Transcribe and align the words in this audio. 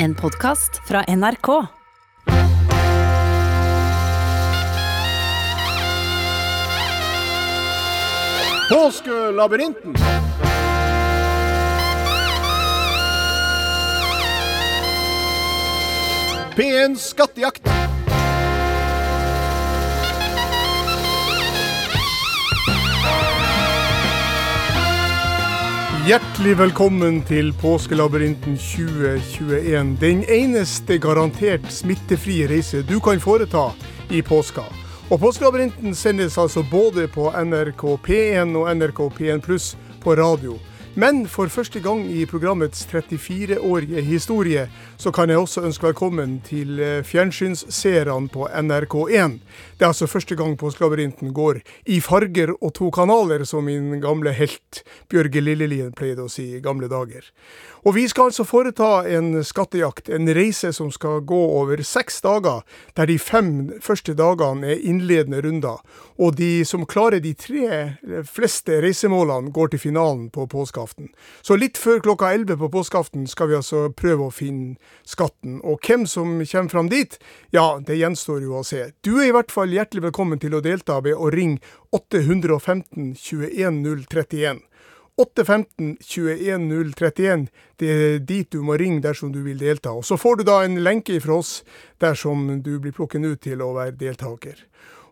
En 0.00 0.14
podkast 0.14 0.80
fra 0.88 1.04
NRK. 1.08 1.66
Påskelabyrinten. 8.70 9.94
P1 16.56 16.96
Skattejakt. 16.96 17.77
Hjertelig 26.08 26.54
velkommen 26.56 27.18
til 27.28 27.50
Påskelabyrinten 27.60 28.54
2021. 28.56 29.90
Den 30.00 30.22
eneste 30.24 30.96
garantert 31.04 31.66
smittefrie 31.68 32.46
reise 32.48 32.80
du 32.88 32.94
kan 33.04 33.20
foreta 33.20 33.66
i 34.08 34.22
påska. 34.24 34.64
Og 35.10 35.20
Påskelabyrinten 35.20 35.92
sendes 35.92 36.38
altså 36.40 36.62
både 36.70 37.10
på 37.12 37.28
NRK 37.28 37.84
P1 38.06 38.56
og 38.56 38.70
NRK 38.78 39.02
P1 39.18 39.44
Pluss 39.44 39.74
på 40.00 40.16
radio. 40.16 40.56
Men 40.94 41.26
for 41.28 41.50
første 41.52 41.80
gang 41.80 42.06
i 42.10 42.24
programmets 42.26 42.86
34-årige 42.90 44.00
historie, 44.02 44.68
så 44.96 45.10
kan 45.10 45.30
jeg 45.30 45.38
også 45.38 45.62
ønske 45.66 45.86
velkommen 45.86 46.38
til 46.46 46.80
eh, 46.80 47.04
fjernsynsseerne 47.04 48.28
på 48.32 48.48
NRK1. 48.48 49.38
Det 49.78 49.84
er 49.84 49.92
altså 49.92 50.06
første 50.06 50.36
gang 50.36 50.56
Påskelabyrinten 50.58 51.34
går 51.34 51.60
i 51.86 52.00
farger 52.00 52.54
og 52.60 52.74
to 52.74 52.90
kanaler, 52.90 53.44
som 53.44 53.64
min 53.64 54.00
gamle 54.00 54.32
helt 54.32 54.82
Bjørge 55.10 55.40
Lillelien 55.40 55.92
pleide 55.92 56.24
å 56.24 56.32
si 56.32 56.56
i 56.56 56.62
gamle 56.64 56.88
dager. 56.88 57.26
Og 57.84 57.94
vi 57.94 58.08
skal 58.08 58.32
altså 58.32 58.44
foreta 58.44 59.04
en 59.06 59.44
skattejakt, 59.44 60.08
en 60.08 60.28
reise 60.34 60.72
som 60.74 60.90
skal 60.90 61.20
gå 61.20 61.42
over 61.60 61.82
seks 61.86 62.20
dager, 62.24 62.64
der 62.96 63.06
de 63.06 63.18
fem 63.22 63.70
første 63.84 64.16
dagene 64.18 64.74
er 64.74 64.82
innledende 64.82 65.44
runder. 65.44 65.78
Og 66.18 66.34
de 66.34 66.64
som 66.66 66.82
klarer 66.86 67.22
de 67.22 67.30
tre 67.38 67.94
fleste 68.26 68.80
reisemålene, 68.82 69.52
går 69.54 69.70
til 69.70 69.82
finalen 69.84 70.26
på 70.34 70.48
påskeaften. 70.50 71.12
Så 71.46 71.54
litt 71.54 71.78
før 71.78 72.02
klokka 72.02 72.32
elleve 72.34 72.58
på 72.58 72.70
påskeaften 72.74 73.28
skal 73.30 73.52
vi 73.52 73.58
altså 73.60 73.84
prøve 73.94 74.26
å 74.26 74.34
finne 74.34 74.74
skatten. 75.06 75.60
Og 75.62 75.78
hvem 75.86 76.08
som 76.10 76.40
kommer 76.42 76.72
fram 76.74 76.90
dit, 76.90 77.14
ja, 77.54 77.78
det 77.78 78.00
gjenstår 78.00 78.42
jo 78.42 78.58
å 78.58 78.64
se. 78.66 78.88
Du 79.06 79.20
er 79.20 79.28
i 79.28 79.36
hvert 79.36 79.54
fall 79.54 79.70
hjertelig 79.70 80.08
velkommen 80.08 80.42
til 80.42 80.58
å 80.58 80.64
delta 80.64 80.98
ved 81.06 81.14
å 81.14 81.30
ringe 81.30 81.62
815 81.94 83.14
21 83.14 83.84
031. 84.10 84.64
815 85.18 85.96
21 86.02 86.68
031. 86.94 87.48
Det 87.78 87.94
er 87.94 88.18
dit 88.22 88.50
du 88.50 88.60
må 88.62 88.76
ringe 88.78 89.02
dersom 89.02 89.32
du 89.34 89.40
vil 89.46 89.58
delta. 89.58 89.94
Og 89.94 90.04
Så 90.06 90.18
får 90.18 90.36
du 90.36 90.44
da 90.50 90.60
en 90.64 90.78
lenke 90.82 91.18
fra 91.22 91.38
oss 91.38 91.62
dersom 92.02 92.60
du 92.62 92.78
blir 92.78 92.94
plukket 92.94 93.26
ut 93.26 93.40
til 93.42 93.62
å 93.62 93.74
være 93.78 93.98
deltaker. 93.98 94.66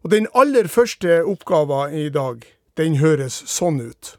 Og 0.06 0.10
Den 0.10 0.26
aller 0.34 0.68
første 0.68 1.24
oppgaven 1.24 1.94
i 1.98 2.08
dag, 2.14 2.44
den 2.78 2.96
høres 3.00 3.40
sånn 3.50 3.80
ut. 3.82 4.12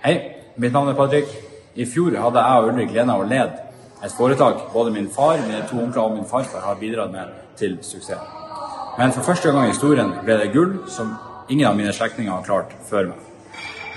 Hei, 0.00 0.14
mitt 0.56 0.72
navn 0.72 0.88
er 0.88 0.94
Patrick. 0.96 1.34
I 1.76 1.84
fjor 1.84 2.14
hadde 2.16 2.44
jeg 2.46 2.62
og 2.62 2.68
Ulrik 2.70 2.88
gleden 2.88 3.10
av 3.12 3.20
å 3.20 3.26
lede 3.28 3.58
et 4.00 4.14
foretak 4.16 4.62
både 4.72 4.94
min 4.94 5.10
far, 5.12 5.42
mine 5.44 5.60
to 5.68 5.76
onkler 5.82 6.06
og 6.06 6.14
min 6.14 6.24
farfar 6.30 6.64
har 6.64 6.78
bidratt 6.80 7.12
med 7.12 7.34
til 7.60 7.74
suksess. 7.84 8.22
Men 8.96 9.12
for 9.12 9.28
første 9.28 9.52
gang 9.52 9.68
i 9.68 9.74
historien 9.74 10.14
ble 10.24 10.38
det 10.40 10.54
gull 10.54 10.72
som 10.88 11.10
ingen 11.50 11.68
av 11.68 11.76
mine 11.76 11.92
slektninger 11.92 12.32
har 12.32 12.46
klart 12.46 12.72
før 12.88 13.10
meg. 13.10 13.26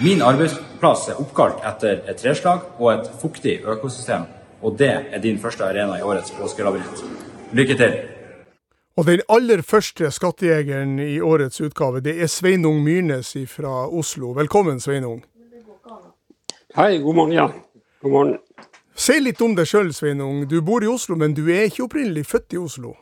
Min 0.04 0.26
arbeidsplass 0.28 1.06
er 1.14 1.22
oppkalt 1.24 1.64
etter 1.72 2.02
et 2.04 2.20
treslag 2.20 2.68
og 2.82 2.92
et 2.98 3.08
fuktig 3.22 3.62
økosystem, 3.64 4.28
og 4.60 4.76
det 4.84 4.92
er 4.92 5.24
din 5.24 5.40
første 5.40 5.64
arena 5.72 6.02
i 6.02 6.04
årets 6.04 6.36
påskelabyrint. 6.36 7.08
Lykke 7.56 7.80
til! 7.80 7.96
Og 8.94 9.08
den 9.08 9.24
aller 9.26 9.64
første 9.66 10.12
skattejegeren 10.14 11.00
i 11.02 11.16
årets 11.18 11.58
utgave, 11.66 11.98
det 12.06 12.14
er 12.22 12.30
Sveinung 12.30 12.84
Myrnes 12.86 13.32
fra 13.50 13.88
Oslo. 13.90 14.36
Velkommen, 14.38 14.78
Sveinung. 14.78 15.24
Hei, 16.78 17.00
god 17.02 17.16
morgen, 17.16 17.34
ja. 17.34 17.48
God 18.06 18.12
morgen. 18.14 18.36
Si 18.94 19.16
litt 19.18 19.42
om 19.42 19.56
deg 19.58 19.66
sjøl, 19.66 19.90
Sveinung. 19.98 20.44
Du 20.46 20.60
bor 20.62 20.86
i 20.86 20.92
Oslo, 20.92 21.18
men 21.18 21.34
du 21.34 21.48
er 21.50 21.72
ikke 21.72 21.88
opprinnelig 21.88 22.28
født 22.30 22.54
i 22.54 22.60
Oslo? 22.62 22.94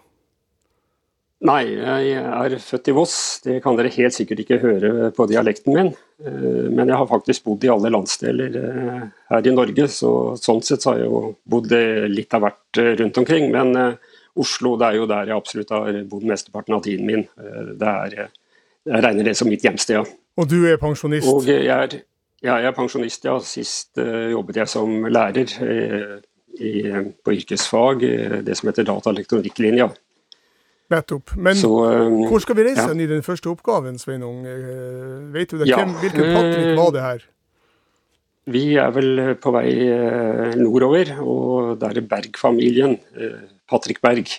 Nei, 1.44 1.74
jeg 1.74 2.16
er 2.22 2.56
født 2.64 2.88
i 2.88 2.96
Voss. 2.96 3.18
Det 3.44 3.58
kan 3.66 3.76
dere 3.76 3.92
helt 3.92 4.16
sikkert 4.16 4.46
ikke 4.46 4.62
høre 4.64 5.12
på 5.18 5.28
dialekten 5.28 5.76
min. 5.76 5.92
Eh, 6.24 6.72
men 6.72 6.86
jeg 6.86 7.02
har 7.02 7.10
faktisk 7.10 7.50
bodd 7.50 7.68
i 7.68 7.74
alle 7.74 7.92
landsdeler 7.92 8.58
eh, 8.62 9.06
her 9.34 9.50
i 9.50 9.56
Norge, 9.58 9.90
så 9.92 10.38
sånn 10.40 10.64
sett 10.64 10.88
har 10.88 11.02
jeg 11.02 11.12
jo 11.12 11.34
bodd 11.44 11.74
litt 12.14 12.38
av 12.38 12.46
hvert 12.46 12.80
eh, 12.80 12.94
rundt 13.02 13.20
omkring. 13.26 13.52
Men 13.52 13.98
Oslo 14.40 14.78
det 14.80 14.88
er 14.88 15.00
jo 15.00 15.08
der 15.10 15.32
jeg 15.32 15.38
absolutt 15.38 15.74
har 15.76 15.98
bodd 16.08 16.24
mesteparten 16.30 16.78
av 16.78 16.84
tiden 16.86 17.10
min. 17.10 17.26
Det 17.36 17.90
er, 17.90 18.30
jeg 18.88 19.04
regner 19.08 19.28
det 19.28 19.36
som 19.40 19.50
mitt 19.52 19.66
hjemsted, 19.66 20.00
ja. 20.00 20.06
Og 20.40 20.48
du 20.48 20.62
er 20.70 20.78
pensjonist? 20.80 21.28
Og 21.28 21.50
jeg 21.50 21.68
er, 21.68 21.98
ja, 22.40 22.56
jeg 22.56 22.70
er 22.70 22.78
pensjonist, 22.78 23.28
ja. 23.28 23.36
Sist 23.44 24.00
jobbet 24.00 24.62
jeg 24.62 24.72
som 24.72 25.04
lærer 25.12 25.52
i, 26.56 26.72
på 27.24 27.36
yrkesfag, 27.36 28.08
det 28.48 28.56
som 28.58 28.72
heter 28.72 28.88
dataelektronikklinja. 28.88 29.90
Nettopp. 30.92 31.36
Men 31.40 31.56
så, 31.56 31.70
hvor 32.28 32.42
skal 32.44 32.58
vi 32.58 32.66
reise 32.68 32.90
ja. 32.90 32.96
i 33.00 33.08
den 33.08 33.24
første 33.24 33.52
oppgaven, 33.52 34.00
Sveinung? 34.02 34.42
Uh, 34.44 35.30
vet 35.32 35.54
du 35.54 35.62
det? 35.62 35.70
Ja. 35.70 35.80
Hvem, 35.80 35.94
hvilken 36.02 36.34
Patrick 36.36 36.74
var 36.80 36.92
det 36.96 37.06
her? 37.06 37.24
Vi 38.52 38.64
er 38.82 38.92
vel 38.92 39.22
på 39.40 39.54
vei 39.56 39.70
uh, 39.88 40.52
nordover, 40.60 41.14
og 41.24 41.78
det 41.80 41.94
er 41.94 42.08
Berg-familien. 42.12 42.98
Patrick 43.72 44.02
Berg. 44.04 44.34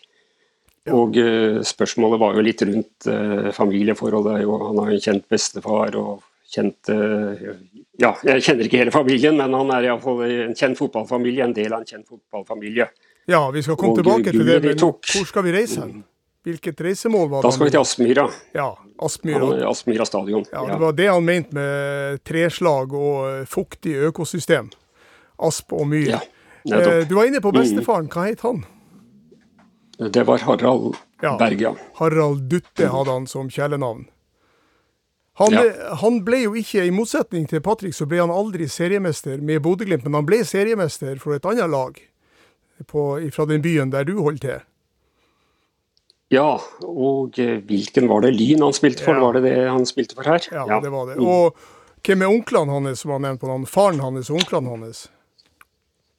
Og 0.93 1.15
spørsmålet 1.65 2.19
var 2.19 2.35
jo 2.35 2.43
litt 2.43 2.63
rundt 2.67 3.07
familieforholdet. 3.55 4.41
Jo, 4.43 4.57
han 4.65 4.81
har 4.83 4.91
en 4.91 5.03
kjent 5.05 5.29
bestefar 5.31 5.95
og 6.01 6.25
kjent 6.51 6.91
Ja, 8.03 8.11
jeg 8.27 8.43
kjenner 8.43 8.67
ikke 8.67 8.81
hele 8.81 8.95
familien, 8.95 9.39
men 9.39 9.55
han 9.55 9.71
er 9.77 9.87
iallfall 9.87 10.25
en 10.27 10.57
kjent 10.59 10.81
fotballfamilie. 10.81 11.45
En 11.47 11.55
del 11.55 11.71
av 11.71 11.85
en 11.85 11.87
kjent 11.87 12.09
fotballfamilie. 12.11 12.89
Ja, 13.31 13.45
vi 13.55 13.63
skal 13.63 13.79
komme 13.79 13.95
Og 13.95 14.03
tilbake 14.03 14.35
til 14.35 14.43
det, 14.49 14.59
men 14.65 14.83
hvor 14.83 15.29
skal 15.29 15.47
vi 15.47 15.55
reise 15.55 15.85
hen? 15.85 16.03
Hvilket 16.43 16.81
reisemål 16.83 17.29
var 17.31 17.43
det? 17.43 17.47
Da 17.47 17.55
skal 17.55 17.69
vi 17.69 17.71
til 17.71 17.81
Aspmyra. 17.85 18.27
Ja, 18.59 18.69
Aspmyra. 19.07 19.51
Aspmyra 19.71 20.07
stadion. 20.09 20.45
Ja, 20.51 20.65
det 20.67 20.79
var 20.81 20.97
det 20.99 21.07
han 21.07 21.25
mente 21.25 21.55
med 21.55 22.25
treslag 22.27 22.95
og 22.99 23.47
fuktig 23.47 23.95
økosystem. 24.09 24.73
Asp 25.39 25.73
og 25.79 25.87
myr. 25.91 26.17
Ja, 26.67 26.81
eh, 26.81 27.05
du 27.07 27.15
var 27.15 27.31
inne 27.31 27.39
på 27.43 27.55
bestefaren. 27.55 28.11
Hva 28.11 28.27
het 28.27 28.43
han? 28.43 28.65
Det 29.99 30.25
var 30.27 30.39
Harald 30.39 30.97
Ja. 31.23 31.37
Berg, 31.39 31.61
ja. 31.61 31.75
Harald 31.95 32.49
Dutte 32.51 32.89
hadde 32.89 33.11
han 33.11 33.27
som 33.27 33.49
kjælenavn. 33.51 34.07
Han, 35.35 35.53
Ja. 35.53 35.95
han 35.97 36.25
ble 36.25 36.43
jo 36.43 36.53
ikke, 36.55 36.85
i 36.87 36.91
motsetning 36.91 37.47
til 37.49 37.61
Patrick, 37.61 37.95
så 37.95 38.07
ble 38.07 38.19
han 38.21 38.31
aldri 38.31 38.67
seriemester 38.69 39.39
med 39.41 39.63
Bodø-Glimt, 39.63 40.05
men 40.05 40.15
han 40.15 40.27
ble 40.27 40.43
seriemester 40.45 41.19
for 41.19 41.35
et 41.35 41.47
annet 41.47 41.71
lag 41.71 42.01
på, 42.87 43.31
fra 43.33 43.45
den 43.47 43.63
byen 43.63 43.91
der 43.91 44.05
du 44.05 44.19
holder 44.21 44.39
til. 44.39 44.61
Ja, 46.33 46.59
og 46.89 47.39
eh, 47.39 47.59
hvilken 47.69 48.09
var 48.09 48.23
det 48.25 48.33
Lyn 48.39 48.63
han 48.65 48.73
spilte 48.73 49.05
for? 49.05 49.15
Ja. 49.15 49.21
Var 49.21 49.33
det 49.37 49.43
det 49.45 49.57
han 49.69 49.85
spilte 49.87 50.17
for 50.17 50.25
her? 50.25 50.41
Ja, 50.51 50.81
det 50.81 50.91
var 50.93 51.07
det. 51.11 51.19
Mm. 51.21 51.27
Og 51.29 51.57
hvem 52.07 52.23
er 52.25 52.33
onklene 52.33 52.73
hans, 52.73 53.01
som 53.05 53.13
han 53.13 53.23
nevnte 53.27 53.45
på 53.45 53.51
navn? 53.51 53.67
Faren 53.69 54.01
hans 54.01 54.31
og 54.33 54.41
onklene 54.41 54.73
hans? 54.73 55.03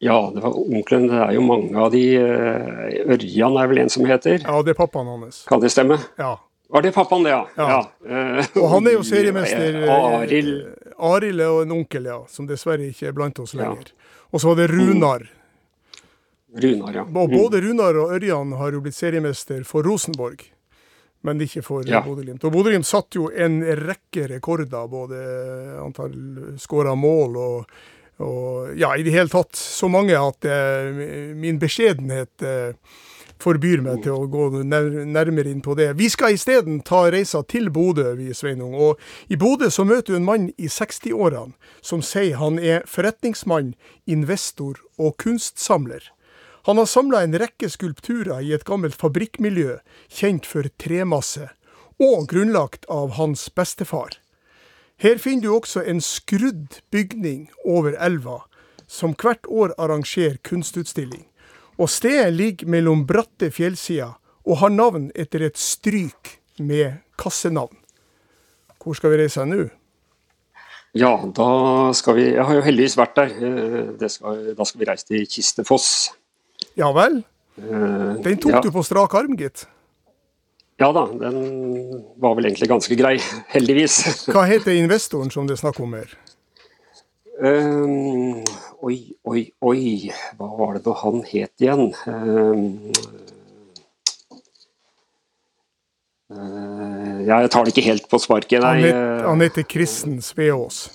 Ja, 0.04 0.18
det 0.36 0.42
var 0.44 0.56
onkelen. 0.60 1.08
Det 1.12 1.20
er 1.24 1.36
jo 1.38 1.44
mange 1.48 1.78
av 1.80 1.92
de 1.94 2.02
eh, 2.20 3.04
Ørjan 3.16 3.56
er 3.62 3.70
vel 3.72 3.84
en 3.86 3.92
som 3.94 4.04
heter. 4.10 4.42
Ja, 4.44 4.58
det 4.66 4.74
er 4.76 4.80
pappaen 4.80 5.08
hans. 5.08 5.44
Kan 5.50 5.62
det 5.64 5.72
stemme? 5.72 5.98
Ja. 6.20 6.34
Var 6.74 6.82
det 6.82 6.92
pappaen, 6.96 7.24
det, 7.28 7.32
ja? 7.36 7.44
Ja. 7.58 7.78
Eh, 8.08 8.48
Og 8.64 8.68
han 8.72 8.88
er 8.90 8.98
jo 8.98 9.04
seriemester. 9.08 9.78
eh, 9.84 9.94
Arild. 9.94 10.56
Arild 10.98 11.44
er 11.46 11.62
en 11.64 11.76
onkel, 11.78 12.08
ja, 12.10 12.20
som 12.32 12.48
dessverre 12.50 12.90
ikke 12.90 13.08
er 13.12 13.16
blant 13.16 13.40
oss 13.44 13.54
Ja. 13.56 13.64
lenger. 13.68 13.94
Og 14.34 14.42
så 14.42 14.50
var 14.52 14.64
det 14.64 14.72
Runar. 14.74 15.28
Runar, 16.54 16.94
ja. 16.94 17.04
Og 17.06 17.30
både 17.34 17.62
Runar 17.66 17.98
og 18.02 18.12
Ørjan 18.18 18.52
har 18.60 18.76
jo 18.76 18.82
blitt 18.86 18.98
seriemester 18.98 19.64
for 19.66 19.86
Rosenborg, 19.86 20.44
men 21.26 21.40
ikke 21.42 21.64
for 21.66 21.86
Ja. 21.88 22.02
Bodø-Glimt. 22.06 22.44
Og 22.46 22.52
Bodø-Glimt 22.54 22.86
satt 22.86 23.16
jo 23.18 23.30
en 23.32 23.62
rekke 23.64 24.28
rekorder, 24.36 24.88
både 24.92 25.22
antall 25.82 26.14
skåra 26.62 26.94
mål 27.00 27.38
og, 27.42 27.78
og 28.22 28.78
ja, 28.78 28.92
i 28.96 29.06
det 29.06 29.16
hele 29.16 29.32
tatt 29.32 29.58
så 29.58 29.90
mange 29.92 30.18
at 30.18 30.46
eh, 30.46 31.34
min 31.38 31.58
beskjedenhet 31.62 32.46
eh, 32.46 32.76
forbyr 33.44 33.82
meg 33.84 34.04
til 34.06 34.16
å 34.16 34.28
gå 34.32 34.64
nær, 34.64 34.88
nærmere 35.10 35.52
inn 35.52 35.64
på 35.66 35.76
det. 35.80 35.92
Vi 36.00 36.10
skal 36.12 36.38
isteden 36.38 36.82
ta 36.86 37.06
reisa 37.12 37.44
til 37.50 37.70
Bodø, 37.74 38.14
vi 38.20 38.32
Sveinung. 38.36 38.76
Og 38.78 39.02
i 39.34 39.40
Bodø 39.40 39.70
så 39.74 39.86
møter 39.88 40.14
du 40.14 40.20
en 40.20 40.28
mann 40.28 40.50
i 40.56 40.70
60-årene 40.72 41.58
som 41.84 42.04
sier 42.06 42.40
han 42.40 42.60
er 42.62 42.86
forretningsmann, 42.90 43.74
investor 44.06 44.80
og 44.98 45.18
kunstsamler. 45.24 46.12
Han 46.64 46.80
har 46.80 46.88
samla 46.88 47.26
en 47.26 47.36
rekke 47.42 47.68
skulpturer 47.68 48.40
i 48.40 48.54
et 48.56 48.64
gammelt 48.64 48.96
fabrikkmiljø, 48.96 49.82
kjent 50.08 50.48
for 50.48 50.70
tremasse, 50.80 51.50
og 52.00 52.30
grunnlagt 52.32 52.88
av 52.92 53.18
hans 53.18 53.50
bestefar. 53.52 54.23
Her 55.04 55.20
finner 55.20 55.44
du 55.44 55.52
også 55.52 55.82
en 55.84 56.00
skrudd 56.00 56.80
bygning 56.92 57.50
over 57.68 57.98
elva, 58.00 58.38
som 58.88 59.12
hvert 59.20 59.50
år 59.52 59.74
arrangerer 59.76 60.38
kunstutstilling. 60.48 61.26
Og 61.76 61.90
stedet 61.92 62.32
ligger 62.34 62.70
mellom 62.72 63.02
bratte 63.08 63.50
fjellsider 63.52 64.14
og 64.48 64.60
har 64.62 64.72
navn 64.72 65.10
etter 65.16 65.44
et 65.44 65.60
stryk 65.60 66.38
med 66.60 67.02
kassenavn. 67.20 67.76
Hvor 68.80 68.96
skal 68.96 69.12
vi 69.12 69.20
reise 69.24 69.44
nå? 69.48 69.66
Ja, 70.96 71.18
da 71.36 71.50
skal 71.98 72.16
vi 72.20 72.26
Jeg 72.30 72.46
har 72.46 72.56
jo 72.56 72.64
heldigvis 72.64 72.96
vært 73.00 73.16
der. 73.18 73.32
Eh, 73.44 74.10
skal, 74.10 74.42
da 74.56 74.64
skal 74.64 74.80
vi 74.80 74.88
reise 74.88 75.08
til 75.10 75.28
Kistefoss. 75.28 75.88
Ja 76.80 76.94
vel? 76.96 77.24
Eh, 77.58 78.24
Den 78.24 78.38
tok 78.38 78.56
ja. 78.56 78.62
du 78.62 78.72
på 78.72 78.84
strak 78.86 79.16
arm, 79.20 79.36
gitt. 79.36 79.66
Ja 80.84 80.90
da, 80.92 81.06
den 81.08 82.04
var 82.20 82.36
vel 82.36 82.50
egentlig 82.50 82.68
ganske 82.68 82.96
grei. 83.00 83.16
Heldigvis. 83.54 84.02
Hva 84.28 84.44
heter 84.50 84.76
investoren 84.76 85.30
som 85.32 85.48
det 85.48 85.56
er 85.56 85.62
snakk 85.62 85.80
om 85.80 85.94
her? 85.96 86.12
Um, 87.40 88.42
oi, 88.84 88.98
oi, 89.24 89.46
oi. 89.64 90.12
Hva 90.36 90.50
var 90.58 90.76
det 90.76 90.84
da 90.84 90.98
han 91.00 91.24
het 91.30 91.64
igjen? 91.64 91.94
Um, 92.04 92.66
uh, 96.36 97.24
jeg 97.30 97.54
tar 97.56 97.64
det 97.64 97.74
ikke 97.78 97.88
helt 97.88 98.12
på 98.12 98.20
sparket. 98.20 98.60
Han, 98.60 98.84
Nei, 98.84 98.90
het, 98.90 99.00
uh, 99.00 99.30
han 99.30 99.48
heter 99.48 99.64
Kristen 99.64 100.20
Sveås. 100.20 100.90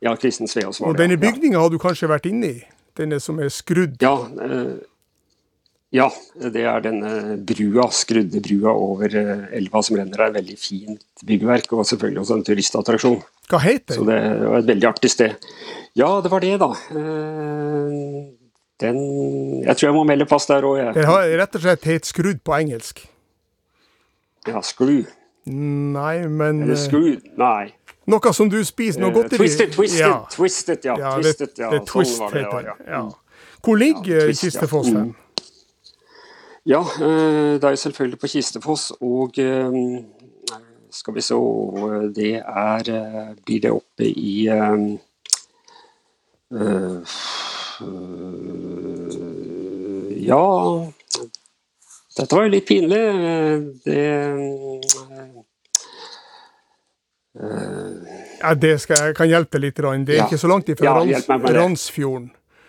ja, 0.00 0.16
Kristen 0.16 0.48
Sveås 0.48 0.80
var 0.80 0.88
det. 0.88 0.94
Og 0.94 1.02
denne 1.02 1.18
denne 1.18 1.20
ja. 1.20 1.26
bygninga 1.28 1.60
har 1.60 1.68
du 1.68 1.76
kanskje 1.82 2.08
vært 2.08 2.32
inne 2.32 2.54
i? 2.54 2.62
Denne 2.96 3.20
som 3.20 3.44
er 3.44 3.52
skrudd? 3.52 4.00
Ja, 4.00 4.16
eh, 4.40 4.80
ja, 5.92 6.06
det 6.38 6.62
er 6.70 6.80
denne 6.84 7.36
brua, 7.42 7.88
skrudde 7.90 8.38
brua 8.44 8.70
over 8.78 9.10
eh, 9.18 9.46
elva 9.58 9.82
som 9.82 9.96
renner. 9.98 10.14
der. 10.16 10.28
er 10.28 10.36
veldig 10.38 10.58
fint 10.58 11.24
byggverk, 11.26 11.72
og 11.72 11.86
selvfølgelig 11.88 12.20
også 12.22 12.36
en 12.38 12.44
turistattraksjon. 12.46 13.16
Hva 13.50 13.58
heter 13.64 13.94
Så 13.98 14.04
det 14.06 14.18
var 14.46 14.58
et 14.60 14.68
veldig 14.70 14.86
artig 14.92 15.10
sted. 15.10 15.48
Ja, 15.98 16.20
det 16.22 16.30
var 16.30 16.40
det, 16.44 16.52
da. 16.62 16.68
Eh, 16.94 18.36
Den 18.80 19.00
Jeg 19.66 19.76
tror 19.76 19.88
jeg 19.90 19.94
må 19.94 20.04
melde 20.08 20.24
pass 20.30 20.46
der 20.46 20.62
òg, 20.64 20.78
jeg. 20.78 20.94
Den 20.94 21.04
har 21.10 21.26
rett 21.42 21.56
og 21.58 21.60
slett 21.66 21.84
het 21.90 22.06
skrudd 22.08 22.38
på 22.46 22.54
engelsk. 22.56 23.02
Ja, 24.48 24.62
skru. 24.64 25.02
Nei, 25.50 26.26
men 26.28 26.62
Eller 26.62 26.78
skru. 26.80 27.18
Nei. 27.36 27.72
noe 28.06 28.32
som 28.32 28.48
du 28.48 28.62
spiser, 28.64 29.00
noe 29.02 29.10
Eh, 29.24 29.26
i. 29.26 29.36
Twisted, 29.36 29.72
twisted, 29.74 30.00
Ja, 30.00 30.26
twisted, 30.30 30.84
ja. 30.84 30.94
ja, 30.98 31.16
twisted, 31.18 31.50
ja. 31.58 31.70
det 31.70 31.82
Sånn 31.82 31.86
twist 31.92 32.18
var 32.20 32.30
det 32.30 32.40
det 32.40 32.52
var, 32.52 32.62
det. 32.62 32.72
ja. 32.86 32.92
Ja. 32.94 33.02
Hvor 33.60 33.76
ligger 33.76 34.16
Ja, 34.16 34.24
eh, 34.30 34.32
twist, 34.32 34.54
ja. 34.56 35.04
Ja, 36.68 36.80
eh, 36.80 37.56
det 37.60 37.64
er 37.64 37.70
jo 37.70 37.76
selvfølgelig 37.76 38.18
på 38.20 38.28
Kistefoss, 38.28 38.90
og 39.00 39.38
eh, 39.38 39.72
skal 40.90 41.14
vi 41.14 41.20
se 41.24 41.34
Det 42.16 42.34
er 42.42 42.90
eh, 42.90 43.34
Blir 43.46 43.60
det 43.64 43.70
oppe 43.72 44.04
i 44.10 44.48
Ja 50.26 50.44
Dette 52.16 52.36
var 52.36 52.44
jo 52.44 52.50
litt 52.52 52.66
pinlig. 52.68 52.98
Det 53.86 54.00
Ja, 58.40 58.54
det 58.58 58.74
skal, 58.82 58.96
jeg 59.06 59.16
kan 59.16 59.28
hjelpe 59.30 59.60
litt. 59.62 59.76
Det 59.76 59.84
er 59.86 60.18
Ja. 60.18 60.26
ikke 60.26 60.38
så 60.38 60.48
langt 60.50 60.68
ifra 60.68 60.84
Ja, 60.84 60.94
Rans, 61.54 61.88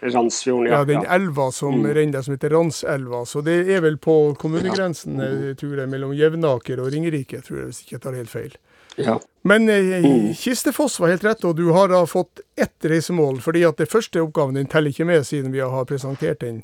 Randsfjorden, 0.01 0.65
Ja, 0.71 0.79
ja. 0.79 0.85
den 0.85 1.01
ja. 1.03 1.09
Mm. 1.09 1.21
elva 1.21 1.51
som 1.51 1.85
renner 1.85 2.11
der, 2.17 2.21
som 2.25 2.33
heter 2.33 2.49
Ranselva. 2.49 3.25
Så 3.25 3.41
det 3.45 3.59
er 3.69 3.81
vel 3.81 3.97
på 4.01 4.35
kommunegrensen, 4.41 5.19
jeg 5.21 5.57
tror 5.61 5.77
jeg, 5.83 5.89
mellom 5.89 6.13
Jevnaker 6.17 6.79
og 6.81 6.91
Ringerike, 6.93 7.41
tror 7.45 7.57
jeg, 7.59 7.65
hvis 7.71 7.81
ikke 7.83 7.95
jeg 7.97 8.01
tar 8.01 8.13
helt 8.17 8.29
feil. 8.33 8.55
ja. 8.97 9.19
Men 9.43 9.69
eh, 9.69 10.01
Mm. 10.05 10.33
Kistefoss 10.37 10.99
var 10.99 11.09
helt 11.09 11.23
rett, 11.23 11.43
og 11.45 11.55
du 11.57 11.71
har 11.73 11.87
da 11.89 12.05
fått 12.05 12.39
ett 12.57 12.77
reisemål. 12.85 13.39
fordi 13.41 13.63
at 13.65 13.77
det 13.77 13.89
første 13.89 14.21
oppgaven 14.21 14.53
din 14.55 14.67
teller 14.67 14.89
ikke 14.91 15.05
med, 15.05 15.23
siden 15.25 15.51
vi 15.51 15.59
har 15.59 15.85
presentert 15.85 16.39
den 16.41 16.63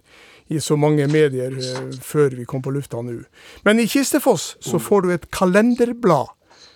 i 0.49 0.59
så 0.59 0.77
mange 0.77 1.07
medier 1.07 1.51
eh, 1.57 1.91
før 2.01 2.29
vi 2.37 2.45
kom 2.45 2.61
på 2.61 2.71
lufta 2.71 3.01
nå. 3.01 3.23
Men 3.65 3.79
i 3.79 3.87
Kistefoss 3.87 4.57
så 4.59 4.77
får 4.79 5.01
du 5.01 5.09
et 5.13 5.31
kalenderblad 5.31 6.27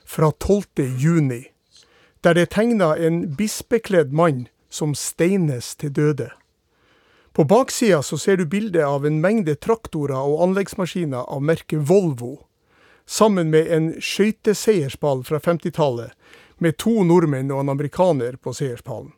fra 0.05 0.31
12. 0.39 0.63
juni, 0.97 1.45
der 2.23 2.33
det 2.33 2.41
er 2.41 2.45
tegna 2.55 2.95
en 2.97 3.35
bispekledd 3.35 4.11
mann 4.11 4.47
som 4.69 4.95
steines 4.95 5.75
til 5.75 5.89
døde. 5.91 6.31
På 7.33 7.43
baksida 7.43 8.01
så 8.03 8.17
ser 8.17 8.37
du 8.37 8.45
bilde 8.45 8.85
av 8.85 9.05
en 9.05 9.21
mengde 9.23 9.55
traktorer 9.55 10.19
og 10.19 10.41
anleggsmaskiner 10.49 11.29
av 11.31 11.43
merket 11.43 11.87
Volvo 11.87 12.41
sammen 13.07 13.49
med 13.51 13.71
en 13.71 13.87
skøyteseiersball 14.03 15.23
fra 15.27 15.39
50-tallet, 15.39 16.11
med 16.61 16.77
to 16.77 17.01
nordmenn 17.07 17.51
og 17.51 17.63
en 17.63 17.71
amerikaner 17.73 18.37
på 18.37 18.53
seierspallen. 18.53 19.11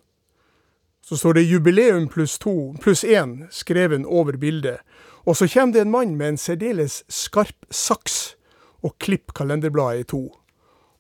Så 1.04 1.18
står 1.20 1.34
det 1.34 1.44
'jubileum 1.50 2.08
pluss 2.08 2.38
to, 2.40 2.76
pluss 2.82 3.04
én' 3.04 3.48
skreven 3.52 4.06
over 4.06 4.38
bildet, 4.38 4.80
og 5.26 5.36
så 5.38 5.48
kommer 5.48 5.74
det 5.74 5.82
en 5.82 5.92
mann 5.92 6.16
med 6.18 6.28
en 6.28 6.38
særdeles 6.38 7.04
skarp 7.10 7.66
saks 7.70 8.36
og 8.84 8.98
klipper 9.00 9.34
kalenderbladet 9.34 10.00
i 10.00 10.04
to. 10.04 10.32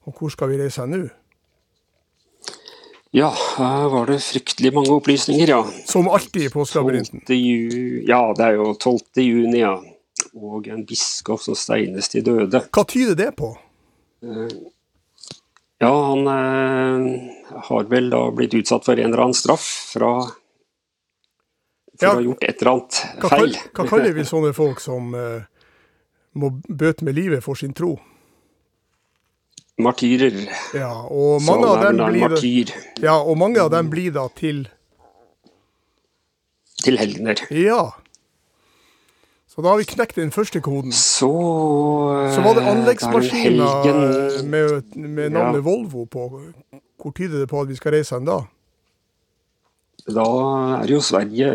Og 0.04 0.16
hvor 0.20 0.30
skal 0.30 0.50
vi 0.50 0.60
reise 0.62 0.86
nå? 0.88 1.08
Ja, 3.14 3.30
her 3.58 3.88
var 3.94 4.08
det 4.10 4.20
fryktelig 4.26 4.72
mange 4.74 4.90
opplysninger, 4.96 5.48
ja. 5.54 5.62
Som 5.86 6.08
alltid 6.10 6.48
i 6.48 6.50
påskelabyrinten. 6.54 7.22
12. 7.28 7.36
Ju 7.38 8.04
ja, 8.10 8.22
det 8.38 8.48
er 8.48 8.58
jo 8.58 8.72
12. 8.74 9.00
juni, 9.22 9.60
ja. 9.62 9.76
Og 10.34 10.68
en 10.74 10.82
biskop 10.90 11.42
som 11.46 11.56
steines 11.58 12.10
til 12.10 12.24
døde. 12.26 12.64
Hva 12.74 12.84
tyder 12.90 13.18
det 13.20 13.32
på? 13.38 13.52
Ja, 15.84 15.92
han 16.10 16.28
eh, 16.32 17.60
har 17.68 17.90
vel 17.92 18.10
da 18.14 18.22
blitt 18.32 18.54
utsatt 18.58 18.86
for 18.88 18.98
en 18.98 19.12
eller 19.12 19.26
annen 19.28 19.38
straff 19.38 19.66
fra 19.94 20.14
For 22.00 22.08
Ja. 22.08 22.14
å 22.14 22.16
ha 22.18 22.24
gjort 22.26 22.44
et 22.48 22.62
eller 22.62 22.72
annet 22.72 23.02
feil. 23.30 23.52
Hva, 23.54 23.74
hva 23.78 23.90
kaller 23.92 24.16
vi 24.16 24.26
sånne 24.26 24.54
folk 24.58 24.80
som 24.82 25.14
eh, 25.14 25.44
må 26.40 26.50
bøte 26.70 27.06
med 27.06 27.14
livet 27.20 27.44
for 27.46 27.60
sin 27.60 27.76
tro? 27.78 27.98
Martyrer. 29.84 30.38
Ja, 30.78 30.92
og 31.08 31.42
mange 31.46 31.68
av 31.68 31.82
er 31.82 31.92
dem 31.92 32.00
blir 32.06 32.28
martyr 32.30 32.72
ja, 33.04 33.18
og 33.20 33.38
mange 33.38 33.62
av 33.62 33.70
dem 33.74 33.90
blir 33.92 34.14
da 34.16 34.28
til 34.38 34.64
til 36.84 36.98
helgener. 37.00 37.40
Ja. 37.56 37.92
Så 39.48 39.62
da 39.62 39.70
har 39.70 39.78
vi 39.78 39.86
knekt 39.86 40.18
den 40.18 40.32
første 40.34 40.60
koden. 40.66 40.92
Så 40.92 41.30
Så 42.34 42.42
var 42.42 42.58
det 42.58 42.64
eh, 42.64 42.72
anleggsmaskiner 42.72 43.64
er 43.64 43.84
helgen 43.86 44.50
med, 44.50 44.96
med 44.98 45.30
navnet 45.36 45.62
Ja. 45.62 45.66
Volvo 45.68 46.06
på. 46.10 46.26
Hvor 47.00 47.14
tyder 47.14 47.40
det 47.44 47.50
på 47.52 47.62
at 47.62 47.70
vi 47.70 47.78
skal 47.78 47.94
reise 47.94 48.16
hen 48.18 48.26
da? 48.26 48.40
Da 50.10 50.26
er 50.82 50.88
det 50.88 50.96
jo 50.98 51.00
Sverige, 51.06 51.52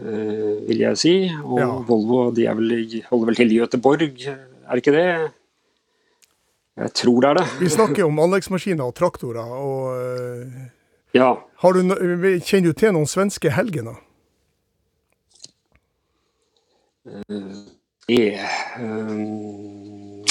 eh, 0.00 0.66
vil 0.66 0.78
jeg 0.86 0.98
si. 0.98 1.14
Og 1.44 1.60
Ja. 1.60 1.68
Volvo 1.86 2.30
de 2.34 2.48
vel, 2.48 3.02
holder 3.10 3.26
vel 3.26 3.36
til 3.36 3.52
i 3.52 3.60
Göteborg, 3.60 4.26
er 4.26 4.74
det 4.74 4.82
ikke 4.82 4.96
det? 4.96 5.30
Jeg 6.74 6.90
tror 6.98 7.20
det 7.22 7.28
er 7.28 7.38
det. 7.38 7.44
Vi 7.60 7.68
snakker 7.70 8.06
om 8.06 8.18
anleggsmaskiner 8.18 8.88
og 8.88 8.96
traktorer. 8.98 9.46
og 9.46 9.94
eh, 9.94 10.70
Ja. 11.14 11.36
har 11.62 11.72
du, 11.72 11.94
Kjenner 12.42 12.72
du 12.72 12.72
til 12.72 12.92
noen 12.96 13.06
svenske 13.06 13.50
helgener? 13.54 14.00
Det 18.08 18.40
um, 18.80 20.24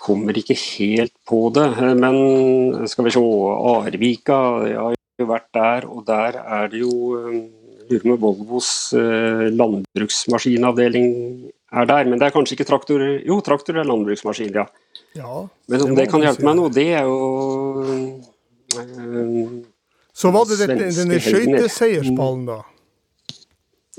kommer 0.00 0.36
ikke 0.36 0.56
helt 0.58 1.14
på 1.28 1.52
det. 1.54 1.68
Men 2.00 2.88
skal 2.88 3.06
vi 3.06 3.14
se 3.14 3.22
Arvika, 3.22 4.40
jeg 4.66 4.80
har 4.80 4.98
jo 5.20 5.30
vært 5.30 5.48
der, 5.54 5.86
og 5.86 6.06
der 6.08 6.40
er 6.40 6.68
det 6.72 6.82
jo 6.82 6.92
Lurer 7.90 8.12
om 8.14 8.20
Volvos 8.22 8.92
eh, 8.94 9.48
landbruksmaskinavdeling 9.50 11.08
er 11.72 11.86
der. 11.86 12.04
Men 12.10 12.18
det 12.18 12.26
er 12.28 12.34
kanskje 12.34 12.56
ikke 12.58 12.66
traktor 12.68 13.02
Jo, 13.26 13.40
traktor 13.46 13.78
er 13.80 13.84
landbruksmaskin, 13.88 14.52
ja. 14.54 14.66
Ja. 15.18 15.46
Men 15.68 15.82
om 15.86 15.94
det, 15.94 16.04
det 16.04 16.10
kan 16.12 16.22
hjelpe 16.22 16.44
meg 16.46 16.56
noe, 16.58 16.70
det 16.74 16.86
er 16.94 17.04
jo 17.08 17.18
øh, 18.78 19.46
Så 20.14 20.30
var 20.34 20.44
det 20.50 20.58
dette, 20.60 20.90
denne 21.00 21.20
skøyteseierspallen 21.22 22.44
da, 22.50 22.58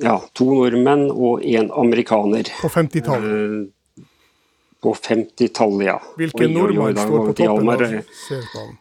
Ja, 0.01 0.15
to 0.33 0.47
nordmenn 0.49 1.09
og 1.11 1.43
én 1.45 1.67
amerikaner. 1.77 2.47
på 2.61 2.69
50-tallet. 2.71 3.67
Eh, 3.67 4.03
På 4.81 4.95
50-tallet, 4.97 5.83
ja. 5.85 5.97
Hvilken 6.17 6.53
nordmann 6.55 6.95
står 6.97 7.27
på 7.27 7.33
toppen 7.37 7.69
av 7.69 7.81
eh, 7.85 7.99
seierspallen? 8.27 8.77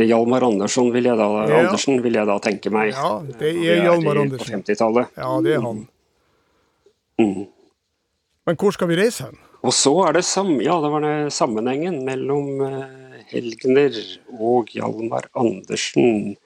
Hjalmar 0.00 0.44
Andersson 0.46 0.92
vil 0.94 1.08
jeg 1.10 1.18
da, 1.18 1.26
Ja. 1.50 1.56
Andersen 1.64 1.98
vil 2.04 2.14
jeg 2.14 2.26
da 2.28 2.36
tenke 2.38 2.70
meg. 2.70 2.92
Ja, 2.94 3.18
det 3.26 3.38
Det 3.40 3.50
er 3.72 3.82
Hjalmar 3.88 4.20
Andersen. 4.22 4.46
På 4.62 4.70
50-tallet. 4.70 5.10
Ja, 5.16 5.32
det 5.42 5.56
er 5.56 5.60
han. 5.64 5.80
Mm. 7.20 7.46
Men 8.48 8.58
hvor 8.58 8.74
skal 8.74 8.88
vi 8.90 8.98
reise 8.98 9.28
hen? 9.28 9.38
Og 9.60 9.74
så 9.76 9.92
er 10.06 10.16
det 10.16 10.24
ja, 10.64 10.78
det 10.80 10.90
var 10.94 11.04
det 11.04 11.32
sammenhengen 11.36 12.00
mellom 12.06 12.62
Helgner 12.64 13.00
Helgener 13.30 13.98
og 14.40 14.70
Hjalmar 14.74 15.28
Andersen. 15.38 16.36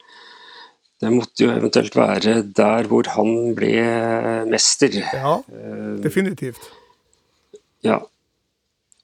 Det 1.00 1.12
måtte 1.12 1.44
jo 1.44 1.52
eventuelt 1.52 1.96
være 1.96 2.40
der 2.56 2.88
hvor 2.90 3.08
han 3.14 3.54
ble 3.56 3.72
mester. 4.50 4.98
Ja, 5.12 5.38
Eh, 5.48 6.02
definitivt. 6.04 6.70
Ja. 7.84 7.98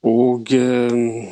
Og 0.02 0.52
eh, 0.56 1.28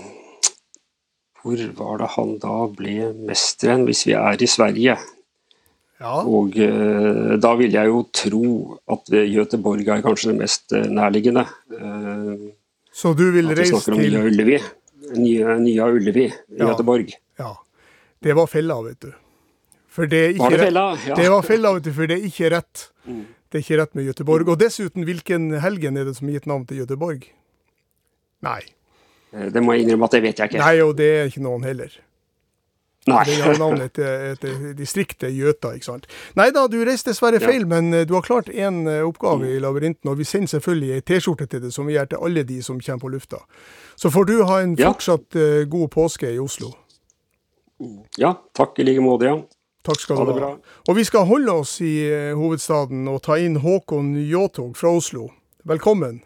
hvor 1.43 1.63
var 1.79 2.03
det 2.03 2.11
han 2.17 2.35
da 2.43 2.57
ble 2.77 3.13
mester 3.29 3.73
hen, 3.73 3.87
hvis 3.89 4.07
vi 4.09 4.17
er 4.19 4.43
i 4.43 4.51
Sverige? 4.51 4.99
Ja. 5.99 6.21
Og 6.31 6.55
eh, 6.63 7.37
da 7.43 7.55
vil 7.59 7.73
jeg 7.75 7.91
jo 7.91 8.03
tro 8.15 8.43
at 8.95 9.09
Göteborg 9.11 9.89
er 9.91 10.03
kanskje 10.05 10.31
det 10.33 10.37
mest 10.39 10.73
eh, 10.79 10.85
nærliggende. 10.95 11.43
Eh, 11.75 12.45
Så 12.95 13.15
du 13.19 13.25
vil 13.35 13.51
at 13.51 13.57
vi 13.57 13.63
reise 13.65 13.81
til 13.85 13.99
Nya 13.99 14.23
Ullevi. 14.29 14.59
Nye, 15.19 15.57
Nya 15.65 15.89
Ullevi 15.91 16.27
i 16.29 16.33
Ja. 16.61 16.69
Göteborg. 16.71 17.11
Ja. 17.39 17.55
Det 18.23 18.35
var 18.35 18.47
fella, 18.47 18.77
vet 18.83 19.01
du. 19.01 19.11
For 19.89 20.07
det 20.07 20.19
er 20.25 20.31
ikke 20.37 20.45
Var 20.45 20.51
det 20.55 20.59
fella? 20.69 20.85
Ja. 21.09 21.15
Det 21.19 21.29
var 21.31 21.43
fella, 21.43 21.73
vet 21.75 21.85
du, 21.89 21.93
for 21.93 22.07
det 22.07 22.19
er 22.21 22.27
ikke 22.31 22.51
rett. 22.55 22.89
Mm. 23.07 23.25
Det 23.51 23.59
er 23.59 23.63
ikke 23.65 23.79
rett 23.83 23.95
med 23.99 24.07
Göteborg. 24.13 24.49
Og 24.55 24.59
dessuten, 24.61 25.05
hvilken 25.09 25.51
helgen 25.63 25.97
er 25.97 26.05
det 26.05 26.17
som 26.19 26.29
er 26.29 26.39
gitt 26.39 26.47
navn 26.47 26.67
til 26.69 26.83
Göteborg? 26.85 27.25
Nei. 28.47 28.61
Eh, 29.35 29.49
Det 29.51 29.63
må 29.65 29.75
jeg 29.75 29.87
innrømme 29.87 30.05
at 30.07 30.15
det 30.15 30.23
vet 30.23 30.39
jeg 30.39 30.53
ikke. 30.53 30.63
Nei, 30.63 30.77
og 30.85 30.95
det 30.97 31.09
er 31.19 31.27
ikke 31.33 31.43
noen 31.43 31.65
heller. 31.67 31.91
Nei. 33.09 33.25
Det 33.25 33.39
er 33.41 33.59
navnet 33.59 33.91
etter, 33.99 34.25
et, 34.33 34.47
distriktet 34.79 35.33
Gjøta, 35.35 35.73
ikke 35.79 35.85
sant. 35.89 36.07
Nei 36.37 36.51
da, 36.55 36.67
du 36.69 36.77
reiste 36.85 37.11
dessverre 37.13 37.41
feil, 37.41 37.65
men 37.71 37.93
eh, 37.95 38.05
du 38.09 38.15
har 38.15 38.23
klart 38.27 38.49
én 38.53 38.83
oppgave 39.07 39.49
i 39.55 39.59
labyrinten, 39.65 40.11
og 40.13 40.19
vi 40.21 40.25
sender 40.29 40.49
selvfølgelig 40.55 40.91
ei 40.99 41.05
T-skjorte 41.09 41.47
til 41.49 41.63
deg, 41.65 41.73
som 41.75 41.87
vi 41.89 41.95
gjør 41.97 42.11
til 42.13 42.25
alle 42.29 42.45
de 42.49 42.59
som 42.63 42.81
kommer 42.81 43.01
på 43.07 43.13
lufta. 43.17 43.41
Så 43.97 44.11
får 44.15 44.29
du 44.29 44.35
ha 44.45 44.61
en 44.63 44.75
Ja. 44.79 44.93
fortsatt 44.93 45.37
eh, 45.37 45.65
god 45.71 45.89
påske 45.95 46.31
i 46.35 46.39
Oslo. 46.39 46.75
Ja, 48.19 48.35
takk 48.59 48.79
i 48.79 48.85
like 48.85 49.01
måte, 49.01 49.25
ja. 49.31 49.37
Takk 49.87 50.01
skal 50.03 50.17
Ha 50.19 50.25
du 50.27 50.41
ha. 50.43 50.49
Og 50.91 50.97
vi 50.99 51.05
skal 51.07 51.25
holde 51.25 51.53
oss 51.63 51.77
i 51.81 51.93
eh, 52.11 52.35
hovedstaden 52.37 53.07
og 53.09 53.23
ta 53.25 53.37
inn 53.41 53.57
Håkon 53.63 54.17
Jåtog 54.29 54.75
fra 54.77 54.91
Oslo. 54.99 55.29
Velkommen. 55.65 56.21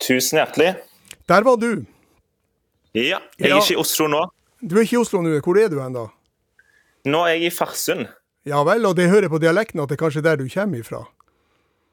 Tusen 0.00 0.38
hjertelig. 0.38 0.74
Der 1.28 1.42
var 1.42 1.56
du. 1.56 1.84
Ja, 2.94 3.18
jeg 3.38 3.50
Ja. 3.50 3.56
er 3.56 3.60
ikke 3.60 3.74
i 3.74 3.80
Oslo 3.82 4.06
nå. 4.08 4.22
Du 4.66 4.74
er 4.76 4.82
ikke 4.82 4.96
i 4.96 5.02
Oslo 5.02 5.22
nå. 5.22 5.36
Hvor 5.46 5.58
er 5.62 5.70
du 5.70 5.78
hen, 5.78 5.94
da? 5.94 6.08
Nå 7.06 7.20
er 7.26 7.36
jeg 7.36 7.52
i 7.52 7.54
Farsund. 7.54 8.08
Ja 8.46 8.62
vel, 8.66 8.86
og 8.86 8.96
det 8.98 9.08
hører 9.10 9.30
på 9.30 9.38
dialekten 9.42 9.82
at 9.82 9.90
det 9.90 9.96
er 9.96 10.02
kanskje 10.04 10.22
der 10.26 10.40
du 10.40 10.46
kommer 10.50 10.82
ifra? 10.82 11.04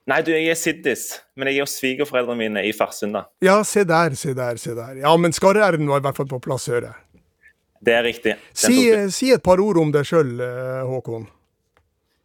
Nei, 0.10 0.18
du, 0.26 0.34
jeg 0.34 0.50
er 0.52 0.58
Siddis, 0.60 1.04
men 1.40 1.48
jeg 1.48 1.62
er 1.62 1.68
hos 1.68 1.78
svigerforeldrene 1.80 2.42
mine 2.42 2.64
i 2.68 2.74
Farsund. 2.76 3.16
da. 3.16 3.24
Ja, 3.46 3.62
se 3.64 3.86
der, 3.88 4.18
se 4.20 4.34
der, 4.36 4.58
se 4.60 4.74
der. 4.76 4.98
Ja, 5.00 5.14
men 5.18 5.32
skarre-r-en 5.34 5.88
var 5.88 6.02
i 6.02 6.06
hvert 6.08 6.18
fall 6.18 6.28
på 6.30 6.42
plass, 6.44 6.68
hører 6.68 6.90
jeg. 6.90 7.22
Det 7.84 7.94
er 7.94 8.04
riktig. 8.04 8.36
Si, 8.56 8.76
si 9.12 9.32
et 9.36 9.44
par 9.44 9.62
ord 9.64 9.80
om 9.80 9.94
deg 9.94 10.08
sjøl, 10.08 10.36
Håkon. 10.90 11.30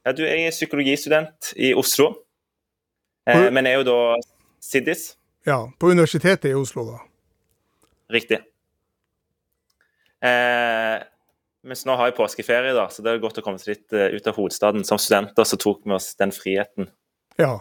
Ja, 0.06 0.14
du, 0.16 0.24
jeg 0.24 0.48
er 0.48 0.54
psykologistudent 0.54 1.52
i 1.60 1.72
Oslo, 1.76 2.12
eh, 3.28 3.48
men 3.52 3.66
er 3.68 3.78
jo 3.80 3.86
da 3.88 3.98
Siddis. 4.64 5.10
Ja, 5.46 5.66
på 5.78 5.90
Universitetet 5.92 6.50
i 6.50 6.56
Oslo, 6.56 6.86
da. 6.88 7.02
Riktig. 8.14 8.40
Eh, 10.24 10.96
mens 11.68 11.84
nå 11.86 11.96
har 11.98 12.10
jeg 12.10 12.16
påskeferie, 12.16 12.72
da, 12.76 12.86
så 12.90 13.04
det 13.04 13.12
er 13.12 13.22
godt 13.22 13.40
å 13.40 13.44
komme 13.44 13.60
seg 13.60 13.74
litt 13.74 13.94
uh, 13.96 14.08
ut 14.14 14.28
av 14.30 14.38
hovedstaden. 14.38 14.86
Som 14.86 15.00
studenter 15.02 15.46
så 15.48 15.58
tok 15.60 15.82
vi 15.84 15.94
oss 15.96 16.12
den 16.18 16.32
friheten. 16.34 16.88
Ja. 17.40 17.58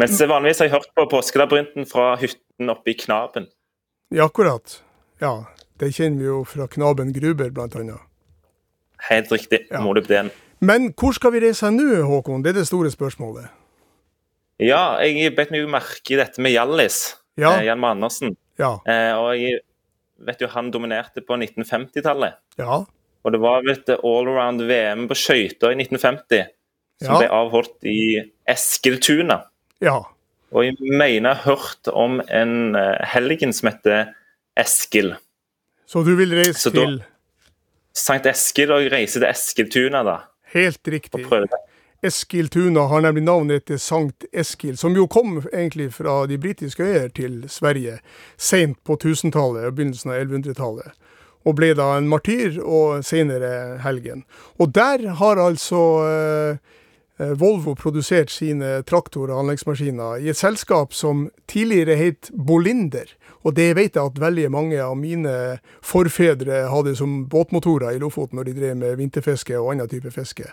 Mens 0.00 0.20
vanligvis 0.20 0.62
har 0.62 0.70
jeg 0.70 0.76
hørt 0.78 0.92
på 0.96 1.06
påskelabyrinten 1.12 1.88
fra 1.90 2.14
hytten 2.20 2.72
oppe 2.72 2.94
i 2.94 2.96
Knaben. 2.98 3.50
ja, 4.14 4.26
akkurat. 4.26 4.80
Ja, 5.20 5.44
det 5.80 5.92
kjenner 5.96 6.22
vi 6.22 6.28
jo 6.30 6.42
fra 6.48 6.66
Knaben 6.70 7.12
Gruber, 7.12 7.50
blant 7.52 7.76
annet. 7.76 8.00
Helt 9.10 9.32
riktig. 9.32 9.66
Ja. 9.70 9.80
Molybden. 9.84 10.30
Men 10.60 10.90
hvor 10.96 11.14
skal 11.16 11.32
vi 11.32 11.40
reise 11.44 11.70
nå, 11.72 12.02
Håkon? 12.08 12.42
Det 12.44 12.52
er 12.52 12.60
det 12.60 12.68
store 12.68 12.90
spørsmålet. 12.92 13.48
Ja, 14.60 15.00
jeg 15.00 15.32
bet 15.36 15.52
meg 15.52 15.64
merke 15.72 16.14
i 16.14 16.18
dette 16.20 16.42
med 16.44 16.52
Hjallis. 16.52 17.16
Ja. 17.40 17.54
Eh, 17.54 17.64
Hjalmar 17.68 17.96
Andersen. 17.96 18.34
Ja. 18.60 18.74
Eh, 18.84 19.12
og 19.16 19.32
jeg 19.40 19.62
vet 20.26 20.40
jo 20.42 20.48
han 20.52 20.70
dominerte 20.70 21.22
på 21.24 21.36
1950-tallet. 21.40 22.34
Ja. 22.60 22.80
Og 23.24 23.32
det 23.34 23.40
var 23.42 23.66
et 23.70 23.88
allround 23.98 24.62
VM 24.68 25.06
på 25.10 25.16
skøyter 25.18 25.72
i 25.74 25.78
1950 25.82 26.46
som 27.02 27.14
Ja. 27.14 27.18
ble 27.18 27.28
avholdt 27.32 27.84
i 27.88 28.20
Eskiltuna. 28.48 29.42
Ja. 29.80 29.98
Og 30.52 30.64
jeg 30.66 30.76
mener 30.80 31.30
jeg 31.30 31.36
har 31.38 31.56
hørt 31.56 31.88
om 31.92 32.20
en 32.28 32.74
eh, 32.76 32.98
helgen 33.12 33.52
som 33.56 33.70
heter 33.70 34.10
Eskil. 34.58 35.14
Så 35.86 36.02
du 36.04 36.14
vil 36.18 36.34
reise 36.34 36.70
da- 36.70 36.80
til 36.84 37.00
Sankt 37.94 38.26
Eskil, 38.30 38.70
og 38.72 38.82
jeg 38.84 38.92
reiser 38.92 39.20
til 39.20 39.28
Eskiltuna, 39.30 40.02
da. 40.06 40.18
Helt 40.54 40.80
riktig. 40.86 41.14
Og 41.24 41.28
prøve 41.28 41.46
prøver. 41.48 41.66
Eskiltuna 42.02 42.80
har 42.80 43.00
nemlig 43.00 43.22
navnet 43.22 43.62
etter 43.62 43.76
Sankt 43.76 44.24
Eskil, 44.32 44.78
som 44.80 44.94
jo 44.96 45.04
kom 45.06 45.42
egentlig 45.52 45.90
fra 45.92 46.22
de 46.26 46.38
britiske 46.40 46.82
øyer 46.82 47.08
til 47.12 47.42
Sverige 47.48 47.98
sent 48.40 48.78
på 48.84 48.96
1000-tallet 48.96 49.66
og 49.68 49.76
begynnelsen 49.76 50.14
av 50.14 50.22
1100-tallet. 50.22 50.96
Og 51.44 51.56
ble 51.56 51.74
da 51.76 51.92
en 51.96 52.08
martyr, 52.08 52.56
og 52.64 53.04
senere 53.04 53.80
helgen. 53.84 54.24
Og 54.58 54.72
der 54.76 55.06
har 55.20 55.40
altså 55.40 55.80
eh, 56.08 56.78
Volvo 57.36 57.74
produsert 57.76 58.32
sine 58.32 58.78
traktorer 58.88 59.34
og 59.34 59.42
anleggsmaskiner 59.44 60.24
i 60.24 60.30
et 60.32 60.40
selskap 60.40 60.96
som 60.96 61.26
tidligere 61.48 61.98
het 62.00 62.30
Bolinder. 62.32 63.12
Og 63.44 63.56
det 63.56 63.74
vet 63.76 63.96
jeg 63.96 64.04
at 64.04 64.20
veldig 64.20 64.46
mange 64.52 64.80
av 64.80 64.96
mine 64.96 65.34
forfedre 65.84 66.66
hadde 66.72 66.96
som 66.96 67.26
båtmotorer 67.28 67.96
i 67.96 68.00
Lofoten 68.00 68.40
når 68.40 68.48
de 68.48 68.56
drev 68.56 68.80
med 68.80 68.96
vinterfiske 69.00 69.60
og 69.60 69.74
annen 69.74 69.88
type 69.88 70.12
fiske. 70.16 70.48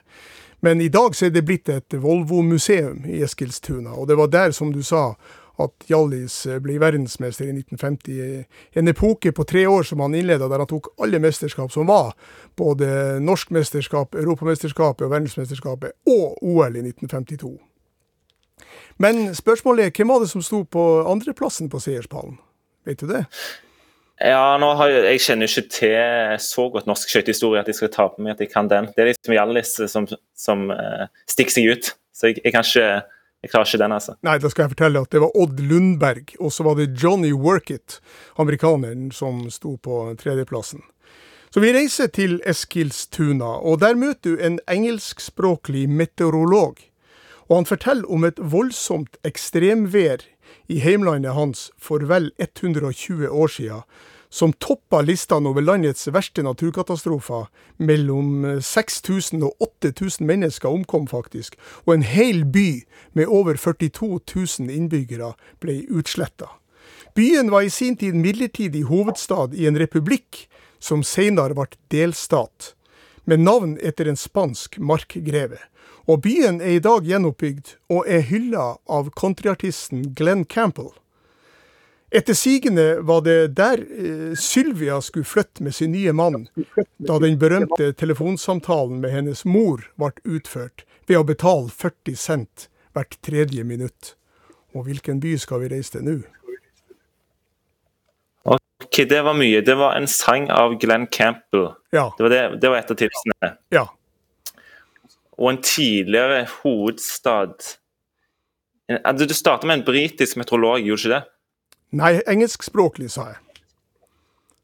Men 0.59 0.81
i 0.81 0.89
dag 0.89 1.15
så 1.15 1.27
er 1.27 1.35
det 1.35 1.45
blitt 1.45 1.69
et 1.69 1.93
Volvo-museum 2.01 3.05
i 3.05 3.21
Eskilstuna, 3.25 3.93
og 3.93 4.07
det 4.09 4.17
var 4.17 4.31
der, 4.33 4.51
som 4.51 4.71
du 4.73 4.81
sa, 4.83 5.11
at 5.57 5.87
Hjallis 5.89 6.45
eh, 6.45 6.59
ble 6.61 6.77
verdensmester 6.81 7.47
i 7.47 7.53
1950. 7.55 8.45
En 8.77 8.91
epoke 8.91 9.31
på 9.33 9.45
tre 9.49 9.65
år 9.69 9.85
som 9.89 10.01
han 10.05 10.15
innleda, 10.17 10.49
der 10.49 10.61
han 10.61 10.69
tok 10.69 10.91
alle 11.01 11.21
mesterskap 11.21 11.73
som 11.73 11.89
var. 11.89 12.13
Både 12.57 13.17
norsk 13.23 13.53
mesterskap, 13.57 14.15
europamesterskapet 14.15 15.07
og 15.07 15.13
verdensmesterskapet, 15.13 15.97
og 16.09 16.37
OL 16.41 16.77
i 16.77 16.85
1952. 16.85 17.55
Men 19.01 19.35
spørsmålet 19.37 19.85
er, 19.85 19.95
hvem 19.97 20.13
var 20.13 20.21
det 20.21 20.29
som 20.29 20.45
sto 20.45 20.63
på 20.63 20.83
andreplassen 21.09 21.69
på 21.69 21.81
seierspallen? 21.81 22.37
Vet 22.85 23.01
du 23.01 23.09
det? 23.09 23.25
Ja, 24.17 24.57
nå 24.57 24.71
har 24.79 24.89
jeg, 24.89 25.03
jeg 25.05 25.21
kjenner 25.27 25.51
ikke 25.51 25.69
til 25.75 26.39
så 26.41 26.65
godt 26.73 26.87
norsk 26.89 27.11
skøytehistorie 27.11 27.61
at 27.61 27.69
jeg 27.69 27.77
skal 27.77 27.91
ta 27.93 28.07
på 28.09 28.23
meg 28.25 28.33
at 28.33 28.41
jeg 28.41 28.49
kan 28.49 28.69
den. 28.71 28.89
Det 28.95 29.03
er 29.03 29.11
liksom 29.11 29.35
Hjallis 29.37 29.75
som, 29.93 30.07
som 30.33 30.71
uh, 30.73 31.05
stikker 31.29 31.53
seg 31.53 31.69
ut. 31.69 31.91
Så 32.17 32.31
jeg, 32.31 32.41
jeg 32.41 32.55
ikke 32.55 32.89
Jeg 33.45 33.51
klarer 33.51 33.69
ikke 33.69 33.83
den, 33.83 33.93
altså. 33.93 34.15
Nei, 34.25 34.39
da 34.41 34.49
skal 34.49 34.63
jeg 34.65 34.71
fortelle 34.73 35.01
at 35.05 35.11
det 35.13 35.19
var 35.21 35.35
Odd 35.37 35.59
Lundberg, 35.61 36.31
og 36.41 36.49
så 36.51 36.63
var 36.65 36.79
det 36.79 36.87
Johnny 36.97 37.29
Workit, 37.37 37.99
amerikaneren, 38.41 39.11
som 39.13 39.43
sto 39.53 39.75
på 39.77 39.99
tredjeplassen. 40.17 40.81
Så 41.53 41.61
vi 41.61 41.69
reiser 41.71 42.09
til 42.09 42.39
Eskilstuna, 42.49 43.59
og 43.61 43.77
der 43.85 43.93
møter 43.95 44.33
du 44.33 44.41
en 44.41 44.57
engelskspråklig 44.65 45.85
meteorolog. 45.85 46.81
Og 47.47 47.59
han 47.59 47.69
forteller 47.69 48.09
om 48.11 48.25
et 48.27 48.41
voldsomt 48.41 49.21
ekstremvær 49.23 50.25
i 50.67 50.79
heimlandet 50.83 51.33
hans 51.33 51.71
for 51.77 52.03
vel 52.09 52.31
120 52.37 53.29
år 53.29 53.47
siden, 53.47 53.83
som 54.29 54.53
toppa 54.53 55.01
listene 55.01 55.49
over 55.49 55.63
landets 55.63 56.07
verste 56.11 56.43
naturkatastrofer. 56.43 57.47
Mellom 57.77 58.59
6000 58.61 59.43
og 59.47 59.55
8000 59.83 60.27
mennesker 60.27 60.69
omkom 60.69 61.07
faktisk, 61.07 61.55
og 61.85 61.93
en 61.95 62.07
hel 62.07 62.43
by 62.45 62.83
med 63.13 63.31
over 63.31 63.55
42 63.55 64.19
000 64.35 64.71
innbyggere 64.73 65.33
ble 65.63 65.83
utsletta. 65.89 66.49
Byen 67.15 67.51
var 67.51 67.61
i 67.65 67.69
sin 67.69 67.95
tid 67.97 68.13
midlertidig 68.13 68.83
hovedstad 68.91 69.55
i 69.55 69.65
en 69.67 69.79
republikk 69.79 70.45
som 70.79 71.03
senere 71.03 71.55
ble 71.57 71.71
delstat, 71.91 72.73
med 73.25 73.41
navn 73.43 73.77
etter 73.81 74.07
en 74.07 74.19
spansk 74.19 74.77
markgreve. 74.79 75.57
Og 76.07 76.21
byen 76.23 76.61
er 76.63 76.77
i 76.77 76.83
dag 76.83 77.03
gjenoppbygd, 77.03 77.73
og 77.91 78.07
er 78.07 78.21
hylla 78.29 78.77
av 78.87 79.09
countryartisten 79.19 80.13
Glenn 80.15 80.45
Campbell. 80.47 80.93
Etter 82.15 82.37
sigende 82.39 83.01
var 83.03 83.25
det 83.25 83.49
der 83.57 83.81
eh, 83.83 84.31
Sylvia 84.39 85.01
skulle 85.03 85.27
flytte 85.27 85.63
med 85.65 85.75
sin 85.75 85.91
nye 85.91 86.13
mann, 86.15 86.45
da 87.03 87.17
den 87.19 87.35
berømte 87.41 87.89
telefonsamtalen 87.99 89.01
med 89.03 89.11
hennes 89.11 89.43
mor 89.43 89.83
ble 89.99 90.13
utført 90.23 90.85
ved 91.09 91.19
å 91.19 91.25
betale 91.27 91.67
40 91.67 92.15
cent 92.15 92.69
hvert 92.95 93.19
tredje 93.27 93.67
minutt. 93.67 94.13
Og 94.71 94.87
hvilken 94.87 95.19
by 95.19 95.35
skal 95.43 95.65
vi 95.65 95.73
reise 95.75 95.97
til 95.97 96.07
nå? 96.07 96.15
Ok, 98.47 99.03
Det 99.09 99.19
var 99.25 99.33
mye. 99.35 99.59
Det 99.65 99.75
var 99.75 99.95
en 99.99 100.07
sang 100.07 100.47
av 100.53 100.77
Glenn 100.79 101.07
Campbell. 101.11 101.73
Ja, 101.91 102.13
Det 102.17 102.23
var, 102.23 102.29
det, 102.29 102.41
det 102.61 102.69
var 102.71 102.77
et 102.79 102.91
av 102.91 102.95
tipsene. 103.03 103.51
ja. 103.75 103.87
Og 105.37 105.49
en 105.51 105.61
tidligere 105.61 106.47
hovedstad 106.63 107.77
En- 108.89 108.97
altså, 109.05 109.25
Du 109.27 109.33
starta 109.33 109.67
med 109.67 109.75
en 109.75 109.85
britisk 109.85 110.37
meteorolog, 110.37 110.79
gjorde 110.79 111.01
du 111.03 111.07
ikke 111.07 111.15
det? 111.15 111.23
Nei, 111.91 112.21
engelskspråklig, 112.27 113.09
sa 113.11 113.21
jeg. 113.25 113.35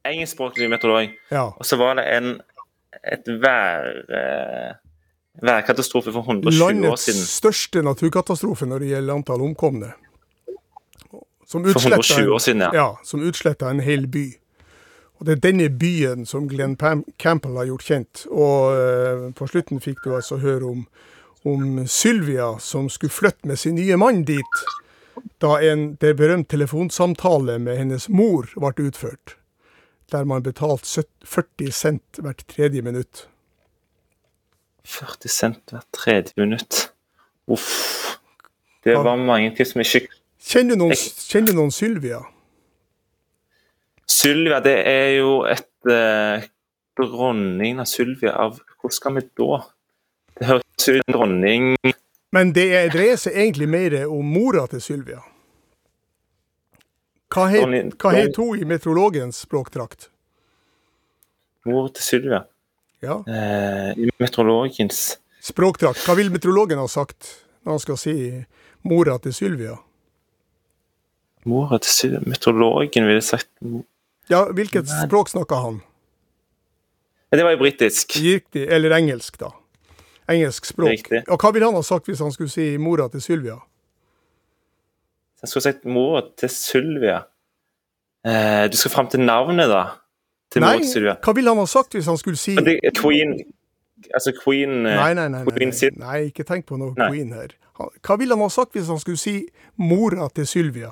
Engelskspråklig 0.05 0.69
meteorolog. 0.69 1.09
Ja. 1.31 1.43
Og 1.43 1.65
så 1.65 1.75
var 1.75 1.93
det 1.99 2.05
en 2.17 2.41
et 3.03 3.27
vær, 3.41 3.87
eh, 4.13 4.75
værkatastrofe 5.41 6.11
for 6.11 6.21
120 6.21 6.61
år 6.91 6.95
siden. 6.95 7.19
Landets 7.19 7.29
største 7.29 7.81
naturkatastrofe 7.81 8.65
når 8.65 8.79
det 8.79 8.87
gjelder 8.87 9.13
antall 9.13 9.41
omkomne. 9.41 9.93
Som 11.47 11.65
utsletta 11.65 11.99
120 11.99 12.33
år 12.33 12.39
siden, 12.39 12.61
ja. 12.61 12.69
ja, 12.73 12.87
som 13.03 13.21
utsletta 13.21 13.69
en 13.69 13.79
hel 13.79 14.07
by. 14.07 14.25
Og 15.19 15.25
Det 15.25 15.35
er 15.35 15.43
denne 15.43 15.69
byen 15.69 16.25
som 16.25 16.47
Glenn 16.49 16.75
Pam 16.75 17.03
Campbell 17.17 17.57
har 17.57 17.69
gjort 17.69 17.87
kjent. 17.87 18.23
Og 18.31 18.77
eh, 18.77 19.27
på 19.37 19.47
slutten 19.47 19.81
fikk 19.83 20.03
du 20.03 20.15
altså 20.15 20.39
høre 20.41 20.71
om, 20.71 20.85
om 21.47 21.83
Sylvia 21.87 22.53
som 22.59 22.89
skulle 22.89 23.13
flytte 23.13 23.47
med 23.47 23.59
sin 23.61 23.77
nye 23.79 23.97
mann 23.97 24.23
dit. 24.27 24.63
Da 25.43 25.59
en 25.61 25.93
det 26.01 26.15
berømt 26.19 26.49
telefonsamtale 26.49 27.59
med 27.61 27.77
hennes 27.77 28.09
mor 28.09 28.49
ble 28.57 28.89
utført. 28.89 29.37
Der 30.11 30.25
man 30.25 30.43
betalte 30.43 31.05
40 31.25 31.71
cent 31.71 32.19
hvert 32.19 32.43
tredje 32.49 32.81
minutt. 32.81 33.27
40 34.83 35.29
cent 35.31 35.71
hvert 35.71 35.87
tredje 35.95 36.33
minutt. 36.37 36.89
Uff. 37.47 38.19
Det 38.83 38.97
var 38.99 39.15
mange 39.15 39.53
ting 39.55 39.67
som 39.67 39.81
ikke 39.83 40.09
Kjenner 40.43 40.75
du 40.75 40.81
noen, 40.81 40.97
kjenner 41.31 41.55
noen 41.55 41.71
Sylvia? 41.71 42.17
Sylvia, 44.13 44.59
det 44.63 44.75
er 44.87 45.09
jo 45.17 45.31
et 45.49 45.89
eh, 45.89 46.45
dronning 46.99 47.79
av 47.81 47.87
Sylvia 47.89 48.35
av 48.45 48.59
Hvor 48.81 48.91
skal 48.93 49.15
vi 49.17 49.23
da? 49.39 49.59
Det 50.37 50.47
høres 50.49 50.87
ut 50.87 51.01
som 51.05 51.13
dronning 51.15 51.71
Men 52.33 52.51
det 52.55 52.67
er- 52.77 52.89
dreier 52.93 53.17
seg 53.21 53.35
egentlig 53.37 53.67
mer 53.69 53.95
om 54.07 54.25
mora 54.25 54.65
til 54.67 54.81
Sylvia. 54.81 55.19
Hva 57.33 57.47
het, 57.49 57.93
hva 58.01 58.11
het 58.13 58.35
hun 58.37 58.59
i 58.61 58.65
meteorologens 58.69 59.39
språkdrakt? 59.47 60.09
Mor 61.65 61.87
til 61.95 62.03
Sylvia. 62.03 62.43
Ja. 63.01 63.19
Eh, 63.27 63.93
I 63.97 64.09
meteorologens 64.21 65.17
Språkdrakt. 65.43 65.99
Hva 66.07 66.15
vil 66.15 66.29
meteorologen 66.31 66.79
ha 66.79 66.85
sagt 66.87 67.27
når 67.65 67.73
han 67.73 67.81
skal 67.83 67.97
si 67.99 68.13
mora 68.87 69.17
til 69.19 69.33
Sylvia? 69.35 69.73
Mora 71.45 71.79
til 71.83 71.91
Sylvia 71.91 72.21
Meteorologen 72.25 73.07
ville 73.09 73.21
sagt 73.25 73.49
Ja, 74.31 74.45
hvilket 74.51 74.87
språk 74.89 75.29
snakka 75.29 75.55
han? 75.55 75.81
Det 77.33 77.43
var 77.43 77.51
jo 77.55 77.57
britisk. 77.63 78.13
Riktig, 78.21 78.67
eller 78.69 78.93
engelsk, 78.95 79.37
da. 79.41 79.49
Engelsk 80.29 80.65
språk. 80.69 80.89
Riktig. 80.93 81.23
Og 81.27 81.41
hva 81.41 81.51
ville 81.53 81.65
han 81.67 81.75
ha 81.75 81.81
sagt 81.83 82.07
hvis 82.07 82.21
han 82.23 82.31
skulle 82.31 82.51
si 82.53 82.77
mora 82.77 83.07
til 83.11 83.21
Sylvia? 83.25 83.57
Jeg 85.41 85.49
skulle 85.51 85.63
sagt 85.65 85.85
mora 85.85 86.21
til 86.39 86.49
Sylvia. 86.53 87.17
Eh, 88.23 88.69
du 88.71 88.77
skal 88.79 88.91
fram 88.93 89.09
til 89.11 89.19
navnet, 89.25 89.67
da? 89.67 89.81
Til 90.53 90.61
Nei, 90.63 90.75
mor 90.77 90.85
til 90.85 90.91
Sylvia. 90.93 91.15
hva 91.25 91.33
ville 91.35 91.49
han 91.51 91.59
ha 91.59 91.65
sagt 91.67 91.97
hvis 91.97 92.05
han 92.07 92.17
skulle 92.21 92.37
si 92.39 92.53
det, 92.55 92.77
Queen 92.95 93.33
Altså 94.13 94.31
Queen 94.37 94.85
eh, 94.85 94.95
Nei, 94.99 95.13
nei, 95.17 95.27
nei, 95.31 95.41
nei, 95.43 95.51
Queen 95.57 95.71
nei, 95.73 95.89
nei, 95.99 96.17
ikke 96.29 96.43
tenk 96.47 96.65
på 96.69 96.77
noe 96.77 96.93
Nei. 96.97 97.09
queen 97.09 97.33
her. 97.33 97.53
Hva 98.03 98.17
ville 98.19 98.35
han 98.37 98.43
ha 98.45 98.49
sagt 98.53 98.75
hvis 98.77 98.87
han 98.91 98.99
skulle 99.01 99.17
si 99.19 99.47
mora 99.81 100.29
til 100.35 100.47
Sylvia 100.47 100.91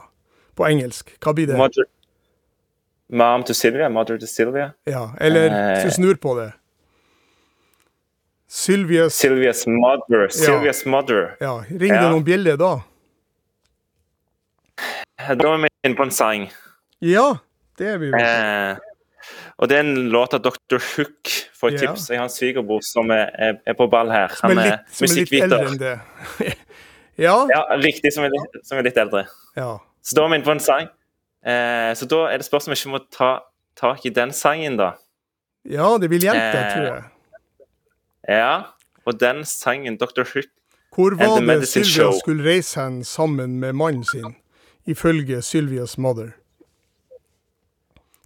på 0.58 0.66
engelsk? 0.68 1.14
Hva 1.22 1.34
blir 1.38 1.48
det? 1.52 1.58
Mother, 1.60 1.86
Mom 3.12 3.44
to 3.44 3.54
Sylvia. 3.54 3.90
Mother 3.90 4.18
to 4.18 4.26
Sylvia. 4.28 4.72
Ja, 4.88 5.10
eller 5.20 5.50
Eh. 5.52 5.84
hvis 5.84 5.84
du 5.84 6.02
snur 6.02 6.16
på 6.16 6.36
det. 6.40 6.52
Sylvias 8.52 9.14
Sylvias 9.16 9.66
mother. 9.68 10.28
Sylvias 10.30 10.86
mother. 10.86 11.36
Ja, 11.40 11.64
ringer 11.70 12.02
det 12.02 12.10
noen 12.12 12.24
bjeller 12.28 12.58
da? 12.60 12.72
Da 15.22 15.54
er 15.54 15.58
vi 15.62 15.70
inne 15.86 15.96
på 15.98 16.04
en 16.08 16.12
sang. 16.12 16.48
Ja, 17.02 17.28
det 17.80 17.88
er 17.94 17.98
vi. 18.02 18.10
Eh, 18.18 18.76
og 19.62 19.70
det 19.70 19.78
er 19.78 19.84
en 19.86 20.10
låt 20.12 20.34
av 20.34 20.42
Dr. 20.42 20.80
Hook, 20.96 21.30
for 21.54 21.70
et 21.70 21.82
Ja. 21.82 21.92
tips. 21.94 22.10
Jeg 22.10 22.18
har 22.18 22.24
en 22.26 22.30
svigerbror 22.34 22.82
som 22.84 23.10
er, 23.12 23.30
er, 23.38 23.60
er 23.66 23.74
på 23.74 23.88
ball 23.90 24.10
her. 24.12 24.28
Som 24.36 24.50
Han 24.50 24.58
er, 24.60 24.80
som 24.92 25.06
er 25.06 25.16
litt 25.16 25.32
eldre 25.34 25.60
musikkviter. 25.64 25.68
enn 25.68 25.78
det. 25.78 26.58
ja, 27.28 27.36
Ja, 27.50 27.62
riktig, 27.78 28.12
som 28.14 28.24
er, 28.24 28.32
som 28.64 28.78
er 28.78 28.84
litt 28.84 28.98
eldre. 28.98 29.28
ja. 29.56 29.78
Så 30.04 30.16
da 30.18 30.24
er 30.26 30.30
vi 30.30 30.36
inne 30.40 30.46
på 30.48 30.52
en 30.56 30.60
sang. 30.60 30.88
Eh, 31.46 31.94
så 31.98 32.06
da 32.06 32.26
er 32.30 32.38
det 32.38 32.46
spørsmål 32.46 32.72
om 32.72 32.76
vi 32.76 32.80
ikke 32.82 32.92
må 32.94 33.00
ta 33.12 33.30
tak 33.76 34.06
i 34.06 34.10
den 34.14 34.32
sangen, 34.34 34.78
da. 34.78 34.92
Ja, 35.66 35.98
det 35.98 36.10
vil 36.10 36.22
hjelpe, 36.22 36.58
Eh. 36.58 36.74
tror 36.74 36.86
jeg. 36.86 37.04
Ja, 38.30 38.64
og 39.06 39.20
den 39.20 39.44
sangen, 39.46 39.98
Dr. 39.98 40.24
Hook 40.34 40.46
Hvor 40.96 41.16
var 41.18 41.40
det 41.42 41.68
Sylvia 41.68 41.90
Show. 41.90 42.12
skulle 42.20 42.44
reise 42.44 42.80
hen 42.82 43.04
sammen 43.04 43.60
med 43.60 43.74
mannen 43.74 44.04
sin, 44.04 44.36
ifølge 44.86 45.42
Sylvias 45.42 45.98
mother? 45.98 46.32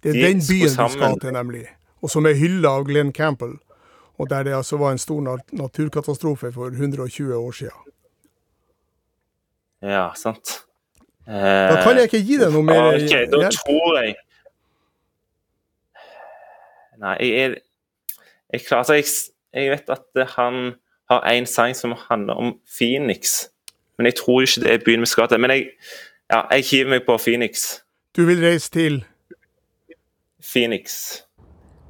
Det 0.02 0.10
er 0.10 0.12
De 0.12 0.20
den 0.22 0.40
byen 0.48 0.76
du 0.76 0.88
skal 0.92 1.20
til, 1.20 1.32
nemlig. 1.32 1.66
Og 2.02 2.10
som 2.10 2.26
er 2.26 2.34
hylla 2.34 2.68
av 2.68 2.84
Glenn 2.84 3.12
Campbell. 3.12 3.56
Og 4.18 4.28
der 4.30 4.42
det 4.42 4.52
altså 4.54 4.76
var 4.78 4.92
en 4.92 4.98
stor 4.98 5.20
naturkatastrofe 5.52 6.52
for 6.52 6.66
120 6.70 7.34
år 7.34 7.52
siden. 7.52 7.92
Ja, 9.82 10.12
sant. 10.14 10.65
Eh, 11.26 11.68
Da 11.72 11.82
kan 11.82 11.96
jeg 11.98 12.06
ikke 12.10 12.22
gi 12.26 12.36
deg 12.38 12.52
noe 12.54 12.62
mer 12.62 12.92
da 12.92 12.98
hjelp. 13.02 13.56
tror 13.66 13.96
jeg 13.98 14.14
Nei, 16.96 17.16
jeg 17.20 17.32
er 17.44 17.54
jeg, 18.52 18.60
klarer, 18.62 18.78
altså, 18.78 18.94
jeg, 18.94 19.04
jeg 19.52 19.70
vet 19.74 19.90
at 19.90 20.28
han 20.36 20.60
har 21.10 21.26
en 21.32 21.46
sang 21.46 21.74
som 21.76 21.92
handler 22.08 22.38
om 22.40 22.54
Phoenix. 22.78 23.48
Men 23.98 24.06
jeg 24.06 24.14
tror 24.20 24.40
ikke 24.46 24.62
det 24.62 24.72
er 24.72 24.84
byen 24.86 25.00
vi 25.04 25.10
skal 25.10 25.28
til. 25.28 25.40
Men 25.42 25.50
jeg, 25.50 25.66
ja, 26.32 26.40
jeg 26.54 26.64
hiver 26.70 26.90
meg 26.94 27.04
på 27.06 27.18
Phoenix. 27.20 27.66
Du 28.16 28.22
vil 28.28 28.40
reise 28.40 28.70
til 28.72 29.02
Phoenix. 30.40 31.20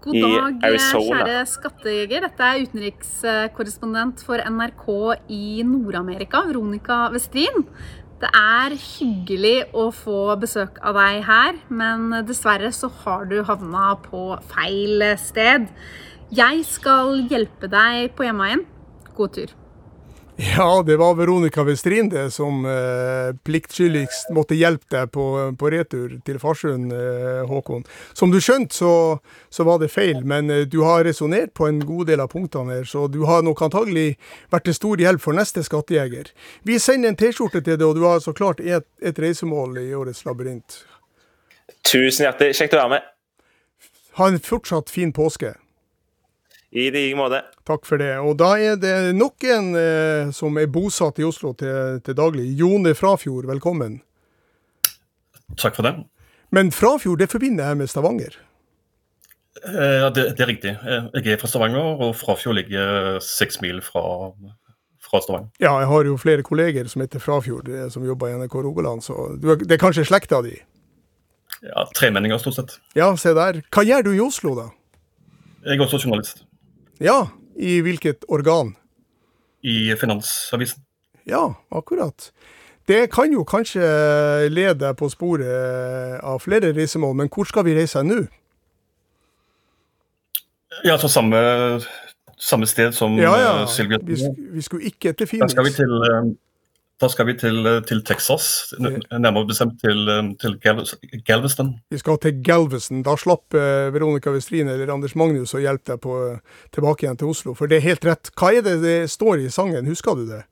God 0.07 0.15
dag, 0.23 0.59
kjære 0.83 1.47
skattejeger. 1.51 2.27
Dette 2.29 2.49
er 2.49 2.65
utenrikskorrespondent 2.67 4.23
for 4.27 4.39
NRK 4.43 4.85
i 5.35 5.63
Nord-Amerika, 5.67 6.45
Veronica 6.47 7.09
Westrin. 7.15 7.67
Det 8.17 8.31
er 8.33 8.73
hyggelig 8.81 9.57
å 9.77 9.91
få 9.93 10.21
besøk 10.41 10.79
av 10.81 10.97
deg 10.97 11.21
her, 11.27 11.59
men 11.69 12.09
dessverre 12.25 12.71
så 12.73 12.89
har 13.03 13.27
du 13.29 13.43
havna 13.45 13.91
på 14.07 14.31
feil 14.55 15.05
sted. 15.21 15.69
Jeg 16.33 16.65
skal 16.65 17.27
hjelpe 17.29 17.69
deg 17.69 18.15
på 18.17 18.25
hjemveien. 18.25 18.65
God 19.19 19.37
tur. 19.37 19.53
Ja, 20.39 20.83
det 20.87 20.97
var 20.97 21.15
Veronica 21.15 21.63
Westrin 21.65 22.09
det 22.09 22.31
som 22.31 22.65
eh, 22.65 23.37
pliktskyldigst 23.45 24.29
måtte 24.37 24.55
hjelpe 24.59 24.85
deg 24.93 25.09
på, 25.15 25.25
på 25.57 25.71
retur 25.73 26.19
til 26.27 26.37
Farsund, 26.43 26.93
eh, 26.93 27.41
Håkon. 27.49 27.87
Som 28.13 28.35
du 28.35 28.37
skjønte, 28.45 28.77
så, 28.77 28.91
så 29.49 29.65
var 29.65 29.81
det 29.81 29.89
feil, 29.95 30.21
men 30.29 30.53
eh, 30.53 30.67
du 30.69 30.83
har 30.85 31.07
resonnert 31.09 31.55
på 31.57 31.71
en 31.71 31.81
god 31.81 32.13
del 32.13 32.21
av 32.21 32.29
punktene 32.37 32.77
her, 32.77 32.85
så 32.85 33.07
du 33.09 33.23
har 33.25 33.49
nok 33.49 33.65
antagelig 33.65 34.19
vært 34.53 34.69
til 34.69 34.77
stor 34.77 35.01
hjelp 35.07 35.25
for 35.25 35.41
neste 35.41 35.65
skattejeger. 35.65 36.29
Vi 36.69 36.77
sender 36.85 37.15
en 37.15 37.17
T-skjorte 37.17 37.65
til 37.65 37.81
deg, 37.81 37.89
og 37.89 37.97
du 37.97 38.05
har 38.05 38.21
så 38.21 38.37
klart 38.37 38.61
et, 38.61 38.85
et 39.01 39.17
reisemål 39.17 39.81
i 39.87 39.89
årets 39.97 40.27
labyrint. 40.29 40.83
Tusen 41.81 42.29
hjertelig. 42.29 42.59
Kjekt 42.61 42.77
å 42.77 42.85
være 42.85 42.99
med. 42.99 43.13
Ha 44.21 44.29
en 44.29 44.43
fortsatt 44.43 44.93
fin 44.93 45.17
påske. 45.17 45.57
I 46.77 46.91
like 46.93 47.17
måte. 47.17 47.39
Takk 47.65 47.87
for 47.89 47.97
det. 48.03 48.11
Og 48.21 48.35
da 48.41 48.51
er 48.61 48.75
det 48.81 48.95
nok 49.17 49.45
en 49.49 49.71
eh, 49.81 50.33
som 50.37 50.59
er 50.61 50.69
bosatt 50.69 51.17
i 51.23 51.25
Oslo 51.25 51.55
til, 51.57 52.03
til 52.05 52.17
daglig. 52.19 52.51
Jone 52.59 52.93
Frafjord, 52.99 53.47
velkommen. 53.49 54.01
Takk 55.57 55.79
for 55.79 55.87
det. 55.89 55.95
Men 56.53 56.69
Frafjord, 56.75 57.23
det 57.23 57.31
forbinder 57.33 57.71
jeg 57.71 57.81
med 57.81 57.89
Stavanger. 57.93 58.37
Eh, 59.65 59.97
Ja, 60.03 60.11
det, 60.13 60.27
det 60.37 60.45
er 60.45 60.51
riktig. 60.53 60.75
Eh, 60.85 61.09
Jeg 61.17 61.33
er 61.33 61.41
fra 61.41 61.49
Stavanger, 61.49 61.81
og 62.05 62.13
Frafjord 62.19 62.59
ligger 62.61 63.17
seks 63.25 63.63
mil 63.65 63.81
fra, 63.83 64.05
fra 65.09 65.21
Stavanger. 65.25 65.49
Ja, 65.63 65.79
jeg 65.81 65.89
har 65.95 66.05
jo 66.13 66.17
flere 66.21 66.45
kolleger 66.45 66.93
som 66.93 67.01
heter 67.07 67.23
Frafjord, 67.25 67.73
eh, 67.73 67.89
som 67.95 68.05
jobber 68.05 68.29
i 68.35 68.37
NRK 68.37 68.59
Rogaland, 68.69 69.01
så 69.07 69.31
du 69.41 69.55
det 69.65 69.79
er 69.79 69.81
kanskje 69.81 70.05
slekta 70.11 70.43
di? 70.45 70.59
Ja, 71.65 71.87
Tremenninger, 71.97 72.37
stort 72.43 72.59
sett. 72.61 72.77
Ja, 72.99 73.15
se 73.17 73.33
der. 73.35 73.63
Hva 73.73 73.87
gjør 73.89 74.05
du 74.11 74.13
i 74.13 74.21
Oslo, 74.21 74.53
da? 74.61 74.69
Jeg 75.67 75.81
er 75.81 75.83
også 75.83 75.99
journalist 76.05 76.45
Ja, 77.03 77.27
i 77.57 77.81
hvilket 77.85 78.25
organ? 78.29 78.75
i 79.67 79.97
Finansavisen. 79.97 80.83
Ja, 81.25 81.55
akkurat. 81.69 82.33
Det 82.87 83.11
kan 83.11 83.33
jo 83.33 83.43
kanskje 83.45 83.83
lede 84.49 84.79
deg 84.79 84.99
på 84.99 85.09
sporet 85.11 86.21
av 86.23 86.39
flere 86.45 86.71
reisemål, 86.77 87.17
men 87.19 87.31
hvor 87.33 87.49
skal 87.49 87.67
vi 87.67 87.75
reise 87.75 88.03
nå? 88.07 88.21
Ja, 90.85 90.95
altså 90.95 91.09
samme, 91.11 91.41
samme 92.39 92.69
sted 92.69 92.95
som 92.95 93.17
Ja, 93.19 93.33
ja, 93.41 93.53
eh, 93.65 93.99
vi, 94.07 94.19
vi 94.53 94.63
skulle 94.63 94.93
ikke 94.93 95.13
til 95.17 95.41
Da 95.41 95.49
skal 95.49 95.67
vi 95.67 95.73
til, 95.75 95.95
eh, 96.05 96.31
da 97.01 97.09
skal 97.13 97.27
vi 97.29 97.35
til, 97.37 97.67
eh, 97.67 97.83
til 97.85 98.03
Texas, 98.05 98.73
nærmere 98.81 99.47
bestemt 99.47 99.81
til, 99.81 100.09
eh, 100.09 100.31
til 100.41 100.57
Galveston. 101.27 101.75
Vi 101.91 101.99
skal 101.99 102.19
til 102.19 102.43
Galveston. 102.45 103.03
Da 103.03 103.17
slapp 103.17 103.55
eh, 103.55 103.93
Veronica 103.93 104.33
Westrin 104.33 104.69
eller 104.69 104.93
Anders 104.93 105.15
Magnus 105.15 105.53
å 105.55 105.61
hjelpe 105.61 105.93
deg 105.93 106.01
på, 106.01 106.41
tilbake 106.73 107.05
igjen 107.05 107.19
til 107.21 107.29
Oslo, 107.29 107.55
for 107.55 107.69
det 107.69 107.77
er 107.77 107.89
helt 107.91 108.05
rett. 108.05 108.31
Hva 108.33 108.55
er 108.57 108.65
det 108.65 108.81
det 108.83 109.11
står 109.13 109.45
i 109.45 109.53
sangen, 109.53 109.87
husker 109.87 110.17
du 110.17 110.25
det? 110.31 110.43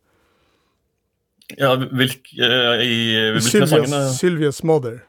Ja, 1.56 1.76
hvilk, 1.76 2.28
i 2.34 2.94
hvilken 3.32 3.68
Sylvias, 3.68 4.18
Sylvias 4.18 4.62
Mother. 4.64 5.02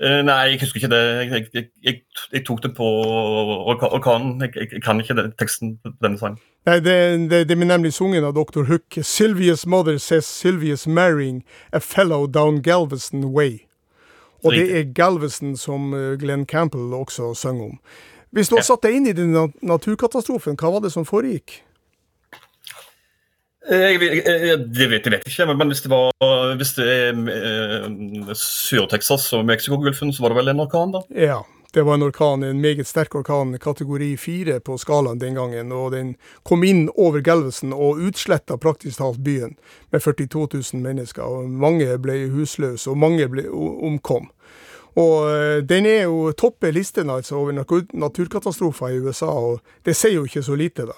Eh, 0.00 0.22
Nei, 0.22 0.34
jeg 0.50 0.60
husker 0.60 0.76
ikke 0.82 0.90
det. 0.92 1.02
Jeg, 1.32 1.46
jeg, 1.54 1.64
jeg, 1.82 2.00
jeg 2.32 2.42
tok 2.44 2.62
det 2.62 2.74
på 2.76 2.84
orka- 2.84 3.88
orkanen. 3.96 4.42
Jeg, 4.42 4.82
kan 4.84 5.00
ikke 5.00 5.14
det, 5.16 5.30
teksten 5.40 5.78
på 5.84 5.92
denne 6.04 6.18
sangen. 6.20 6.36
Nei, 6.66 6.80
det, 6.84 6.96
det, 7.30 7.48
det 7.48 7.56
er 7.56 7.64
nemlig 7.64 7.92
sungen 7.96 8.24
av 8.24 8.34
Dr. 8.36 8.66
Hook. 8.68 8.98
Sylvia's 9.00 9.64
mother 9.66 9.98
says 9.98 10.26
Sylvia's 10.26 10.86
marrying 10.86 11.44
a 11.72 11.80
fellow 11.80 12.26
down 12.26 12.60
Galveston 12.62 13.24
way. 13.32 13.62
Og 14.44 14.52
det 14.52 14.66
er 14.78 14.92
Galveston 14.94 15.56
som 15.56 15.94
eh, 15.94 16.18
Glenn 16.20 16.44
Campbell 16.46 16.92
også 16.94 17.32
synger 17.34 17.70
om. 17.72 17.78
Hvis 18.30 18.48
du 18.52 18.56
har 18.58 18.66
satt 18.66 18.82
deg 18.84 18.98
inn 18.98 19.06
i 19.08 19.14
den 19.16 19.32
naturkatastrofen, 19.64 20.58
hva 20.60 20.74
var 20.74 20.82
det 20.84 20.92
som 20.92 21.06
foregikk? 21.08 21.62
Eh, 23.70 23.90
Jeg, 23.92 24.02
jeg, 24.02 24.22
jeg, 24.26 24.58
det 24.70 24.88
vet 24.90 25.06
jeg 25.06 25.20
ikke, 25.26 25.46
men, 25.54 25.68
hvis 25.72 25.82
det 25.82 25.90
var 25.90 26.54
hvis 26.58 26.74
det 26.78 26.86
er 26.86 27.20
eh, 27.34 28.32
Sør-Texas 28.38 29.32
og 29.34 29.44
Mexicogolfen, 29.48 30.12
så 30.12 30.22
var 30.22 30.34
det 30.34 30.40
vel 30.40 30.52
en 30.52 30.62
orkan, 30.66 30.94
da? 30.94 31.02
Ja, 31.10 31.40
det 31.74 31.82
var 31.82 31.98
en 31.98 32.06
orkan, 32.06 32.42
en 32.46 32.60
meget 32.60 32.86
sterk 32.86 33.14
orkan, 33.14 33.58
kategori 33.58 34.16
fire 34.16 34.60
på 34.60 34.78
skalaen 34.78 35.18
den 35.20 35.34
gangen. 35.34 35.72
Og 35.72 35.90
den 35.92 36.14
kom 36.46 36.64
inn 36.64 36.86
over 36.94 37.20
Galveston 37.20 37.74
og 37.74 38.00
utsletta 38.06 38.56
praktisk 38.56 39.02
talt 39.02 39.18
byen 39.26 39.56
med 39.90 40.00
42 40.00 40.46
000 40.72 40.82
mennesker. 40.86 41.22
og 41.22 41.50
Mange 41.50 41.98
ble 41.98 42.28
husløse, 42.32 42.90
og 42.90 42.96
mange 43.02 43.28
ble 43.28 43.44
omkom. 43.50 44.30
Og 44.96 45.28
eh, 45.28 45.58
den 45.68 45.84
er 45.90 46.06
jo 46.06 46.30
topper 46.32 46.72
listen 46.72 47.10
altså 47.12 47.36
over 47.42 47.52
naturkatastrofer 47.92 48.94
i 48.94 49.02
USA, 49.04 49.28
og 49.28 49.60
det 49.84 49.96
sier 49.96 50.16
jo 50.16 50.24
ikke 50.24 50.46
så 50.46 50.56
lite, 50.56 50.86
da. 50.88 50.96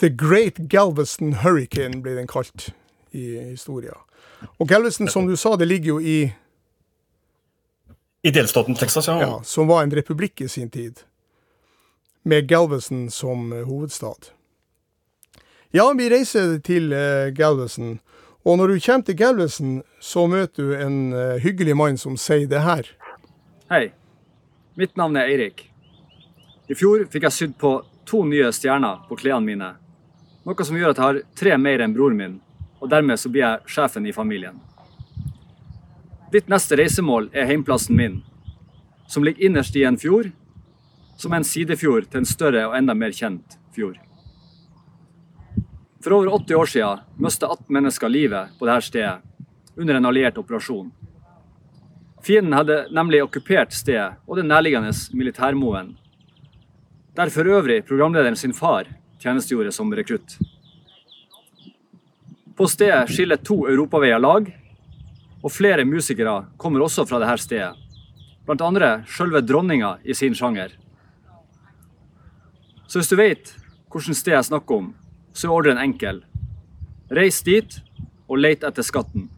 The 0.00 0.08
Great 0.08 0.56
Galveston 0.56 1.34
Hurricane 1.42 2.00
ble 2.00 2.14
den 2.16 2.28
kalt 2.28 2.70
i 3.12 3.34
historia. 3.36 3.98
Og 4.56 4.68
Galveston, 4.68 5.10
som 5.12 5.26
du 5.28 5.34
sa, 5.36 5.56
det 5.60 5.68
ligger 5.68 5.88
jo 5.88 6.00
i 6.00 6.32
I 8.22 8.30
delstaten 8.32 8.74
Texas, 8.74 9.08
ja. 9.08 9.18
ja, 9.20 9.42
som 9.44 9.68
var 9.68 9.82
en 9.82 9.92
republikk 9.92 10.40
i 10.40 10.48
sin 10.48 10.70
tid, 10.70 11.02
med 12.22 12.48
Galveston 12.48 13.10
som 13.10 13.52
eh, 13.52 13.64
hovedstad. 13.64 14.32
Ja, 15.72 15.92
vi 15.96 16.08
reiser 16.08 16.58
til 16.64 16.92
eh, 16.92 17.28
Galveston, 17.36 17.98
og 18.44 18.56
når 18.56 18.72
du 18.72 18.80
kommer 18.80 19.04
til 19.04 19.16
Galveston, 19.16 19.82
så 20.00 20.26
møter 20.26 20.64
du 20.64 20.74
en 20.76 21.12
eh, 21.12 21.36
hyggelig 21.44 21.76
mann 21.76 22.00
som 22.00 22.16
sier 22.16 22.48
det 22.48 22.64
her. 22.64 22.88
Hei, 23.72 23.90
mitt 24.80 24.96
navn 24.96 25.16
er 25.20 25.28
Eirik. 25.28 25.66
I 26.68 26.76
fjor 26.76 27.04
fikk 27.12 27.28
jeg 27.28 27.36
sydd 27.36 27.56
på 27.60 27.76
to 28.08 28.24
nye 28.24 28.48
stjerner 28.52 29.04
på 29.08 29.20
klærne 29.20 29.44
mine. 29.44 29.72
Noe 30.48 30.64
som 30.64 30.76
gjør 30.76 30.94
at 30.94 31.00
jeg 31.00 31.04
har 31.04 31.22
tre 31.36 31.56
mer 31.60 31.82
enn 31.84 31.92
broren 31.92 32.16
min, 32.16 32.36
og 32.80 32.88
dermed 32.88 33.20
så 33.20 33.28
blir 33.28 33.44
jeg 33.44 33.72
sjefen 33.74 34.06
i 34.08 34.14
familien. 34.16 34.60
Ditt 36.32 36.48
neste 36.48 36.78
reisemål 36.80 37.28
er 37.36 37.48
heimplassen 37.50 37.96
min, 37.98 38.20
som 39.10 39.24
ligger 39.26 39.50
innerst 39.50 39.76
i 39.76 39.84
en 39.84 39.98
fjord, 40.00 40.30
som 41.20 41.34
er 41.34 41.42
en 41.42 41.48
sidefjord 41.48 42.06
til 42.08 42.22
en 42.22 42.28
større 42.28 42.62
og 42.68 42.76
enda 42.78 42.94
mer 42.96 43.12
kjent 43.12 43.58
fjord. 43.74 43.98
For 46.00 46.16
over 46.16 46.30
80 46.38 46.56
år 46.56 46.70
siden 46.72 47.02
mistet 47.20 47.50
18 47.50 47.66
mennesker 47.76 48.08
livet 48.08 48.54
på 48.56 48.68
dette 48.68 48.86
stedet 48.86 49.18
under 49.76 49.98
en 49.98 50.08
alliert 50.08 50.38
operasjon. 50.40 50.88
Fienden 52.24 52.56
hadde 52.56 52.86
nemlig 52.96 53.20
okkupert 53.24 53.74
stedet 53.76 54.16
og 54.24 54.40
den 54.40 54.48
nærliggende 54.48 54.94
militærmoen, 55.12 55.92
der 57.16 57.28
for 57.34 57.44
øvrig 57.44 57.82
programlederen 57.84 58.36
sin 58.36 58.56
far 58.56 58.88
tjenestegjorde 59.20 59.72
som 59.72 59.92
rekrutt. 59.94 60.38
På 62.56 62.68
stedet 62.68 63.08
skiller 63.08 63.40
to 63.40 63.62
europaveier 63.68 64.20
lag, 64.20 64.48
og 65.40 65.52
flere 65.52 65.86
musikere 65.88 66.42
kommer 66.60 66.84
også 66.84 67.06
fra 67.08 67.20
dette 67.22 67.40
stedet, 67.44 67.74
blant 68.44 68.64
andre 68.64 68.90
sjølve 69.08 69.40
dronninga 69.44 69.94
i 70.04 70.16
sin 70.16 70.36
sjanger. 70.36 70.74
Så 72.88 73.00
hvis 73.00 73.12
du 73.12 73.16
vet 73.20 73.54
hvilket 73.90 74.18
sted 74.18 74.34
jeg 74.34 74.48
snakker 74.50 74.82
om, 74.82 74.90
så 75.32 75.48
er 75.48 75.54
ordren 75.54 75.80
enkel. 75.80 76.24
Reis 77.10 77.40
dit 77.46 77.78
og 78.28 78.38
let 78.38 78.66
etter 78.66 78.86
skatten. 78.86 79.28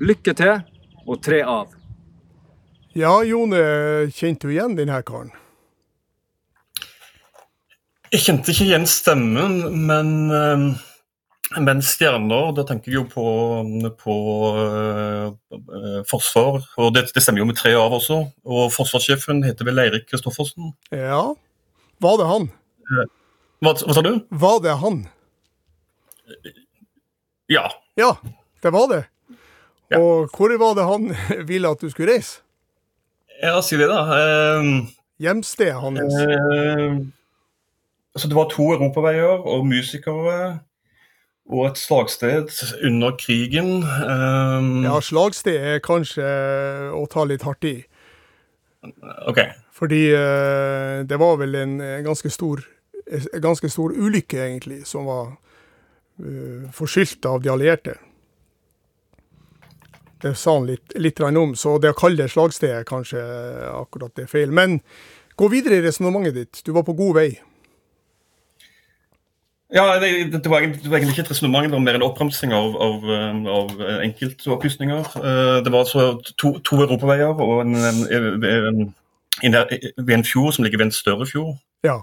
Lykke 0.00 0.34
til 0.36 0.60
og 1.06 1.22
tre 1.24 1.40
av. 1.42 1.72
Ja, 2.96 3.18
Jone, 3.24 3.58
kjente 4.12 4.48
du 4.48 4.54
igjen 4.54 4.76
denne 4.76 5.00
karen? 5.04 5.34
Jeg 8.12 8.22
kjente 8.22 8.52
ikke 8.52 8.66
igjen 8.68 8.86
stemmen, 8.88 9.56
men, 9.88 10.10
eh, 10.30 10.66
men 11.62 11.80
stjerner, 11.84 12.52
da 12.56 12.64
tenker 12.68 12.92
jeg 12.92 13.00
jo 13.00 13.04
på, 13.10 13.24
på 14.00 14.16
eh, 14.62 15.26
eh, 15.56 15.98
forsvar. 16.10 16.60
Og 16.82 16.92
det, 16.94 17.06
det 17.14 17.22
stemmer 17.24 17.42
jo 17.42 17.48
med 17.50 17.58
tre 17.58 17.74
av 17.78 17.96
også. 17.98 18.20
Og 18.46 18.70
forsvarssjefen 18.74 19.42
heter 19.46 19.66
vel 19.68 19.82
Eirik 19.82 20.06
Kristoffersen. 20.10 20.72
Ja. 20.94 21.22
Var 22.04 22.18
det 22.20 22.30
han? 22.30 22.48
Hva, 23.64 23.72
hva 23.74 23.96
sa 23.96 24.02
du? 24.04 24.12
Var 24.30 24.58
det 24.64 24.78
han? 24.82 25.02
Ja. 27.50 27.66
Ja, 27.98 28.12
det 28.62 28.72
var 28.74 28.88
det. 28.90 29.02
Ja. 29.90 30.00
Og 30.02 30.32
hvor 30.34 30.50
var 30.58 30.74
det 30.78 30.86
han 30.86 31.10
ville 31.50 31.70
at 31.70 31.82
du 31.82 31.90
skulle 31.90 32.16
reise? 32.18 32.40
Ja, 33.42 33.58
si 33.62 33.76
det, 33.78 33.86
da. 33.90 34.00
Eh, 34.16 34.70
Hjemstedet 35.22 35.76
hans? 35.80 36.00
eh, 36.22 36.98
altså 38.16 38.30
det 38.32 38.36
var 38.36 38.48
to 38.48 38.70
europaveier 38.72 39.44
og 39.44 39.66
musikere. 39.68 40.58
Og 41.46 41.66
et 41.68 41.78
slagsted 41.78 42.48
under 42.84 43.12
krigen. 43.20 43.84
Um, 43.84 44.82
Ja, 44.82 44.96
slagsted 45.00 45.60
er 45.60 45.84
kanskje 45.84 46.24
å 46.90 47.04
ta 47.06 47.22
litt 47.28 47.44
hardt 47.46 47.68
i. 47.68 47.76
OK. 49.28 49.38
Fordi 49.76 50.00
uh, 50.10 51.04
det 51.06 51.20
var 51.20 51.36
vel 51.38 51.54
en, 51.54 51.80
eh, 51.80 52.02
ganske 52.02 52.30
stor 52.30 52.64
en 53.06 53.40
ganske 53.40 53.68
stor 53.70 53.92
ulykke, 53.94 54.40
egentlig, 54.42 54.80
som 54.86 55.06
var 55.06 55.36
uh, 56.24 56.66
forskyldt 56.74 57.26
av 57.30 57.42
de 57.42 57.52
allierte. 57.52 57.94
Det 60.22 60.34
sa 60.34 60.56
han 60.56 60.66
litt, 60.66 60.96
litt 60.98 61.20
om, 61.20 61.54
så 61.54 61.78
det 61.78 61.92
å 61.92 61.98
kalle 61.98 62.24
det 62.24 62.32
slagsted 62.32 62.72
er 62.72 62.88
kanskje 62.88 63.20
akkurat 63.70 64.16
det 64.16 64.26
feil. 64.26 64.50
Men 64.50 64.80
gå 65.36 65.48
videre 65.52 65.78
i 65.78 65.84
resonnementet 65.84 66.34
ditt. 66.34 66.62
Du 66.64 66.72
var 66.72 66.82
på 66.82 66.96
god 66.96 67.14
vei. 67.20 67.28
Ja, 69.74 69.98
det, 69.98 70.32
det, 70.32 70.50
var 70.50 70.60
egentlig, 70.60 70.82
det 70.82 70.90
var 70.90 70.96
egentlig 70.96 71.16
ikke 71.16 71.22
et 71.26 71.30
resonnement, 71.30 71.64
det 71.66 71.72
var 71.72 71.82
mer 71.82 71.96
en 71.98 72.02
oppramsing 72.06 72.52
av, 72.54 72.76
av, 72.78 73.06
eh, 73.10 73.48
av 73.50 73.80
enkeltopplysninger. 74.04 75.08
Eh, 75.18 75.64
Det 75.64 75.72
var 75.72 75.78
altså 75.78 76.22
to, 76.38 76.58
to 76.58 76.76
europaveier 76.84 77.34
og 77.34 77.60
en, 77.64 77.74
en, 77.74 78.94
en, 79.42 79.56
en, 80.10 80.24
fjord 80.24 80.52
som 80.52 80.64
ligger 80.64 80.78
ved 80.78 80.86
en 80.86 80.92
større 80.92 81.26
fjord. 81.26 81.56
Ja. 81.82 81.98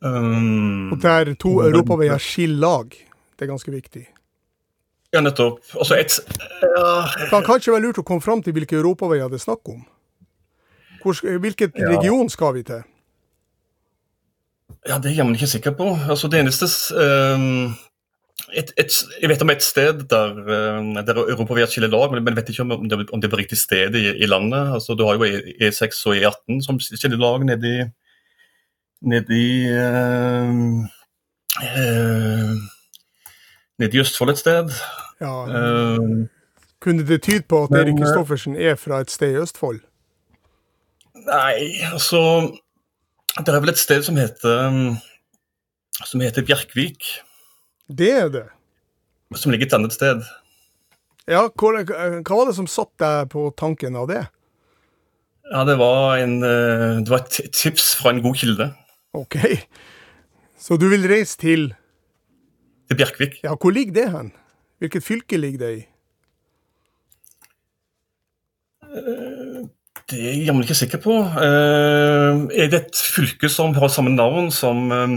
Um, 0.00 0.92
Og 0.92 1.02
der 1.02 1.34
to 1.34 1.60
europaveier 1.62 2.18
skiller 2.18 2.58
lag. 2.58 2.94
Det 3.38 3.42
er 3.42 3.50
ganske 3.50 3.70
viktig. 3.70 4.06
ja, 5.12 5.20
nettopp. 5.20 5.58
Altså 5.74 5.94
et, 5.94 6.20
ja, 6.62 7.04
Det 7.18 7.28
kan 7.30 7.44
kanskje 7.44 7.72
være 7.72 7.82
lurt 7.82 7.98
å 7.98 8.06
komme 8.06 8.20
fram 8.20 8.42
til 8.42 8.52
hvilke 8.52 8.76
europaveier 8.78 9.28
det 9.28 9.40
er 9.40 9.44
snakk 9.44 9.68
om. 9.68 9.82
Hvor, 11.02 11.18
hvilket 11.38 11.74
hvilken 11.74 11.98
region 11.98 12.30
skal 12.30 12.54
vi 12.54 12.62
til? 12.62 12.82
Ja, 14.88 14.98
det 14.98 15.04
er 15.06 15.10
jeg 15.10 15.16
jammen 15.22 15.34
ikke 15.34 15.46
sikker 15.46 15.74
på. 15.78 15.88
Altså 16.10 16.28
Det 16.28 16.40
eneste 16.40 16.68
um, 17.36 17.74
et, 18.52 18.72
et, 18.78 18.92
Jeg 19.22 19.28
vet 19.30 19.42
om 19.42 19.50
et 19.50 19.62
sted 19.62 20.04
der, 20.10 20.30
um, 20.78 20.94
der 20.94 21.22
europaveier 21.22 21.66
skiller 21.66 21.88
lag, 21.92 22.10
men 22.10 22.28
jeg 22.28 22.36
vet 22.36 22.48
ikke 22.48 22.62
om 22.62 22.88
det, 22.88 23.08
om 23.12 23.20
det 23.20 23.28
er 23.28 23.34
på 23.34 23.40
riktig 23.40 23.58
sted 23.58 23.94
i, 23.94 24.04
i 24.22 24.26
landet. 24.26 24.74
Altså 24.74 24.94
Du 24.94 25.04
har 25.06 25.14
jo 25.14 25.24
E- 25.24 25.68
E6 25.68 26.02
og 26.06 26.16
E18 26.16 26.62
som 26.66 26.80
skiller 26.80 27.18
lag 27.18 27.44
nede 27.44 27.74
i 27.74 27.84
Nede 29.02 29.42
um, 30.46 30.84
uh, 31.62 32.56
Nede 33.78 33.96
i 33.96 34.00
Østfold 34.00 34.30
et 34.30 34.38
sted. 34.38 34.70
Ja, 35.20 35.32
Um, 35.98 36.28
kunne 36.82 37.06
det 37.06 37.22
tyde 37.22 37.42
på 37.48 37.62
at 37.64 37.70
men, 37.70 37.80
Erik 37.80 37.94
eh, 37.94 37.98
Kristoffersen 37.98 38.56
er 38.56 38.74
fra 38.74 39.00
et 39.00 39.10
sted 39.10 39.32
i 39.32 39.36
Østfold? 39.36 39.80
Nei, 41.14 41.78
altså 41.92 42.20
Det 43.38 43.48
er 43.48 43.62
vel 43.64 43.72
et 43.72 43.80
sted 43.80 44.04
som 44.04 44.18
heter 44.20 44.66
um, 44.68 44.96
Som 46.04 46.20
heter 46.20 46.44
Bjerkvik. 46.44 47.06
Det 47.88 48.10
er 48.12 48.28
det. 48.32 48.46
Som 49.36 49.52
ligger 49.52 49.68
et 49.70 49.76
annet 49.76 49.94
sted. 49.94 50.20
Ja, 51.30 51.46
hvor, 51.48 51.78
hva 51.78 52.36
var 52.36 52.48
det 52.48 52.56
som 52.56 52.68
satt 52.68 52.92
deg 53.00 53.30
på 53.32 53.46
tanken 53.56 53.96
av 53.96 54.08
det? 54.10 54.24
Ja, 55.52 55.62
det 55.68 55.76
var, 55.80 56.16
en, 56.18 56.40
eh, 56.44 57.00
det 57.04 57.12
var 57.12 57.22
et 57.22 57.52
tips 57.54 57.92
fra 57.98 58.12
en 58.12 58.22
god 58.24 58.38
kilde 58.40 58.70
OK. 59.12 59.36
Så 60.56 60.78
du 60.80 60.86
vil 60.88 61.04
reise 61.10 61.36
til 61.38 61.72
til 62.88 62.96
Bjerkvik. 62.96 63.40
Ja, 63.44 63.54
hvor 63.54 63.70
ligger 63.70 63.92
det 63.92 64.10
hen? 64.12 64.32
Hvilket 64.78 65.04
fylke 65.04 65.36
ligger 65.36 65.58
det 65.58 65.72
i? 65.76 65.82
Det 70.12 70.20
er 70.20 70.32
jeg 70.36 70.46
jammen 70.50 70.64
ikke 70.66 70.76
sikker 70.76 71.00
på. 71.00 71.14
Eh, 71.40 72.40
er 72.60 72.68
det 72.72 72.80
et 72.82 72.98
fylke 73.16 73.48
som 73.48 73.72
har 73.78 73.88
samme 73.92 74.12
navn 74.12 74.50
som 74.52 74.90
eh, 74.92 75.14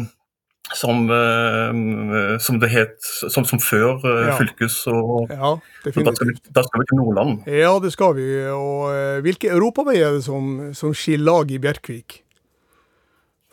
som, 0.74 1.04
eh, 1.14 2.38
som 2.42 2.58
det 2.62 2.72
het 2.74 2.96
som, 3.04 3.44
som 3.46 3.60
før 3.62 4.00
Ja. 4.02 4.38
fylkes 4.40 4.80
og 4.90 5.30
Ja, 5.30 5.52
Da 5.84 5.92
skal, 5.92 6.32
vi, 6.32 6.34
da 6.56 6.64
skal 6.64 6.82
vi 6.82 6.88
til 6.90 6.98
Nordland. 6.98 7.44
Ja, 7.46 7.76
det 7.84 7.92
skal 7.94 8.16
vi. 8.18 8.26
Og 8.50 9.22
hvilke 9.22 9.52
europaveier 9.52 10.08
er 10.08 10.18
det 10.18 10.24
som, 10.26 10.72
som 10.74 10.94
skiller 10.94 11.26
lag 11.26 11.52
i 11.52 11.60
Bjerkvik? 11.62 12.24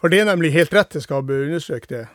For 0.00 0.09
det 0.09 0.20
er 0.22 0.31
nemlig 0.31 0.52
helt 0.55 0.72
rett, 0.74 0.94
jeg 0.94 1.02
skal 1.05 1.22
understreke 1.22 1.87
det. 1.90 2.07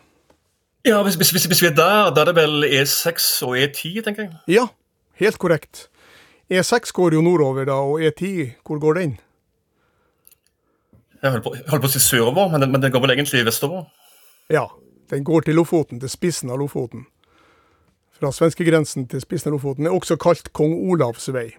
Ja, 0.87 1.03
hvis, 1.03 1.15
hvis, 1.19 1.29
hvis, 1.35 1.45
hvis 1.51 1.61
vi 1.61 1.67
er 1.67 1.75
der, 1.77 2.09
da 2.15 2.21
er 2.23 2.31
det 2.31 2.35
vel 2.35 2.63
E6 2.63 3.43
og 3.47 3.55
E10, 3.59 4.01
tenker 4.03 4.23
jeg. 4.25 4.33
Ja, 4.47 4.65
helt 5.21 5.37
korrekt. 5.37 5.87
E6 6.51 6.93
går 6.95 7.17
jo 7.17 7.21
nordover, 7.21 7.65
da, 7.67 7.75
og 7.83 7.99
E10, 7.99 8.53
hvor 8.63 8.79
går 8.79 8.99
den? 9.01 9.17
Jeg 11.21 11.31
holdt 11.31 11.43
på, 11.43 11.53
jeg 11.57 11.65
holdt 11.67 11.83
på 11.83 11.89
å 11.89 11.91
si 11.91 11.99
sørover, 11.99 12.51
men 12.53 12.63
den, 12.63 12.71
men 12.71 12.83
den 12.83 12.93
går 12.93 13.03
vel 13.03 13.15
egentlig 13.17 13.43
vestover? 13.47 13.87
Ja, 14.53 14.67
den 15.11 15.25
går 15.27 15.47
til 15.47 15.57
Lofoten, 15.59 15.99
til 15.99 16.11
spissen 16.11 16.53
av 16.53 16.61
Lofoten. 16.61 17.07
Fra 18.17 18.31
svenskegrensen 18.33 19.09
til 19.11 19.21
spissen 19.21 19.51
av 19.51 19.57
Lofoten. 19.57 19.85
Er 19.89 19.95
også 19.97 20.17
kalt 20.21 20.53
Kong 20.55 20.73
Olavs 20.89 21.27
vei. 21.35 21.49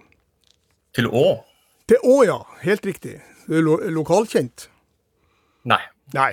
Til 0.95 1.07
Å? 1.07 1.27
Til 1.87 2.01
Å, 2.03 2.17
ja. 2.27 2.39
Helt 2.65 2.85
riktig. 2.87 3.19
Det 3.49 3.61
lo 3.63 3.77
lokalkjent. 3.93 4.67
Nei. 5.69 5.81
Nei. 6.13 6.31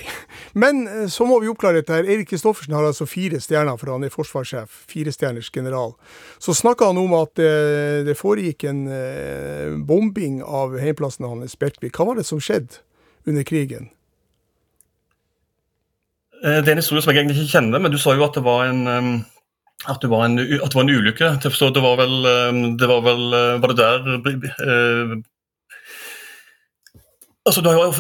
Men 0.57 0.87
eh, 0.89 1.09
så 1.13 1.27
må 1.29 1.39
vi 1.43 1.51
oppklare 1.53 1.83
dette. 1.83 1.93
her. 1.93 2.09
Eirik 2.09 2.31
Kristoffersen 2.31 2.75
har 2.77 2.87
altså 2.89 3.07
fire 3.09 3.41
stjerner, 3.43 3.77
for 3.81 3.93
han 3.93 4.07
er 4.07 4.15
forsvarssjef. 4.15 4.73
Firestjerners 4.89 5.51
general. 5.53 5.93
Så 6.41 6.55
snakka 6.57 6.89
han 6.91 7.01
om 7.01 7.13
at 7.19 7.35
det, 7.37 7.51
det 8.09 8.17
foregikk 8.17 8.65
en 8.71 8.87
eh, 8.89 9.77
bombing 9.89 10.41
av 10.43 10.79
heimplassen 10.81 11.29
hans, 11.29 11.59
Bjerkvik. 11.61 11.97
Hva 11.97 12.09
var 12.11 12.21
det 12.21 12.27
som 12.29 12.41
skjedde 12.41 12.81
under 13.29 13.45
krigen? 13.45 13.91
Eh, 16.43 16.61
Det 16.63 16.69
er 16.69 16.77
en 16.79 16.85
historie 16.85 17.05
som 17.05 17.13
jeg 17.13 17.25
egentlig 17.25 17.45
ikke 17.45 17.59
kjenner, 17.59 17.83
men 17.83 17.93
du 17.93 18.01
sa 18.01 18.17
jo 18.17 18.25
at 18.25 18.37
det 18.37 18.47
var 18.49 18.71
en 18.71 18.85
um, 18.89 19.15
at 19.87 20.01
det 20.01 20.09
var 20.09 20.25
en, 20.25 20.41
at 20.41 20.73
det 20.73 20.75
var 20.79 20.87
en 20.87 20.97
ulykke. 20.97 21.35
Det 21.45 21.83
var 21.85 21.99
vel 22.01 22.15
Det 22.81 22.87
var 22.89 23.03
vel 23.05 23.25
Var 23.61 23.73
det 23.75 23.77
der 23.77 25.19
Altså, 27.47 27.63
du, 27.63 27.69
har 27.71 27.79
jo, 27.79 27.93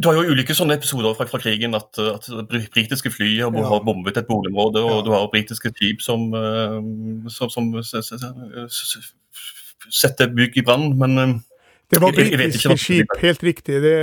du, 0.00 0.08
har 0.08 0.14
jo 0.16 0.32
ulike 0.32 0.54
sånne 0.56 0.78
episoder 0.78 1.12
fra, 1.18 1.26
fra 1.28 1.40
krigen 1.42 1.74
at, 1.76 1.98
at 2.00 2.28
britiske 2.48 3.10
fly 3.12 3.28
har, 3.42 3.52
Ja. 3.52 3.66
har 3.68 3.82
bombet 3.84 4.16
et 4.16 4.26
boligområde, 4.28 4.80
og 4.80 4.94
Ja. 4.94 5.02
du 5.04 5.10
har 5.12 5.26
britiske 5.32 5.72
skip 5.74 6.00
som, 6.00 6.30
uh, 6.32 7.28
som, 7.28 7.50
som 7.52 7.68
setter 9.90 10.32
bygg 10.32 10.56
i 10.56 10.64
brann. 10.64 10.98
Men 10.98 11.18
um, 11.18 11.34
Det 11.90 12.00
var 12.02 12.12
britiske 12.16 12.76
skip, 12.80 13.12
helt 13.22 13.42
riktig. 13.42 13.82
Det, 13.82 13.94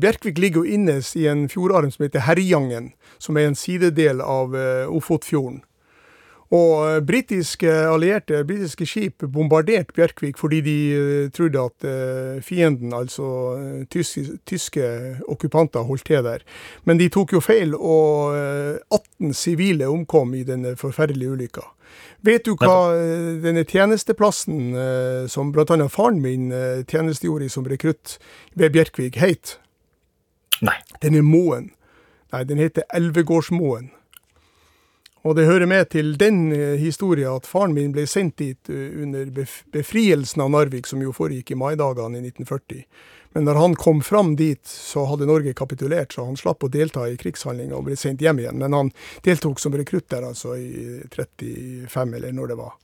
Bjerkvik 0.00 0.38
ligger 0.38 0.62
jo 0.62 0.74
innes 0.76 1.16
i 1.16 1.26
en 1.26 1.48
fjordarm 1.50 1.90
som 1.90 2.04
heter 2.04 2.22
Herjangen, 2.28 2.92
som 3.18 3.36
er 3.36 3.48
en 3.48 3.58
sidedel 3.58 4.20
av 4.22 4.54
eh, 4.54 4.86
Ofotfjorden. 4.86 5.62
Og 6.52 6.72
eh, 6.84 6.98
britiske 7.06 7.70
allierte, 7.88 8.42
britiske 8.44 8.86
skip 8.86 9.24
bombarderte 9.32 9.94
Bjerkvik 9.96 10.36
fordi 10.40 10.60
de 10.60 10.76
eh, 10.92 11.30
trodde 11.32 11.60
at 11.60 11.86
eh, 11.88 12.42
fienden, 12.44 12.92
altså 12.92 13.28
tyske, 13.90 14.38
tyske 14.46 14.84
okkupanter, 15.28 15.86
holdt 15.88 16.04
til 16.06 16.24
der. 16.24 16.44
Men 16.84 17.00
de 17.00 17.08
tok 17.08 17.32
jo 17.32 17.40
feil, 17.40 17.74
og 17.74 18.36
eh, 18.36 18.76
18 18.92 19.32
sivile 19.34 19.88
omkom 19.88 20.34
i 20.34 20.44
denne 20.44 20.76
forferdelige 20.76 21.30
ulykka. 21.30 21.64
Vet 22.24 22.46
du 22.46 22.54
hva 22.56 22.94
denne 23.42 23.64
tjenesteplassen 23.68 24.70
som 25.28 25.50
bl.a. 25.52 25.76
faren 25.92 26.22
min 26.22 26.46
tjenestegjorde 26.88 27.44
i 27.44 27.52
som 27.52 27.66
rekrutt 27.68 28.14
ved 28.56 28.72
Bjerkvik, 28.72 29.18
het? 29.20 29.58
nei. 30.62 30.78
Den 31.02 31.18
er 31.18 31.26
Moen. 31.26 31.72
Nei, 32.32 32.44
den 32.48 32.62
heter 32.62 32.86
Elvegårdsmoen. 32.94 33.90
Og 35.22 35.36
det 35.38 35.46
hører 35.46 35.68
med 35.70 35.90
til 35.94 36.16
den 36.18 36.50
eh, 36.54 36.74
historien 36.80 37.36
at 37.36 37.46
faren 37.46 37.74
min 37.76 37.92
ble 37.94 38.08
sendt 38.10 38.40
dit 38.42 38.70
eh, 38.72 38.90
under 39.04 39.28
befrielsen 39.74 40.42
av 40.42 40.50
Narvik, 40.50 40.88
som 40.90 41.02
jo 41.02 41.14
foregikk 41.14 41.54
i 41.54 41.58
maidagene 41.58 42.18
i 42.18 42.24
1940. 42.26 42.82
Men 43.32 43.46
når 43.48 43.60
han 43.60 43.76
kom 43.80 44.02
fram 44.04 44.34
dit, 44.36 44.60
så 44.68 45.06
hadde 45.08 45.28
Norge 45.30 45.54
kapitulert, 45.56 46.12
så 46.12 46.26
han 46.26 46.36
slapp 46.36 46.66
å 46.66 46.72
delta 46.72 47.06
i 47.08 47.16
krigshandlinger 47.20 47.78
og 47.78 47.86
ble 47.86 47.96
sendt 47.96 48.20
hjem 48.20 48.42
igjen. 48.42 48.58
Men 48.60 48.76
han 48.76 48.90
deltok 49.24 49.62
som 49.62 49.72
rekrutt 49.78 50.10
der 50.12 50.26
altså 50.28 50.56
i 50.58 50.98
35, 51.08 52.18
eller 52.18 52.34
når 52.36 52.52
det 52.52 52.58
var. 52.58 52.74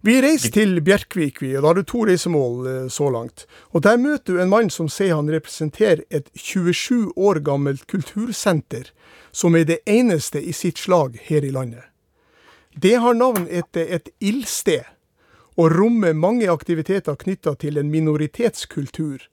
Vi 0.00 0.20
reiser 0.22 0.52
til 0.54 0.78
Bjerkvik, 0.84 1.40
vi, 1.42 1.56
og 1.56 1.64
da 1.64 1.72
har 1.72 1.78
du 1.78 1.86
to 1.86 2.04
reisemål 2.06 2.66
eh, 2.70 2.88
så 2.92 3.08
langt. 3.10 3.46
Og 3.74 3.82
der 3.82 3.98
møter 3.98 4.36
du 4.36 4.42
en 4.42 4.52
mann 4.52 4.70
som 4.70 4.86
sier 4.86 5.18
han 5.18 5.30
representerer 5.32 6.04
et 6.14 6.28
27 6.38 7.16
år 7.16 7.40
gammelt 7.42 7.86
kultursenter, 7.90 8.92
som 9.32 9.56
er 9.58 9.66
det 9.66 9.80
eneste 9.90 10.38
i 10.38 10.54
sitt 10.54 10.78
slag 10.78 11.18
her 11.26 11.42
i 11.42 11.50
landet. 11.50 11.82
Det 12.78 12.94
har 13.02 13.18
navn 13.18 13.48
etter 13.50 13.90
et 13.90 14.12
ildsted, 14.22 14.86
og 15.58 15.74
rommer 15.74 16.14
mange 16.14 16.46
aktiviteter 16.46 17.18
knytta 17.18 17.56
til 17.58 17.80
en 17.80 17.90
minoritetskultur, 17.90 19.24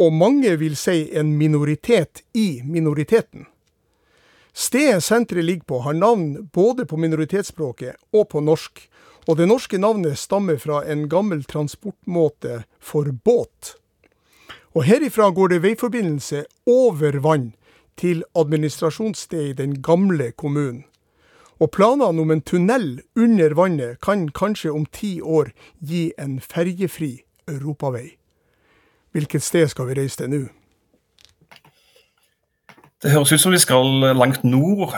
og 0.00 0.12
mange 0.12 0.52
vil 0.60 0.76
si 0.76 1.06
en 1.16 1.32
minoritet 1.40 2.20
i 2.36 2.60
minoriteten. 2.64 3.46
Stedet 4.52 5.00
senteret 5.04 5.44
ligger 5.44 5.64
på, 5.64 5.78
har 5.80 5.96
navn 5.96 6.50
både 6.52 6.84
på 6.84 6.96
minoritetsspråket 6.96 7.96
og 8.12 8.28
på 8.28 8.40
norsk, 8.44 8.89
og 9.28 9.36
det 9.36 9.48
norske 9.48 9.78
navnet 9.78 10.18
stammer 10.18 10.56
fra 10.60 10.82
en 10.88 11.08
gammel 11.08 11.44
transportmåte 11.44 12.62
for 12.80 13.10
båt. 13.24 13.74
Og 14.74 14.86
herifra 14.86 15.30
går 15.34 15.54
det 15.54 15.62
veiforbindelse 15.64 16.44
over 16.70 17.18
vann 17.24 17.50
til 18.00 18.22
administrasjonsstedet 18.34 19.50
i 19.50 19.58
den 19.58 19.82
gamle 19.82 20.30
kommunen. 20.32 20.84
Og 21.60 21.68
planene 21.76 22.22
om 22.22 22.30
en 22.32 22.40
tunnel 22.40 23.02
under 23.16 23.52
vannet 23.54 24.00
kan 24.00 24.30
kanskje 24.32 24.72
om 24.72 24.86
ti 24.86 25.18
år 25.20 25.50
gi 25.84 26.08
en 26.18 26.38
ferjefri 26.40 27.18
europavei. 27.48 28.16
Hvilket 29.12 29.44
sted 29.44 29.68
skal 29.68 29.90
vi 29.90 29.98
reise 29.98 30.22
til 30.22 30.30
nå? 30.32 30.40
Det 33.02 33.12
høres 33.12 33.32
ut 33.32 33.42
som 33.42 33.52
vi 33.52 33.60
skal 33.60 34.14
langt 34.16 34.44
nord. 34.44 34.94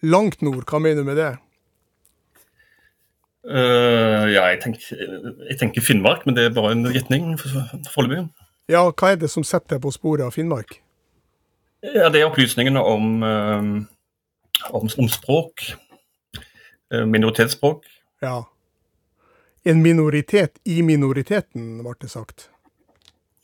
Langt 0.00 0.40
nord, 0.42 0.64
hva 0.64 0.80
mener 0.80 1.02
du 1.02 1.08
med 1.10 1.20
det? 1.20 1.34
Eh, 3.48 4.26
ja, 4.34 4.42
jeg 4.52 4.60
tenker, 4.62 5.04
jeg 5.48 5.58
tenker 5.58 5.80
Finnmark, 5.80 6.26
men 6.26 6.34
det 6.36 6.44
er 6.44 6.54
bare 6.54 6.72
en 6.72 6.84
gjetning 6.92 7.38
for- 7.40 7.70
foreløpig. 7.94 8.28
Ja, 8.68 8.82
hva 8.90 9.12
er 9.12 9.16
det 9.16 9.30
som 9.30 9.42
setter 9.44 9.76
deg 9.78 9.82
på 9.82 9.92
sporet 9.92 10.26
av 10.26 10.32
Finnmark? 10.36 10.80
Ja, 11.82 12.10
det 12.12 12.20
er 12.20 12.28
opplysningene 12.28 12.82
om, 12.84 13.22
eh, 13.22 13.86
om, 14.74 14.88
om 14.98 15.08
språk. 15.08 15.72
eh, 16.92 17.04
minoritetsspråk. 17.06 17.84
Ja. 18.22 18.44
En 19.64 19.82
minoritet 19.82 20.58
i 20.66 20.82
minoriteten, 20.82 21.82
ble 21.84 21.94
det 22.00 22.10
sagt. 22.10 22.48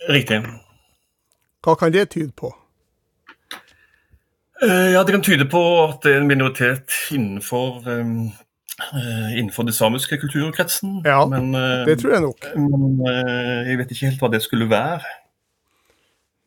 Riktig. 0.09 0.43
Hva 1.63 1.77
kan 1.79 1.93
det 1.93 2.11
tyde 2.11 2.33
på? 2.33 2.53
Ja, 4.63 5.03
Det 5.05 5.13
kan 5.13 5.23
tyde 5.23 5.45
på 5.51 5.61
at 5.89 6.03
det 6.03 6.15
er 6.15 6.21
en 6.21 6.29
minoritet 6.29 6.91
innenfor, 7.13 7.87
eh, 7.87 8.33
innenfor 9.39 9.63
den 9.63 9.73
samiske 9.73 10.19
kulturkretsen. 10.19 11.03
Ja, 11.05 11.27
men, 11.27 11.55
eh, 11.55 11.87
Det 11.87 11.99
tror 11.99 12.13
jeg 12.13 12.21
nok. 12.21 12.57
men 12.57 13.01
eh, 13.09 13.69
jeg 13.69 13.79
vet 13.79 13.91
ikke 13.91 14.07
helt 14.07 14.21
hva 14.21 14.31
det 14.33 14.43
skulle 14.43 14.71
være. 14.71 15.01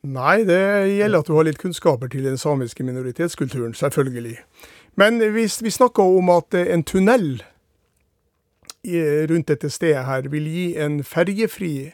Nei, 0.04 0.38
det 0.44 0.98
gjelder 0.98 1.20
at 1.20 1.28
du 1.28 1.36
har 1.36 1.44
litt 1.44 1.58
kunnskaper 1.58 2.08
til 2.08 2.24
den 2.24 2.38
samiske 2.38 2.84
minoritetskulturen, 2.84 3.74
selvfølgelig. 3.74 4.38
Men 4.96 5.20
hvis 5.20 5.64
vi 5.64 5.70
snakker 5.70 6.04
om 6.04 6.30
at 6.30 6.54
eh, 6.54 6.74
en 6.74 6.84
tunnel 6.84 7.44
rundt 9.30 9.48
dette 9.48 9.70
stedet 9.70 10.06
her 10.06 10.22
vil 10.30 10.44
gi 10.48 10.78
en 10.78 11.04
ferjefri 11.04 11.92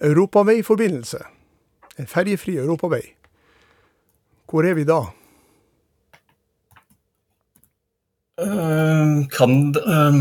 europaveiforbindelse, 0.00 1.18
en 1.98 2.06
ferjefri 2.06 2.56
europavei, 2.56 3.14
hvor 4.50 4.62
er 4.62 4.74
vi 4.74 4.84
da? 4.84 5.00
Eh, 5.00 5.14
kan 8.38 9.54
eh, 9.74 10.18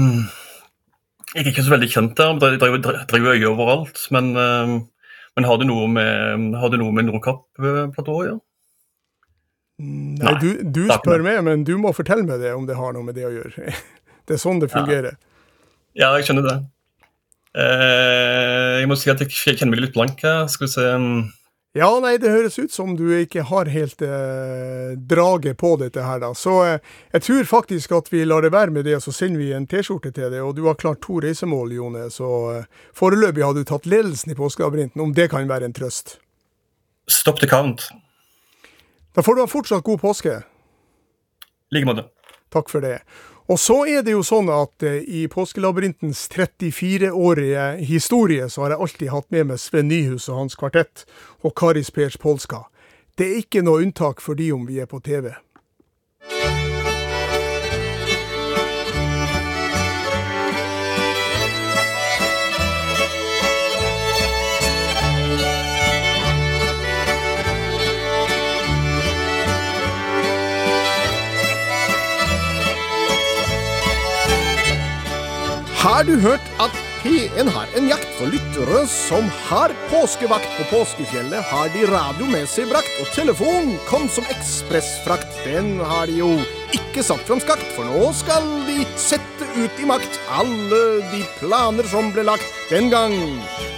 Jeg 1.35 1.43
er 1.43 1.51
ikke 1.51 1.65
så 1.67 1.73
veldig 1.75 1.89
kjent 1.93 2.17
der. 2.17 2.39
Det 2.41 2.51
driver, 2.61 3.33
øye 3.35 3.51
overalt. 3.51 4.01
Men, 4.11 4.31
eh, 4.35 4.73
men 5.37 5.49
har 5.49 5.61
det 5.61 5.69
noe 5.69 5.87
med, 5.91 6.53
har 6.57 6.77
noe 6.81 6.95
med 6.95 7.09
Nordkapp-platået 7.09 8.15
å 8.15 8.25
gjøre? 8.25 8.39
Nei, 9.77 10.23
Nei, 10.23 10.33
du, 10.41 10.49
du 10.73 10.87
spør 10.89 11.21
meg, 11.21 11.43
men 11.45 11.61
du 11.67 11.75
må 11.77 11.91
fortelle 11.93 12.25
meg 12.25 12.41
det 12.41 12.55
om 12.57 12.65
det 12.65 12.79
har 12.79 12.95
noe 12.95 13.05
med 13.05 13.17
det 13.17 13.27
å 13.29 13.35
gjøre. 13.35 13.73
Det 14.27 14.35
er 14.35 14.39
sånn 14.41 14.57
det 14.59 14.67
fungerer. 14.67 15.13
Ja, 15.95 16.09
jeg 16.17 16.25
skjønner 16.27 16.43
det. 16.43 16.55
Eh, 17.55 18.73
jeg 18.81 18.89
må 18.91 18.97
si 18.99 19.07
at 19.07 19.21
jeg 19.23 19.31
kjenner 19.31 19.71
meg 19.71 19.85
litt 19.85 19.93
blank 19.95 20.19
her. 20.19 20.49
Skal 20.51 20.67
vi 20.67 20.73
se 20.73 20.83
mm, 20.99 21.21
Ja, 21.77 21.91
nei, 22.01 22.15
det 22.17 22.31
høres 22.31 22.55
ut 22.57 22.73
som 22.73 22.95
du 22.97 23.05
ikke 23.13 23.43
har 23.45 23.69
helt 23.69 24.01
eh, 24.01 24.95
draget 24.97 25.59
på 25.61 25.75
dette 25.77 26.01
her, 26.01 26.23
da. 26.23 26.31
Så 26.33 26.55
eh, 26.65 26.79
jeg 27.13 27.25
tror 27.27 27.49
faktisk 27.51 27.93
at 27.93 28.09
vi 28.09 28.23
lar 28.25 28.41
det 28.41 28.49
være 28.55 28.73
med 28.73 28.87
det, 28.87 28.95
og 28.97 29.03
så 29.05 29.13
sender 29.13 29.43
vi 29.43 29.51
en 29.53 29.67
T-skjorte 29.69 30.09
til 30.15 30.31
deg. 30.33 30.41
Og 30.41 30.55
du 30.57 30.63
har 30.65 30.79
klart 30.81 31.03
to 31.05 31.19
reisemål, 31.21 31.75
Jone, 31.77 32.07
så 32.13 32.31
eh, 32.55 32.65
foreløpig 32.97 33.45
har 33.45 33.53
du 33.53 33.61
tatt 33.67 33.85
ledelsen 33.85 34.33
i 34.33 34.39
påskeabrienten, 34.39 35.03
om 35.05 35.13
det 35.13 35.29
kan 35.35 35.45
være 35.45 35.69
en 35.69 35.77
trøst. 35.77 36.17
Stopp 37.13 37.43
the 37.43 37.51
count. 37.51 37.85
Da 39.13 39.21
får 39.21 39.37
du 39.37 39.43
ha 39.45 39.49
fortsatt 39.51 39.85
god 39.85 40.01
påske. 40.01 40.33
I 40.41 41.77
like 41.77 41.89
måte. 41.89 42.07
Takk 42.53 42.73
for 42.73 42.81
det. 42.81 43.03
Og 43.47 43.59
så 43.59 43.85
er 43.87 44.01
det 44.03 44.11
jo 44.11 44.25
sånn 44.27 44.49
at 44.51 44.83
eh, 44.83 45.05
i 45.07 45.23
Påskelabyrintens 45.31 46.25
34-årige 46.33 47.67
historie 47.87 48.49
så 48.51 48.65
har 48.65 48.75
jeg 48.75 48.83
alltid 48.83 49.13
hatt 49.13 49.29
med 49.31 49.47
meg 49.53 49.61
Sven 49.63 49.87
Nyhus 49.87 50.27
og 50.27 50.41
hans 50.41 50.59
kvartett, 50.59 51.05
og 51.47 51.55
Karis 51.55 51.91
Pers 51.95 52.19
Polska. 52.19 52.65
Det 53.15 53.29
er 53.29 53.43
ikke 53.45 53.63
noe 53.63 53.85
unntak 53.85 54.19
for 54.21 54.35
de 54.35 54.51
om 54.51 54.67
vi 54.67 54.81
er 54.83 54.91
på 54.91 54.99
TV. 54.99 55.31
Har 75.77 76.03
du 76.03 76.15
hørt 76.17 76.47
at 76.57 76.73
P1 77.03 77.49
har 77.53 77.69
en 77.77 77.85
jakt 77.91 78.07
for 78.17 78.31
lyttere 78.33 78.79
som 78.89 79.27
har 79.45 79.69
påskevakt 79.91 80.49
på 80.57 80.65
påskefjellet, 80.71 81.45
har 81.51 81.69
de 81.75 81.83
radio 81.91 82.25
med 82.31 82.49
seg 82.49 82.71
brakt, 82.71 82.89
og 83.03 83.11
telefon 83.13 83.75
kom 83.85 84.07
som 84.09 84.25
ekspressfrakt. 84.33 85.37
Den 85.45 85.75
har 85.85 86.09
de 86.09 86.17
jo 86.23 86.31
ikke 86.73 87.05
satt 87.05 87.21
fram 87.29 87.43
skakt, 87.43 87.69
for 87.75 87.85
nå 87.85 88.09
skal 88.17 88.49
de 88.65 88.81
sette 88.97 89.46
ut 89.57 89.79
i 89.81 89.87
makt 89.89 90.17
alle 90.37 90.79
de 91.11 91.21
planer 91.39 91.87
som 91.89 92.11
ble 92.13 92.23
lagt 92.27 92.45
den 92.69 92.89
gang. 92.93 93.15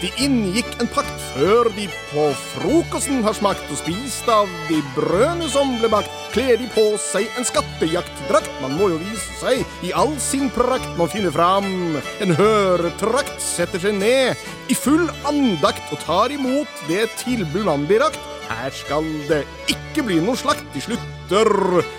De 0.02 0.10
inngikk 0.22 0.70
en 0.80 0.90
pakt 0.92 1.26
før 1.34 1.70
de 1.76 1.88
på 2.10 2.26
frokosten 2.54 3.24
har 3.26 3.36
smakt 3.38 3.72
og 3.72 3.80
spist 3.80 4.28
av 4.32 4.50
de 4.70 4.80
brødene 4.96 5.50
som 5.52 5.76
ble 5.80 5.92
bakt. 5.92 6.12
Kler 6.34 6.60
de 6.62 6.68
på 6.76 6.86
seg 7.02 7.30
en 7.40 7.48
skattejaktdrakt, 7.48 8.52
man 8.64 8.76
må 8.80 8.92
jo 8.94 9.00
vise 9.02 9.38
seg 9.40 9.86
i 9.86 9.94
all 9.98 10.16
sin 10.24 10.50
prakt. 10.54 10.90
Man 11.00 11.12
finner 11.12 11.34
fram 11.36 11.70
en 11.98 12.36
høretrakt, 12.40 13.38
setter 13.44 13.82
seg 13.84 13.98
ned 14.00 14.70
i 14.70 14.78
full 14.78 15.08
andakt 15.30 15.94
og 15.94 16.04
tar 16.06 16.36
imot 16.36 16.84
det 16.90 17.08
tilbud 17.24 17.66
man 17.70 17.88
blir 17.90 18.04
rakt. 18.06 18.39
Her 18.50 18.72
skal 18.74 19.06
det 19.30 19.44
ikke 19.70 20.04
bli 20.08 20.16
noe 20.26 20.38
slakt. 20.38 20.66
De 20.74 20.82
slutter 20.82 21.50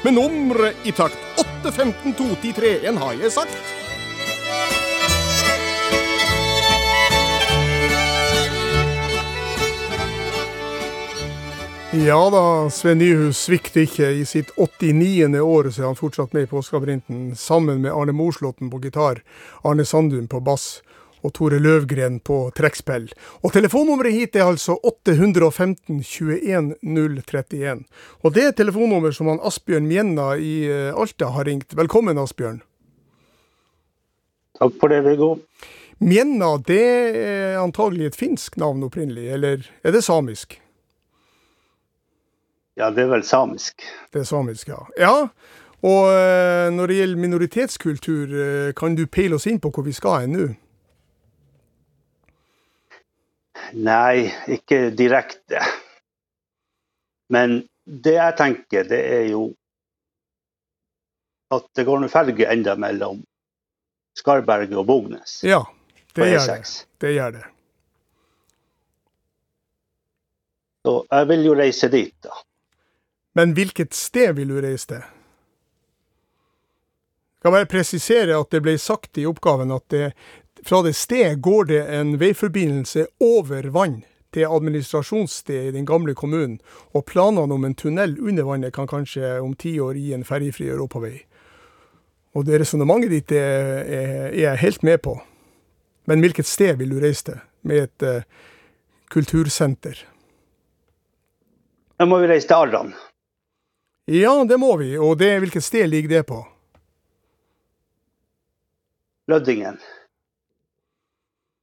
med 0.03 0.17
nummeret 0.17 0.83
i 0.83 0.91
takt. 0.91 1.19
8, 1.39 1.71
15, 1.71 2.17
2, 2.19 2.27
10, 2.43 2.57
3, 2.59 2.73
1 2.91 2.99
har 2.99 3.21
jeg 3.21 3.31
sagt. 3.37 3.77
Ja 11.91 12.19
da, 12.31 12.43
Sven 12.71 12.99
Nyhus 12.99 13.39
svikter 13.47 13.87
ikke. 13.87 14.11
I 14.11 14.27
sitt 14.27 14.51
89. 14.57 15.39
år 15.43 15.71
så 15.71 15.83
er 15.83 15.89
han 15.89 15.99
fortsatt 15.99 16.35
med 16.35 16.49
i 16.49 16.51
Påskelabyrinthen, 16.51 17.33
sammen 17.35 17.83
med 17.83 17.95
Arne 17.95 18.15
Morslåtten 18.15 18.71
på 18.71 18.79
gitar, 18.83 19.23
Arne 19.67 19.87
Sandum 19.87 20.27
på 20.31 20.39
bass 20.43 20.81
og 21.21 21.35
Tore 21.37 21.59
Løvgren 21.63 22.21
på 22.25 22.39
trekkspill. 22.57 23.11
Og 23.45 23.53
telefonnummeret 23.55 24.17
hit 24.17 24.39
er 24.39 24.49
altså 24.49 24.79
815 24.83 26.01
21 26.01 26.75
031. 26.83 27.85
Og 28.25 28.35
det 28.37 28.47
er 28.47 28.57
telefonnummer 28.57 29.15
som 29.17 29.31
han 29.33 29.43
Asbjørn 29.45 29.89
Mjenna 29.91 30.33
i 30.39 30.55
eh, 30.71 30.91
Alta 30.95 31.33
har 31.37 31.49
ringt. 31.49 31.77
Velkommen, 31.77 32.19
Asbjørn. 32.21 32.63
Takk 34.61 34.75
for 34.81 34.93
det, 34.93 35.05
Viggo. 35.07 35.37
Mjenna, 36.01 36.55
det 36.65 36.83
er 37.21 37.61
antagelig 37.61 38.11
et 38.11 38.17
finsk 38.17 38.57
navn 38.61 38.83
opprinnelig, 38.87 39.27
eller 39.37 39.65
er 39.85 39.93
det 39.93 40.01
samisk? 40.05 40.57
Ja, 42.81 42.89
det 42.89 43.05
er 43.05 43.11
vel 43.11 43.25
samisk. 43.27 43.85
Det 44.13 44.23
er 44.23 44.29
samisk, 44.29 44.71
ja. 44.73 44.81
Ja, 44.97 45.15
og 45.81 46.09
eh, 46.13 46.69
når 46.73 46.87
det 46.87 46.97
gjelder 46.97 47.21
minoritetskultur, 47.21 48.33
eh, 48.33 48.73
kan 48.77 48.97
du 48.97 49.07
peile 49.07 49.37
oss 49.37 49.49
inn 49.49 49.61
på 49.61 49.73
hvor 49.73 49.85
vi 49.85 49.97
skal 49.97 50.25
hen 50.25 50.37
nå? 50.37 50.49
Nei, 53.75 54.31
ikke 54.51 54.91
direkte. 54.97 55.63
Men 57.31 57.61
det 57.85 58.17
jeg 58.17 58.37
tenker, 58.39 58.87
det 58.91 59.01
er 59.01 59.27
jo 59.31 59.49
at 61.55 61.67
det 61.75 61.85
går 61.87 62.05
en 62.05 62.11
ferge 62.11 62.47
enda 62.47 62.77
mellom 62.79 63.23
Skarberget 64.19 64.75
og 64.79 64.87
Bognes. 64.87 65.41
Ja, 65.47 65.65
det 66.15 66.29
gjør 66.31 66.47
det. 66.47 66.69
Det 67.03 67.15
gjør 67.15 67.33
det. 67.39 67.47
Så 70.87 70.95
jeg 71.11 71.29
vil 71.29 71.43
jo 71.45 71.57
reise 71.59 71.91
dit, 71.93 72.15
da. 72.25 72.35
Men 73.39 73.55
hvilket 73.55 73.95
sted 73.95 74.35
vil 74.39 74.51
du 74.51 74.61
reise 74.63 74.87
til? 74.91 75.03
Jeg 77.41 77.47
kan 77.47 77.55
bare 77.55 77.71
presisere 77.71 78.37
at 78.37 78.51
det 78.53 78.61
ble 78.65 78.75
sagt 78.79 79.19
i 79.19 79.27
oppgaven 79.29 79.71
at 79.73 79.87
det, 79.93 80.11
fra 80.67 80.83
det 80.83 80.95
sted 80.97 81.41
går 81.41 81.65
det 81.71 81.81
en 81.95 82.15
veiforbindelse 82.21 83.07
over 83.21 83.71
vann 83.75 84.01
til 84.35 84.47
administrasjonsstedet 84.47 85.71
i 85.71 85.75
den 85.75 85.87
gamle 85.87 86.15
kommunen, 86.15 86.61
og 86.95 87.05
planene 87.11 87.55
om 87.55 87.65
en 87.67 87.75
tunnel 87.75 88.17
under 88.21 88.47
vannet 88.47 88.75
kan 88.75 88.89
kanskje 88.91 89.41
om 89.41 89.57
ti 89.59 89.79
år 89.81 89.99
gi 89.99 90.13
en 90.15 90.27
ferjefri 90.27 90.69
europavei. 90.71 91.17
Og 92.39 92.47
det 92.47 92.61
resonnementet 92.63 93.11
ditt 93.11 93.33
er, 93.35 93.83
er, 93.83 94.31
jeg 94.39 94.63
helt 94.63 94.85
med 94.87 95.01
på. 95.03 95.17
Men 96.07 96.23
hvilket 96.23 96.47
sted 96.47 96.79
vil 96.79 96.95
du 96.95 97.01
reise 97.03 97.27
til, 97.27 97.41
med 97.67 97.89
et 97.89 98.07
uh, 98.07 98.23
kultursenter? 99.11 99.99
Da 101.99 102.07
må 102.07 102.21
vi 102.23 102.31
reise 102.31 102.49
til 102.49 102.57
Arran. 102.57 102.95
Ja, 104.11 104.33
det 104.47 104.57
må 104.59 104.77
vi, 104.79 104.95
og 104.99 105.19
det, 105.19 105.35
hvilket 105.43 105.67
sted 105.67 105.91
ligger 105.91 106.17
det 106.17 106.23
på? 106.31 106.39
Løddingen. 109.31 109.77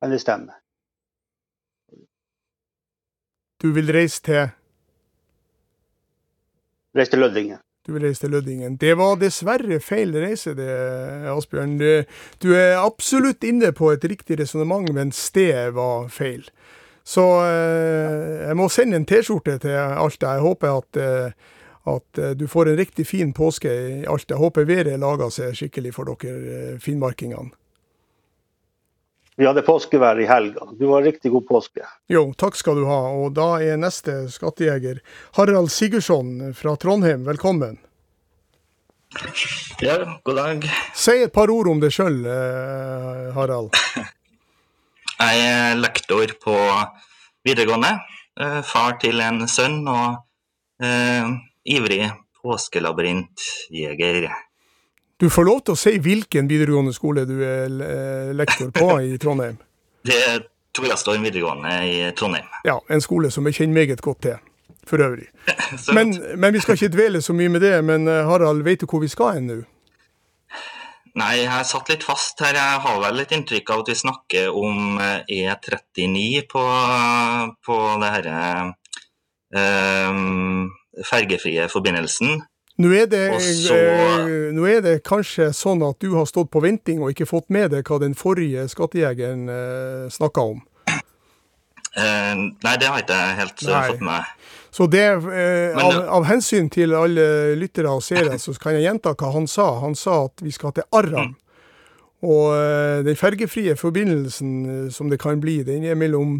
Kan 0.01 0.11
det 0.13 0.21
stemmer. 0.21 0.57
Du 3.61 3.71
vil 3.73 3.89
reise 3.93 4.21
til 4.23 4.49
Reise 6.97 7.11
til 7.11 7.19
Løddingen. 7.19 7.57
Du 7.87 7.93
vil 7.93 8.03
reise 8.03 8.21
til 8.21 8.31
Lødingen. 8.33 8.77
Det 8.77 8.97
var 8.97 9.15
dessverre 9.21 9.79
feil 9.79 10.15
reise, 10.17 10.55
det, 10.57 10.69
Asbjørn. 11.29 11.77
Du 12.43 12.49
er 12.53 12.81
absolutt 12.81 13.43
inne 13.43 13.71
på 13.71 13.91
et 13.93 14.03
riktig 14.03 14.39
resonnement, 14.39 14.89
men 14.93 15.11
stedet 15.11 15.75
var 15.75 16.07
feil. 16.09 16.49
Så 17.07 17.23
eh, 17.47 18.47
jeg 18.47 18.57
må 18.59 18.67
sende 18.69 18.99
en 18.99 19.05
T-skjorte 19.07 19.55
til 19.63 19.77
Alta. 19.77 20.33
Jeg 20.35 20.43
håper 20.43 20.73
at, 20.81 20.99
eh, 20.99 21.53
at 21.87 22.19
eh, 22.19 22.33
du 22.35 22.47
får 22.51 22.73
en 22.73 22.79
riktig 22.81 23.07
fin 23.07 23.31
påske 23.33 23.71
i 23.71 24.01
Alta. 24.03 24.33
Jeg 24.33 24.41
håper 24.41 24.67
været 24.67 24.99
lager 24.99 25.31
seg 25.31 25.55
skikkelig 25.55 25.93
for 25.95 26.11
dere 26.11 26.57
eh, 26.57 26.79
finnmarkingene. 26.83 27.53
Vi 29.37 29.45
hadde 29.45 29.61
påskevær 29.61 30.17
i 30.17 30.25
helga. 30.25 30.65
Du 30.79 30.87
har 30.89 31.03
riktig 31.05 31.29
god 31.31 31.45
påske. 31.47 31.83
Jo, 32.09 32.23
takk 32.41 32.55
skal 32.57 32.75
du 32.79 32.85
ha. 32.89 32.99
Og 33.21 33.35
da 33.37 33.59
er 33.61 33.77
neste 33.77 34.15
skattejeger 34.33 34.97
Harald 35.37 35.69
Sigurdsson 35.69 36.53
fra 36.57 36.73
Trondheim. 36.81 37.21
Velkommen. 37.27 37.77
Ja, 39.81 39.99
god 40.25 40.35
dag. 40.41 40.65
Si 40.97 41.13
et 41.23 41.33
par 41.33 41.49
ord 41.53 41.69
om 41.71 41.79
deg 41.83 41.93
sjøl, 41.93 42.17
Harald. 43.37 43.69
Jeg 45.21 45.45
er 45.45 45.77
lektor 45.79 46.33
på 46.43 46.55
videregående. 47.47 47.93
eh, 48.41 48.59
Far 48.65 48.97
til 49.01 49.21
en 49.23 49.45
sønn 49.49 49.79
og 49.89 50.17
eh, 50.83 51.29
ivrig 51.77 52.09
påskelabyrintjeger. 52.41 54.27
Du 55.19 55.29
får 55.33 55.47
lov 55.47 55.63
til 55.65 55.73
å 55.73 55.79
si 55.79 55.95
hvilken 55.97 56.49
videregående 56.49 56.93
skole 56.93 57.23
du 57.25 57.39
er 57.41 57.71
eh, 57.81 58.33
lektor 58.37 58.69
på 58.75 58.89
i 59.01 59.17
Trondheim. 59.21 59.57
Det 60.07 60.17
er 60.29 60.43
Torastorm 60.77 61.23
videregående 61.25 61.71
i 61.89 61.95
Trondheim. 62.15 62.45
Ja, 62.67 62.77
en 62.93 63.01
skole 63.01 63.31
som 63.33 63.47
jeg 63.49 63.57
kjenner 63.57 63.79
meget 63.79 64.03
godt 64.05 64.21
til, 64.27 64.35
for 64.85 65.01
øvrig. 65.01 65.25
Men, 65.97 66.13
men 66.37 66.53
vi 66.53 66.61
skal 66.61 66.77
ikke 66.77 66.93
dvele 66.93 67.21
så 67.21 67.33
mye 67.33 67.49
med 67.49 67.65
det. 67.65 67.73
Men 67.83 68.07
eh, 68.07 68.27
Harald, 68.29 68.61
vet 68.63 68.83
du 68.83 68.85
hvor 68.91 69.01
vi 69.01 69.09
skal 69.11 69.39
hen 69.39 69.49
nå? 69.49 69.57
Nei, 71.17 71.31
jeg 71.39 71.49
har 71.49 71.63
satt 71.65 71.89
litt 71.89 72.05
fast 72.05 72.43
her. 72.45 72.53
Jeg 72.53 72.81
har 72.83 72.99
vel 73.01 73.23
et 73.23 73.33
inntrykk 73.33 73.71
av 73.73 73.81
at 73.81 73.89
vi 73.89 73.95
snakker 73.97 74.53
om 74.53 74.99
eh, 75.01 75.49
E39 75.49 76.43
på, 76.51 76.65
på 77.65 77.77
det 78.03 78.11
herre 78.13 78.37
um, 79.49 80.69
fergefrie 81.09 81.65
forbindelsen. 81.73 82.43
Nå 82.77 82.91
er, 82.93 83.07
det, 83.09 83.23
så- 83.41 83.73
eh, 83.73 84.51
nå 84.53 84.65
er 84.69 84.81
det 84.85 84.99
kanskje 85.03 85.47
sånn 85.57 85.81
at 85.87 85.97
du 86.03 86.11
har 86.13 86.25
stått 86.29 86.51
på 86.53 86.61
venting 86.61 86.99
og 87.01 87.09
ikke 87.13 87.25
fått 87.25 87.49
med 87.49 87.71
deg 87.73 87.87
hva 87.89 87.97
den 88.03 88.13
forrige 88.13 88.67
skattejegeren 88.69 89.47
eh, 89.49 90.09
snakka 90.13 90.43
om. 90.53 90.59
Eh, 91.97 92.33
nei, 92.37 92.75
det 92.77 92.85
har 92.85 92.99
jeg 92.99 93.07
ikke 93.07 93.21
helt 93.39 93.63
eh, 93.63 93.71
Nei. 93.71 93.87
fått 93.89 94.03
med 94.03 94.11
meg. 94.11 94.33
Så 94.77 94.85
det, 94.93 95.05
eh, 95.09 95.73
Men 95.73 95.79
av, 95.87 95.95
av 96.19 96.27
hensyn 96.29 96.67
til 96.69 96.93
alle 96.93 97.55
lyttere 97.57 97.89
og 97.89 98.03
seere, 98.05 98.37
så 98.37 98.53
kan 98.61 98.75
jeg 98.77 98.85
gjenta 98.85 99.15
hva 99.17 99.31
han 99.33 99.47
sa. 99.49 99.71
Han 99.81 99.95
sa 99.97 100.25
at 100.27 100.43
vi 100.45 100.51
skal 100.53 100.75
til 100.77 100.85
Arran. 100.93 101.33
Og 102.21 102.53
eh, 102.53 102.99
den 103.07 103.17
fergefrie 103.17 103.73
forbindelsen 103.79 104.53
eh, 104.69 104.91
som 104.93 105.09
det 105.09 105.17
kan 105.23 105.41
bli, 105.41 105.63
den 105.65 105.87
er 105.89 105.97
mellom 105.97 106.37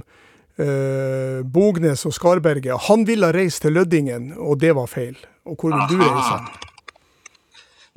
eh, 0.61 1.41
Bognes 1.41 2.05
og 2.05 2.13
Skarberget. 2.13 2.77
Han 2.91 3.07
ville 3.09 3.31
reise 3.33 3.65
til 3.65 3.73
Løddingen, 3.79 4.35
og 4.37 4.59
det 4.61 4.75
var 4.77 4.85
feil. 4.93 5.17
Og 5.47 5.55
hvor 5.55 5.73
vil 5.73 5.95
du 5.95 6.03
reise? 6.03 6.65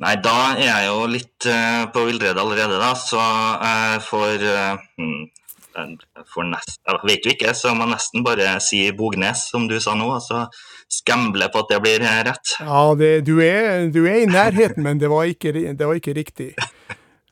Nei, 0.01 0.15
da 0.17 0.35
er 0.55 0.63
jeg 0.65 0.87
jo 0.87 1.01
litt 1.11 1.45
uh, 1.45 1.83
på 1.93 2.07
villrede 2.07 2.41
allerede, 2.41 2.79
da, 2.81 2.95
så 2.97 3.21
jeg 3.21 4.01
får 4.07 4.45
uh, 4.49 5.27
for 6.33 6.43
nest, 6.47 6.79
Jeg 6.87 6.99
vet 7.07 7.25
jo 7.25 7.33
ikke, 7.35 7.53
så 7.55 7.71
jeg 7.71 7.79
må 7.79 7.87
nesten 7.89 8.25
bare 8.25 8.55
si 8.63 8.81
Bognes, 8.97 9.45
som 9.51 9.67
du 9.69 9.77
sa 9.83 9.93
nå, 9.95 10.09
og 10.17 10.23
så 10.25 10.43
skamble 10.91 11.47
på 11.53 11.63
at 11.63 11.71
det 11.71 11.79
blir 11.83 12.03
eh, 12.03 12.21
rett. 12.27 12.55
Ja, 12.59 12.83
det, 12.97 13.11
du, 13.27 13.37
er, 13.45 13.87
du 13.93 14.03
er 14.05 14.23
i 14.23 14.29
nærheten, 14.29 14.83
men 14.83 14.99
det 14.99 15.11
var 15.11 15.29
ikke, 15.29 15.53
det 15.53 15.87
var 15.87 15.97
ikke 15.99 16.17
riktig. 16.17 16.53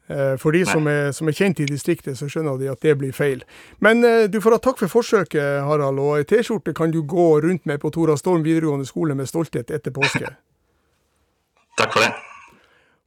Eh, 0.09 0.37
For 0.41 0.51
de 0.51 0.65
som 0.65 0.87
er, 0.89 1.11
som 1.13 1.29
er 1.29 1.35
kjent 1.37 1.59
i 1.61 1.67
distriktet, 1.69 2.17
så 2.17 2.25
skjønner 2.29 2.57
de 2.57 2.69
at 2.71 2.81
det 2.81 2.95
blir 2.97 3.13
feil. 3.13 3.43
Men 3.79 4.01
eh, 4.03 4.25
du 4.31 4.39
får 4.41 4.57
ha 4.57 4.61
takk 4.63 4.79
for 4.81 4.89
forsøket, 4.89 5.61
Harald. 5.67 6.01
Og 6.01 6.17
ei 6.17 6.25
T-skjorte 6.25 6.73
kan 6.73 6.91
du 6.91 7.03
gå 7.05 7.27
rundt 7.45 7.67
med 7.69 7.81
på 7.83 7.91
Tora 7.93 8.17
Storm 8.17 8.41
videregående 8.43 8.89
skole 8.89 9.15
med 9.15 9.29
stolthet 9.29 9.69
etter 9.69 9.93
påske. 9.93 10.33
Takk 11.79 11.93
for 11.93 12.03
det. 12.03 12.09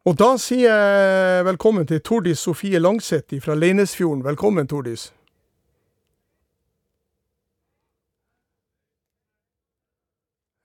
Og 0.08 0.14
da 0.18 0.32
sier 0.40 0.70
jeg 0.70 1.42
velkommen 1.46 1.84
til 1.86 2.00
Tordis 2.02 2.40
Sofie 2.42 2.78
Langseth 2.80 3.36
fra 3.42 3.54
Leinesfjorden. 3.54 4.24
Velkommen, 4.24 4.66
Tordis. 4.66 5.10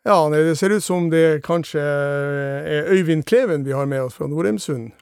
Ja, 0.07 0.21
nei, 0.31 0.39
det 0.47 0.55
ser 0.55 0.71
ut 0.71 0.85
som 0.85 1.09
det 1.11 1.41
kanskje 1.43 1.83
er 1.83 2.87
Øyvind 2.95 3.25
Kleven 3.27 3.65
vi 3.67 3.75
har 3.75 3.85
med 3.85 4.05
oss 4.07 4.15
fra 4.15 4.29
Nordheimsund. 4.31 4.93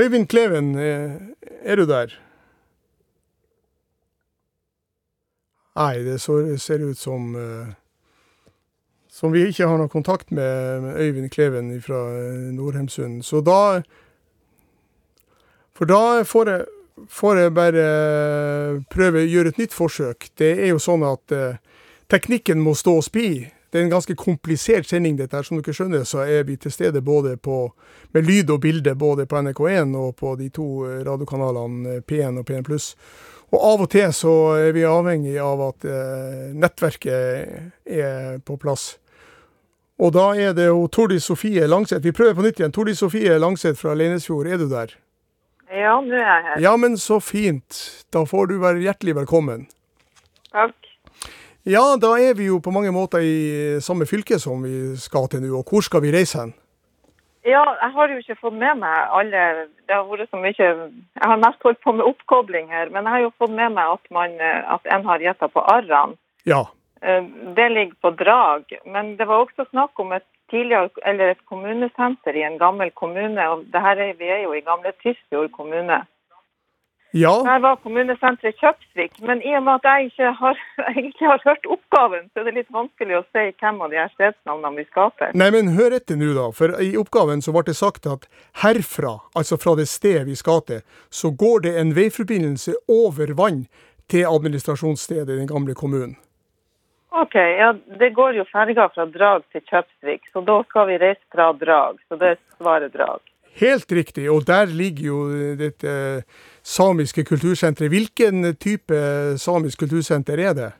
Øyvind 0.00 0.28
Kleven, 0.32 0.72
eh, 0.80 1.20
er 1.62 1.76
du 1.76 1.84
der? 1.88 2.14
Nei, 5.76 6.00
det 6.04 6.20
ser 6.20 6.82
ut 6.84 6.98
som 6.98 7.34
eh, 7.36 7.74
som 9.20 9.32
vi 9.34 9.42
ikke 9.50 9.66
har 9.68 9.76
noe 9.76 9.90
kontakt 9.90 10.30
med, 10.32 10.94
Øyvind 10.96 11.30
Kleven 11.34 11.74
fra 11.82 11.98
Nordheimsund. 12.54 13.22
Så 13.22 13.42
da 13.44 13.82
For 15.74 15.88
da 15.88 16.22
får 16.24 16.48
jeg, 16.48 16.64
får 17.08 17.36
jeg 17.36 17.54
bare 17.56 17.84
prøve 18.92 19.22
å 19.22 19.28
gjøre 19.28 19.48
et 19.48 19.58
nytt 19.58 19.72
forsøk. 19.72 20.26
Det 20.36 20.50
er 20.60 20.74
jo 20.74 20.80
sånn 20.82 21.04
at 21.08 21.32
eh, 21.32 21.56
teknikken 22.12 22.60
må 22.60 22.74
stå 22.76 22.98
og 23.00 23.06
spi. 23.06 23.48
Det 23.70 23.78
er 23.78 23.84
en 23.86 23.92
ganske 23.92 24.14
komplisert 24.18 24.88
sending, 24.90 25.18
dette 25.18 25.36
her. 25.36 25.46
Som 25.46 25.60
dere 25.60 25.74
skjønner, 25.74 26.06
så 26.08 26.24
er 26.26 26.46
vi 26.48 26.56
til 26.58 26.72
stede 26.74 27.02
både 27.06 27.36
på, 27.38 27.68
med 28.12 28.26
lyd 28.26 28.50
og 28.50 28.60
bilde 28.64 28.94
både 28.98 29.26
på 29.30 29.42
NRK1 29.46 29.94
og 29.96 30.16
på 30.18 30.34
de 30.40 30.48
to 30.54 30.70
radiokanalene 31.06 32.00
P1 32.02 32.40
og 32.42 32.50
P1. 32.50 32.96
Og 33.50 33.60
av 33.66 33.84
og 33.84 33.90
til 33.90 34.10
så 34.14 34.34
er 34.58 34.74
vi 34.74 34.86
avhengig 34.86 35.36
av 35.42 35.62
at 35.68 35.86
eh, 35.86 36.50
nettverket 36.54 37.86
er 37.86 38.42
på 38.46 38.58
plass. 38.62 38.92
Og 40.00 40.14
da 40.16 40.30
er 40.38 40.54
det 40.56 40.70
jo 40.70 40.86
Tordis 40.88 41.26
Sofie 41.28 41.66
Langseth. 41.68 42.04
Vi 42.04 42.14
prøver 42.16 42.34
på 42.38 42.44
nytt 42.46 42.60
igjen. 42.60 42.72
Tordis 42.72 43.02
Sofie 43.02 43.36
Langseth 43.38 43.76
fra 43.82 43.94
Leinesfjord, 43.98 44.48
er 44.48 44.60
du 44.62 44.68
der? 44.70 44.94
Ja, 45.70 45.98
nå 46.00 46.14
er 46.14 46.24
jeg 46.24 46.46
her. 46.46 46.62
Ja, 46.62 46.76
men 46.80 46.96
så 46.98 47.20
fint. 47.20 47.82
Da 48.14 48.24
får 48.26 48.48
du 48.50 48.56
være 48.62 48.80
hjertelig 48.86 49.18
velkommen. 49.20 49.66
Takk. 50.54 50.79
Ja, 51.68 51.96
da 52.00 52.14
er 52.16 52.34
vi 52.38 52.46
jo 52.48 52.58
på 52.64 52.72
mange 52.72 52.92
måter 52.92 53.20
i 53.20 53.80
samme 53.84 54.06
fylke 54.08 54.38
som 54.40 54.62
vi 54.64 54.96
skal 54.96 55.28
til 55.28 55.42
nå. 55.44 55.52
Og 55.60 55.68
hvor 55.68 55.84
skal 55.84 56.00
vi 56.02 56.12
reise 56.14 56.40
hen? 56.40 56.54
Ja, 57.44 57.64
jeg 57.82 57.92
har 57.96 58.08
jo 58.12 58.18
ikke 58.20 58.36
fått 58.40 58.56
med 58.60 58.82
meg 58.82 59.12
alle 59.16 59.42
Det 59.88 59.94
har 59.94 60.04
vært 60.04 60.28
så 60.28 60.36
mye 60.36 60.52
Jeg 60.60 61.28
har 61.30 61.38
mest 61.40 61.62
holdt 61.64 61.80
på 61.80 61.94
med 61.96 62.04
oppkobling 62.04 62.68
her, 62.68 62.90
men 62.92 63.08
jeg 63.08 63.14
har 63.14 63.22
jo 63.24 63.30
fått 63.40 63.54
med 63.54 63.72
meg 63.76 63.94
at, 63.96 64.10
man, 64.12 64.36
at 64.40 64.90
en 64.92 65.06
har 65.08 65.24
gjetta 65.24 65.48
på 65.48 65.64
Arran. 65.64 66.16
Ja. 66.44 66.66
Det 67.00 67.68
ligger 67.72 67.96
på 68.00 68.10
Drag. 68.10 68.76
Men 68.84 69.16
det 69.16 69.28
var 69.28 69.46
også 69.46 69.64
snakk 69.70 70.00
om 70.00 70.12
et 70.12 70.26
tidligere, 70.52 70.90
eller 71.06 71.32
et 71.32 71.44
kommunesenter 71.48 72.36
i 72.36 72.44
en 72.44 72.58
gammel 72.58 72.90
kommune. 72.92 73.48
og 73.48 73.64
det 73.72 73.80
her 73.80 73.96
er, 73.96 74.12
Vi 74.18 74.28
er 74.28 74.42
jo 74.44 74.52
i 74.52 74.60
gamle 74.64 74.92
Tysfjord 75.02 75.50
kommune. 75.56 76.04
Ja. 77.12 77.32
jeg 77.42 77.62
var 77.62 77.78
kommunesenteret 77.82 78.58
Kjøpsvik. 78.60 79.16
Men 79.26 79.42
i 79.42 79.54
og 79.58 79.64
med 79.66 79.80
at 79.80 79.88
jeg 79.88 80.10
ikke 80.10 80.30
har, 80.38 80.60
egentlig 80.92 81.28
har 81.28 81.42
hørt 81.44 81.66
oppgaven, 81.66 82.28
så 82.30 82.42
er 82.42 82.48
det 82.48 82.56
litt 82.60 82.72
vanskelig 82.74 83.18
å 83.18 83.24
si 83.34 83.44
hvem 83.50 83.82
av 83.82 83.90
de 83.90 83.98
her 83.98 84.12
stedsnavnene 84.14 84.78
vi 84.78 84.86
skaper. 84.90 85.34
Nei, 85.34 85.50
men 85.54 85.74
hør 85.74 85.96
etter 85.98 86.20
nå, 86.20 86.30
da. 86.38 86.48
For 86.54 86.76
i 86.82 86.92
oppgaven 87.00 87.42
så 87.42 87.54
ble 87.56 87.66
det 87.66 87.76
sagt 87.78 88.06
at 88.10 88.28
herfra, 88.62 89.16
altså 89.34 89.58
fra 89.60 89.74
det 89.80 89.88
stedet 89.90 90.28
vi 90.30 90.38
skal 90.38 90.62
til, 90.70 90.82
så 91.10 91.32
går 91.34 91.66
det 91.66 91.76
en 91.82 91.94
veiforbindelse 91.98 92.76
over 92.90 93.34
vann 93.38 93.64
til 94.10 94.26
administrasjonsstedet 94.26 95.34
i 95.34 95.40
den 95.42 95.50
gamle 95.50 95.74
kommunen. 95.78 96.16
OK. 97.10 97.34
Ja, 97.34 97.72
det 97.98 98.12
går 98.14 98.38
jo 98.38 98.46
ferga 98.52 98.86
fra 98.94 99.06
Drag 99.10 99.42
til 99.50 99.64
Kjøpsvik, 99.66 100.30
så 100.30 100.44
da 100.46 100.60
skal 100.68 100.86
vi 100.92 101.00
reise 101.02 101.22
fra 101.34 101.50
Drag. 101.58 101.98
Så 102.08 102.18
det 102.20 102.36
svarer 102.54 102.90
Drag. 102.94 103.18
Helt 103.58 103.92
riktig, 103.92 104.28
og 104.30 104.46
der 104.46 104.70
ligger 104.70 105.06
jo 105.08 105.18
dette 105.58 106.22
samiske 106.62 107.24
kultursenteret. 107.24 107.90
Hvilken 107.90 108.56
type 108.56 108.94
samisk 109.38 109.78
kultursenter 109.78 110.38
er 110.38 110.54
det? 110.54 110.72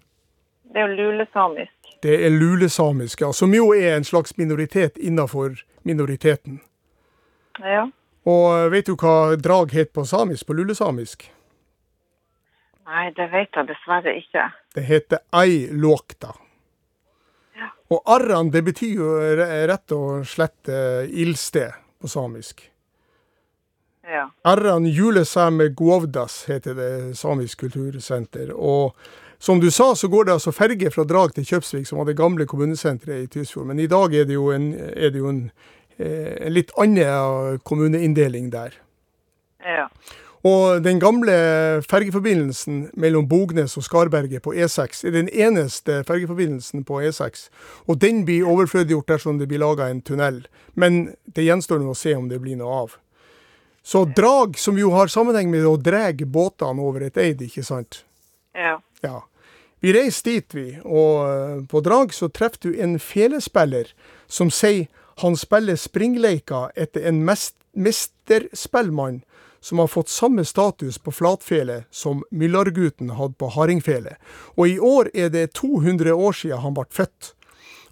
Det 0.73 0.81
er 0.81 0.95
lulesamisk. 0.95 1.73
Det 2.03 2.15
er 2.27 2.31
lulesamisk, 2.31 3.21
ja. 3.21 3.33
Som 3.33 3.55
jo 3.55 3.73
er 3.75 3.97
en 3.97 4.05
slags 4.05 4.37
minoritet 4.39 4.97
innenfor 4.97 5.59
minoriteten. 5.83 6.61
Ja. 7.61 7.89
Og 8.25 8.71
vet 8.73 8.87
du 8.87 8.95
hva 8.95 9.37
drag 9.37 9.73
het 9.75 9.93
på 9.93 10.05
samisk, 10.05 10.47
på 10.47 10.57
lulesamisk? 10.57 11.27
Nei, 12.91 13.11
det 13.17 13.29
vet 13.33 13.53
jeg 13.55 13.69
dessverre 13.69 14.15
ikke. 14.19 14.47
Det 14.75 14.85
heter 14.87 15.21
ei 15.37 15.69
luokta. 15.73 16.33
Ja. 17.59 17.69
Og 17.91 18.03
arran, 18.07 18.51
det 18.51 18.65
betyr 18.67 18.95
jo 18.97 19.13
rett 19.69 19.93
og 19.93 20.25
slett 20.27 20.71
ildsted 21.11 21.77
på 22.01 22.09
samisk. 22.09 22.70
Ja. 24.11 24.27
Erran 24.45 24.89
julesame 24.91 25.69
guovdas 25.69 26.45
heter 26.51 26.75
det 26.75 26.93
samisk 27.19 27.61
kultursenter. 27.61 28.51
Og 28.51 28.97
som 29.39 29.61
du 29.63 29.71
sa, 29.71 29.95
så 29.95 30.09
går 30.09 30.27
det 30.27 30.33
altså 30.33 30.53
ferge 30.53 30.91
fra 30.91 31.05
Drag 31.07 31.35
til 31.37 31.47
Kjøpsvik, 31.47 31.87
som 31.87 32.01
var 32.01 32.11
det 32.11 32.19
gamle 32.19 32.47
kommunesenteret 32.47 33.23
i 33.23 33.29
Tysfjord. 33.31 33.71
Men 33.71 33.79
i 33.79 33.87
dag 33.87 34.15
er 34.15 34.27
det 34.27 34.35
jo 34.35 34.51
en, 34.53 34.73
det 34.75 35.23
jo 35.23 35.31
en, 35.31 35.45
en 35.99 36.53
litt 36.53 36.75
annen 36.77 37.61
kommuneinndeling 37.65 38.51
der. 38.53 38.75
Ja. 39.65 39.87
Og 40.45 40.83
den 40.85 41.01
gamle 41.01 41.33
fergeforbindelsen 41.85 42.89
mellom 42.97 43.29
Bognes 43.29 43.77
og 43.77 43.85
Skarberget 43.85 44.43
på 44.43 44.55
E6 44.57 45.05
er 45.07 45.13
den 45.13 45.29
eneste 45.29 46.01
fergeforbindelsen 46.09 46.85
på 46.89 47.03
E6. 47.05 47.51
Og 47.87 48.01
den 48.01 48.25
blir 48.25 48.49
overflødiggjort 48.49 49.09
dersom 49.09 49.39
det 49.39 49.49
blir 49.49 49.61
laga 49.61 49.91
en 49.91 50.01
tunnel. 50.01 50.47
Men 50.75 51.13
det 51.37 51.45
gjenstår 51.45 51.81
nå 51.85 51.93
å 51.93 51.99
se 51.99 52.17
om 52.17 52.29
det 52.33 52.41
blir 52.41 52.57
noe 52.57 52.83
av. 52.87 52.97
Så 53.83 54.05
drag, 54.05 54.59
som 54.59 54.79
jo 54.79 54.91
har 54.93 55.09
sammenheng 55.09 55.51
med 55.51 55.67
å 55.67 55.77
dra 55.81 56.13
båtene 56.13 56.83
over 56.83 57.07
et 57.09 57.17
eid, 57.17 57.43
ikke 57.43 57.65
sant? 57.65 58.05
Ja. 58.55 58.81
Ja. 59.01 59.25
Vi 59.81 59.93
reiser 59.97 60.25
dit, 60.25 60.55
vi. 60.55 60.79
Og 60.85 61.67
på 61.69 61.81
drag 61.81 62.13
så 62.15 62.29
treffer 62.29 62.69
du 62.69 62.81
en 62.81 62.99
felespiller 63.01 63.95
som 64.29 64.51
sier 64.53 64.89
han 65.21 65.37
spiller 65.37 65.77
springleika 65.77 66.71
etter 66.77 67.05
en 67.09 67.25
mesterspellmann 67.25 69.21
som 69.61 69.79
har 69.79 69.89
fått 69.93 70.09
samme 70.09 70.45
status 70.45 70.99
på 70.99 71.13
flatfele 71.13 71.85
som 71.91 72.25
Myllargutten 72.31 73.11
hadde 73.11 73.37
på 73.37 73.51
hardingfele. 73.53 74.17
Og 74.57 74.69
i 74.69 74.79
år 74.81 75.11
er 75.15 75.29
det 75.29 75.53
200 75.61 76.15
år 76.15 76.33
siden 76.33 76.65
han 76.65 76.75
ble 76.77 76.87
født. 76.89 77.35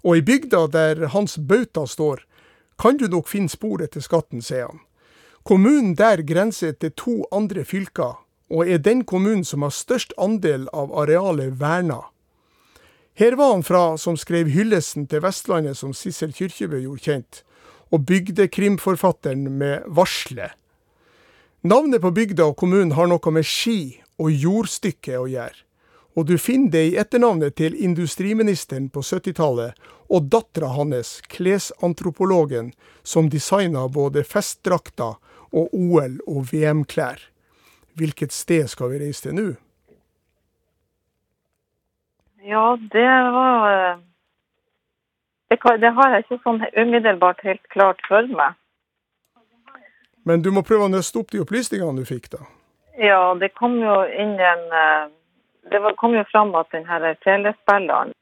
Og 0.01 0.17
i 0.17 0.25
bygda 0.25 0.67
der 0.73 1.07
hans 1.13 1.37
bauta 1.37 1.85
står, 1.87 2.25
kan 2.79 2.97
du 2.97 3.07
nok 3.11 3.27
finne 3.27 3.51
spor 3.51 3.83
etter 3.83 4.01
skatten, 4.01 4.41
sier 4.41 4.71
han. 4.71 4.79
Kommunen 5.49 5.95
der 5.97 6.21
grenser 6.21 6.75
til 6.77 6.91
to 6.93 7.13
andre 7.33 7.63
fylker, 7.65 8.19
og 8.53 8.69
er 8.69 8.77
den 8.77 8.99
kommunen 9.01 9.41
som 9.41 9.63
har 9.65 9.73
størst 9.73 10.11
andel 10.21 10.67
av 10.77 10.91
arealet 10.93 11.55
verna. 11.57 12.03
Her 13.17 13.33
var 13.33 13.55
han 13.55 13.63
fra 13.65 13.97
som 13.97 14.13
skrev 14.13 14.51
hyllesten 14.53 15.07
til 15.09 15.23
Vestlandet 15.23 15.79
som 15.79 15.95
Sissel 15.97 16.35
Kyrkjebø 16.37 16.83
gjorde 16.83 17.01
kjent, 17.01 17.39
og 17.89 18.05
bygdekrimforfatteren 18.05 19.47
med 19.57 19.87
Varslet. 19.87 20.53
Navnet 21.65 22.03
på 22.03 22.11
bygda 22.13 22.51
og 22.51 22.59
kommunen 22.61 22.93
har 22.93 23.09
noe 23.09 23.33
med 23.33 23.47
ski 23.49 24.03
og 24.21 24.29
jordstykke 24.29 25.17
å 25.17 25.25
gjøre. 25.31 25.63
Og 26.13 26.27
du 26.29 26.35
finner 26.37 26.75
det 26.75 26.83
i 26.91 26.93
etternavnet 27.01 27.57
til 27.57 27.73
industriministeren 27.73 28.91
på 28.93 29.01
70-tallet 29.01 29.73
og 30.13 30.29
dattera 30.29 30.69
hans, 30.77 31.23
klesantropologen, 31.25 32.69
som 33.01 33.33
designa 33.33 33.87
både 33.89 34.21
festdrakter 34.21 35.17
og 35.51 35.73
OL- 35.73 36.21
og 36.27 36.45
VM-klær. 36.51 37.25
Hvilket 37.97 38.31
sted 38.31 38.67
skal 38.67 38.93
vi 38.93 39.01
reise 39.01 39.27
til 39.27 39.35
nå? 39.35 39.47
Ja, 42.45 42.77
det 42.93 43.09
var 43.35 43.99
det, 45.49 45.57
kan, 45.57 45.79
det 45.81 45.89
har 45.97 46.13
jeg 46.13 46.23
ikke 46.23 46.39
sånn 46.43 46.61
umiddelbart 46.77 47.41
helt 47.43 47.63
klart 47.73 48.01
for 48.07 48.27
meg. 48.31 48.55
Men 50.23 50.43
du 50.45 50.51
må 50.53 50.61
prøve 50.61 50.85
å 50.85 50.93
nøste 50.93 51.19
opp 51.21 51.31
de 51.33 51.41
opplysningene 51.41 52.03
du 52.03 52.05
fikk, 52.05 52.29
da. 52.35 52.43
Ja, 52.99 53.33
det 53.39 53.53
kom 53.57 53.79
jo 53.81 54.03
inn 54.11 54.35
en 54.39 54.65
Det 55.69 55.79
kom 55.97 56.15
jo 56.15 56.23
fram 56.31 56.53
at 56.55 56.69
den 56.71 56.85
her 56.87 57.03
telespilleren, 57.23 58.13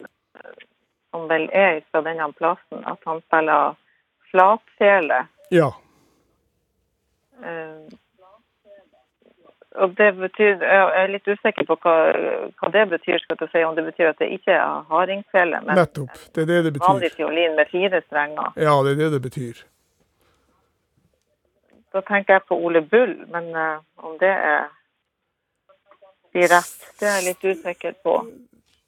som 1.12 1.28
vel 1.30 1.46
er 1.56 1.82
fra 1.92 2.02
denne 2.04 2.28
plassen, 2.36 2.82
at 2.84 3.00
han 3.06 3.22
spiller 3.28 3.76
flatfele. 4.32 5.22
Ja. 5.52 5.70
Uh, 7.38 7.98
og 9.78 9.94
det 9.98 10.08
betyr 10.18 10.64
Jeg 10.64 10.86
er 11.02 11.12
litt 11.12 11.28
usikker 11.28 11.68
på 11.70 11.76
hva, 11.84 11.96
hva 12.58 12.70
det 12.74 12.86
betyr, 12.96 13.20
skal 13.22 13.38
du 13.38 13.46
si, 13.52 13.62
om 13.64 13.76
det 13.78 13.84
betyr 13.86 14.10
at 14.10 14.22
det 14.22 14.32
ikke 14.40 14.56
er 14.56 14.86
hardingfele, 14.90 15.62
men 15.66 15.78
Nettopp. 15.78 16.16
Det 16.34 16.46
er 16.46 16.50
det 16.50 16.62
det 16.66 16.74
betyr. 16.78 16.88
vanlig 16.88 17.12
fiolin 17.14 17.58
med 17.60 17.70
fire 17.72 18.02
strenger. 18.08 18.56
Ja, 18.56 18.74
det 18.86 18.96
er 18.96 19.04
det 19.04 19.12
det 19.18 19.22
betyr. 19.28 19.62
Da 21.94 22.02
tenker 22.08 22.38
jeg 22.40 22.48
på 22.50 22.58
Ole 22.58 22.82
Bull, 22.82 23.14
men 23.34 23.52
uh, 23.56 23.78
om 24.06 24.18
det 24.22 24.34
er 24.34 24.68
de 26.34 26.48
rett, 26.52 26.78
det 27.00 27.08
er 27.08 27.20
jeg 27.20 27.28
litt 27.30 27.46
usikker 27.46 28.00
på. 28.04 28.20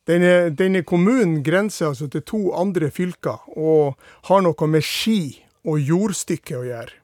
Denne, 0.09 0.49
denne 0.57 0.81
kommunen 0.87 1.43
grenser 1.45 1.91
altså 1.91 2.07
til 2.09 2.23
to 2.25 2.41
andre 2.57 2.89
fylker, 2.93 3.45
og 3.57 3.99
har 4.29 4.41
noe 4.45 4.69
med 4.69 4.85
ski 4.85 5.21
og 5.69 5.77
jordstykke 5.81 6.57
å 6.57 6.65
gjøre. 6.65 6.97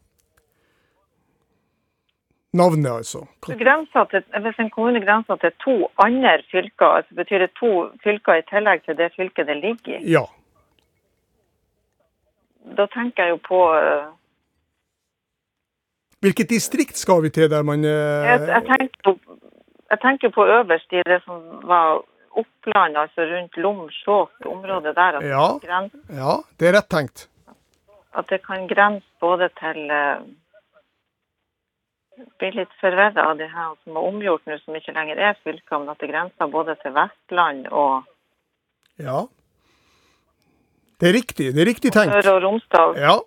Navnet, 2.55 2.91
altså. 2.91 3.25
Til, 3.45 4.23
hvis 4.45 4.59
en 4.63 4.69
kommune 4.71 5.01
grenser 5.03 5.39
til 5.41 5.51
to 5.63 5.75
andre 6.05 6.37
fylker, 6.51 6.85
altså 6.99 7.15
betyr 7.19 7.45
det 7.45 7.51
to 7.59 7.71
fylker 8.03 8.39
i 8.39 8.45
tillegg 8.51 8.85
til 8.85 8.97
det 8.97 9.11
fylket 9.15 9.47
det 9.47 9.57
ligger 9.61 9.97
i? 9.97 10.11
Ja. 10.15 10.23
Da 12.77 12.87
tenker 12.93 13.23
jeg 13.23 13.35
jo 13.35 13.41
på 13.45 13.59
eh, 13.77 14.07
Hvilket 16.25 16.49
distrikt 16.49 16.97
skal 16.97 17.21
vi 17.21 17.29
til 17.29 17.51
der 17.51 17.61
man 17.61 17.85
eh, 17.85 18.25
Jeg, 18.29 18.47
jeg, 18.49 18.63
tenker 18.71 19.03
på, 19.05 19.13
jeg 19.91 20.01
tenker 20.01 20.33
på 20.33 20.47
øverst 20.57 20.95
i 20.97 21.03
det 21.05 21.21
som 21.27 21.43
var 21.69 22.01
Oppland, 22.35 22.97
altså 22.97 23.27
rundt 23.29 23.57
Lom, 23.57 23.85
Skjåk, 23.89 24.31
området 24.45 24.95
der. 24.95 25.21
Ja. 25.23 25.45
det 25.61 26.17
Ja, 26.17 26.33
det 26.59 26.67
er 26.67 26.73
rett 26.79 26.89
tenkt. 26.91 27.29
at 28.15 28.29
det 28.29 28.39
kan 28.47 28.67
grense 28.67 29.07
både 29.19 29.49
til 29.59 29.91
uh, 29.91 30.23
Blir 32.39 32.55
litt 32.55 32.71
forvirra 32.79 33.25
av 33.29 33.37
det 33.39 33.49
her 33.51 33.73
som 33.83 33.97
er 33.97 34.05
omgjort 34.07 34.45
nå, 34.47 34.55
som 34.63 34.75
ikke 34.77 34.93
lenger 34.95 35.19
er 35.19 35.33
fylker, 35.43 35.81
men 35.81 35.91
at 35.91 35.99
det 35.99 36.09
grenser 36.13 36.51
både 36.51 36.75
til 36.83 36.93
Vestland 36.95 37.67
og 37.71 38.03
Ja. 38.99 39.25
Det 40.99 41.09
er 41.09 41.13
riktig. 41.17 41.49
Det 41.55 41.61
er 41.61 41.67
riktig 41.67 41.91
tenkt. 41.91 42.15
Møre 42.15 42.37
og 42.37 42.43
Romsdal. 42.45 42.95
Ja, 42.95 43.17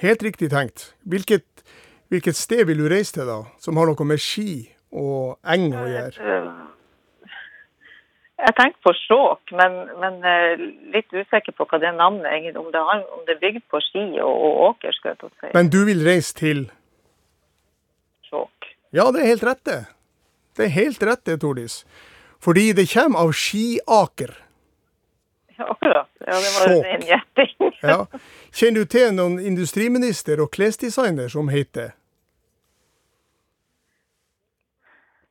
helt 0.00 0.22
riktig 0.24 0.48
tenkt. 0.50 0.94
Hvilket, 1.04 1.44
hvilket 2.08 2.36
sted 2.36 2.64
vil 2.66 2.80
du 2.80 2.88
reise 2.88 3.12
til, 3.18 3.28
da? 3.28 3.42
Som 3.60 3.76
har 3.76 3.90
noe 3.90 4.06
med 4.08 4.22
ski 4.24 4.70
og 4.96 5.36
eng 5.44 5.68
å 5.76 5.84
gjøre? 5.84 6.16
Eh, 6.16 6.48
Jeg 8.40 8.56
tenker 8.56 8.80
på 8.88 8.94
Skjåk, 8.96 9.52
men, 9.52 9.74
men 10.00 10.14
eh, 10.24 10.56
litt 10.96 11.12
usikker 11.12 11.52
på 11.52 11.66
hva 11.68 11.76
det 11.82 11.92
navnet 11.92 12.24
egentlig 12.24 12.56
Om 12.56 12.70
det, 12.72 12.80
har, 12.88 13.02
om 13.12 13.20
det 13.26 13.34
er 13.36 13.42
bygd 13.44 13.66
på 13.68 13.80
ski 13.84 14.04
og, 14.24 14.32
og 14.32 14.60
åker, 14.70 14.96
skal 14.96 15.12
jeg 15.12 15.28
si. 15.28 15.50
Men 15.52 15.68
du 15.68 15.82
vil 15.84 16.00
reise 16.06 16.32
til. 16.34 16.70
Ja, 18.90 19.10
det 19.14 19.22
er 19.22 19.26
helt 19.26 19.42
rett, 19.46 19.64
det. 19.64 19.80
Det 20.56 20.64
er 20.66 20.72
helt 20.74 21.02
rett, 21.02 21.24
det, 21.24 21.40
Tordis. 21.40 21.84
Fordi 22.42 22.72
det 22.72 22.88
kommer 22.90 23.18
av 23.18 23.32
Skiaker. 23.32 24.32
Ja, 25.56 25.70
akkurat. 25.70 26.08
Ja, 26.18 26.34
det 26.40 26.50
var 26.58 26.84
en 26.84 27.06
gjetting. 27.06 27.56
Ja. 27.80 28.06
Kjenner 28.52 28.84
du 28.84 28.88
til 28.92 29.14
noen 29.16 29.38
industriminister 29.40 30.42
og 30.44 30.50
klesdesigner 30.52 31.30
som 31.32 31.48
heter 31.48 31.94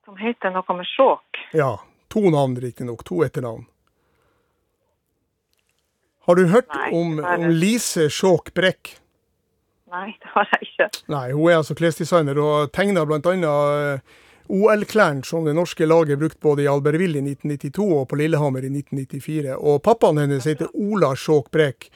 Som 0.08 0.18
heter 0.18 0.50
noe 0.56 0.74
med 0.74 0.88
Skjåk. 0.90 1.42
Ja, 1.54 1.76
to 2.10 2.24
navn 2.34 2.56
riktignok. 2.58 3.04
To 3.06 3.22
etternavn. 3.22 3.68
Har 6.26 6.36
du 6.40 6.48
hørt 6.50 6.74
Nei, 6.74 6.90
om, 6.98 7.20
om 7.22 7.46
Lise 7.54 8.08
Skjåk 8.10 8.50
Brekk? 8.58 8.96
Nei, 9.90 10.10
det 10.22 10.32
har 10.36 10.50
jeg 10.54 10.68
ikke. 10.68 10.90
Nei, 11.10 11.28
hun 11.34 11.50
er 11.50 11.60
altså 11.60 11.76
klesdesigner 11.78 12.40
og 12.42 12.74
tegner 12.76 13.08
bl.a. 13.10 13.54
OL-klærne 14.50 15.26
som 15.26 15.46
det 15.46 15.54
norske 15.54 15.86
laget 15.86 16.18
brukte 16.18 16.42
både 16.42 16.64
i 16.64 16.70
Albertville 16.70 17.20
i 17.20 17.34
1992 17.36 17.86
og 18.00 18.08
på 18.10 18.18
Lillehammer 18.18 18.66
i 18.66 18.72
1994. 18.74 19.58
Og 19.58 19.82
pappaen 19.86 20.22
hennes 20.24 20.48
heter 20.50 20.72
Ola 20.74 21.14
Skjåk 21.14 21.52
Brek 21.54 21.90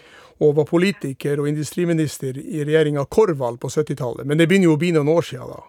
og 0.44 0.56
var 0.60 0.70
politiker 0.70 1.42
og 1.42 1.50
industriminister 1.50 2.38
i 2.38 2.62
regjeringa 2.66 3.06
Korvald 3.10 3.60
på 3.62 3.72
70-tallet. 3.74 4.28
Men 4.30 4.38
det 4.38 4.50
begynner 4.50 4.70
jo 4.70 4.78
å 4.78 4.82
bli 4.82 4.92
noen 4.94 5.10
år 5.14 5.26
siden 5.26 5.50
da. 5.50 5.62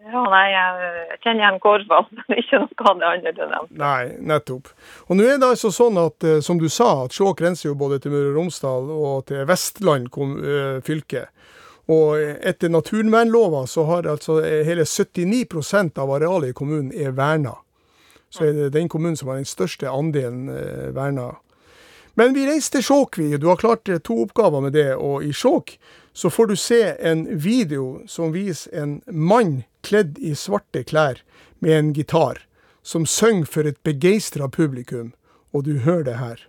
Ja, 0.00 0.22
nei, 0.32 0.46
jeg 0.48 1.18
kjenner 1.20 1.42
igjen 1.42 1.58
Korvald, 1.60 2.08
men 2.16 2.38
ikke 2.40 2.62
noe 2.62 2.86
av 2.88 3.00
det 3.00 3.08
andre 3.10 3.32
du 3.36 3.42
nevnte. 3.42 3.80
Nei, 3.82 4.04
nettopp. 4.32 4.70
Og 5.08 5.18
nå 5.18 5.26
er 5.28 5.40
det 5.40 5.50
altså 5.52 5.72
sånn 5.74 6.00
at, 6.00 6.24
eh, 6.24 6.40
som 6.44 6.60
du 6.60 6.68
sa, 6.72 7.04
at 7.04 7.16
Skjåk 7.16 7.42
grenser 7.42 7.68
jo 7.68 7.76
både 7.78 8.00
til 8.00 8.14
Møre 8.14 8.30
og 8.30 8.38
Romsdal 8.38 8.88
og 8.94 9.26
til 9.28 9.44
Vestland 9.50 10.08
eh, 10.08 10.78
fylke. 10.86 11.26
Og 11.90 12.22
etter 12.46 12.70
naturvernlova 12.72 13.64
så 13.68 13.84
har 13.90 14.08
altså 14.08 14.38
eh, 14.40 14.62
hele 14.64 14.86
79% 14.88 16.00
av 16.00 16.14
arealet 16.16 16.54
i 16.54 16.56
kommunen 16.56 16.94
er 16.96 17.12
verna. 17.18 17.58
Så 18.30 18.46
er 18.46 18.56
det 18.56 18.72
den 18.78 18.88
kommunen 18.88 19.18
som 19.18 19.28
har 19.28 19.40
den 19.40 19.48
største 19.48 19.90
andelen 19.90 20.46
verna. 20.94 21.32
Men 22.14 22.30
vi 22.36 22.44
reiser 22.46 22.76
til 22.76 22.84
Skjåk, 22.86 23.18
vi. 23.18 23.32
Du 23.42 23.48
har 23.50 23.58
klart 23.58 23.90
to 24.06 24.20
oppgaver 24.22 24.62
med 24.62 24.76
det. 24.78 24.92
Og 24.94 25.26
i 25.26 25.32
Skjåk 25.34 25.74
så 26.12 26.30
får 26.30 26.46
du 26.46 26.56
se 26.56 26.80
en 26.98 27.38
video 27.38 28.02
som 28.06 28.32
viser 28.32 28.74
en 28.82 29.00
mann 29.06 29.62
kledd 29.86 30.18
i 30.18 30.34
svarte 30.34 30.82
klær 30.84 31.22
med 31.58 31.78
en 31.78 31.92
gitar, 31.92 32.42
som 32.82 33.06
synger 33.06 33.46
for 33.46 33.68
et 33.68 33.78
begeistra 33.86 34.48
publikum. 34.48 35.12
Og 35.52 35.64
du 35.66 35.78
hører 35.82 36.04
det 36.06 36.18
her. 36.18 36.42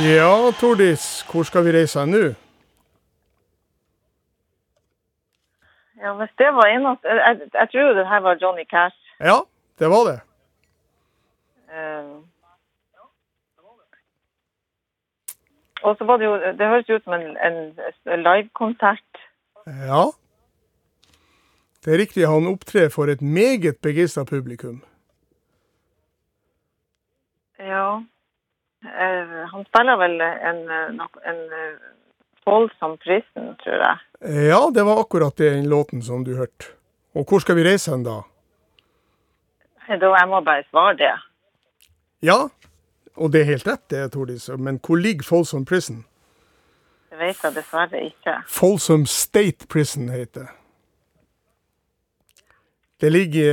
Ja, 0.00 0.50
Tordis, 0.60 1.22
hvor 1.32 1.42
skal 1.42 1.64
vi 1.64 1.72
reise 1.72 2.06
nå? 2.06 2.22
Ja, 6.00 6.12
hvis 6.18 6.32
det 6.38 6.46
var 6.56 6.66
eneste 6.66 7.08
Jeg, 7.08 7.20
jeg, 7.28 7.48
jeg 7.54 7.68
tror 7.70 7.80
jo 7.80 7.96
det 7.98 8.08
her 8.08 8.20
var 8.20 8.38
Johnny 8.42 8.64
Cash. 8.64 8.96
Ja, 9.20 9.38
det 9.78 9.88
var 9.90 10.02
det. 10.10 10.20
Uh, 11.68 12.22
og 15.82 15.96
så 15.98 16.04
var 16.04 16.16
det 16.16 16.24
jo 16.24 16.34
Det 16.34 16.68
høres 16.72 16.90
ut 16.90 17.04
som 17.04 17.12
en, 17.12 17.36
en 18.12 18.22
livekonsert. 18.22 19.20
Ja. 19.66 20.04
Det 21.84 21.94
er 21.94 21.98
riktig, 21.98 22.26
han 22.26 22.46
opptrer 22.46 22.88
for 22.88 23.04
et 23.04 23.22
meget 23.22 23.76
begeistra 23.82 24.24
publikum. 24.24 24.82
Ja. 27.58 28.00
Eh, 28.84 29.48
han 29.52 29.64
spiller 29.64 29.96
vel 29.96 30.20
en, 30.20 30.60
eh, 30.70 31.06
en 31.30 31.40
eh, 31.52 31.80
voldsom 32.44 32.96
prisen, 32.98 33.54
tror 33.62 33.82
jeg. 33.84 33.96
Ja, 34.48 34.70
det 34.74 34.84
var 34.84 35.00
akkurat 35.00 35.36
den 35.36 35.68
låten 35.68 36.02
som 36.02 36.24
du 36.24 36.36
hørte. 36.36 36.72
Og 37.14 37.26
hvor 37.28 37.42
skal 37.44 37.56
vi 37.56 37.64
reise 37.64 37.90
hen 37.90 38.04
da? 38.06 38.22
Da 39.90 40.12
jeg 40.14 40.28
må 40.30 40.40
bare 40.46 40.64
svare 40.70 40.96
det. 40.96 41.14
Ja, 42.22 42.48
og 43.16 43.32
det 43.32 43.40
er 43.40 43.50
helt 43.50 43.66
rett 43.66 43.88
det, 43.90 44.12
Tordis, 44.12 44.48
men 44.48 44.78
hvor 44.78 44.96
ligger 44.96 45.26
Folsom 45.26 45.64
Prison? 45.64 46.04
Det 47.10 47.18
vet 47.18 47.42
jeg 47.42 47.54
dessverre 47.56 48.04
ikke. 48.06 48.36
Folsom 48.48 49.06
State 49.06 49.66
Prison 49.66 50.08
heter 50.08 50.46
det. 50.46 50.59
Det 53.00 53.12
ligger 53.12 53.44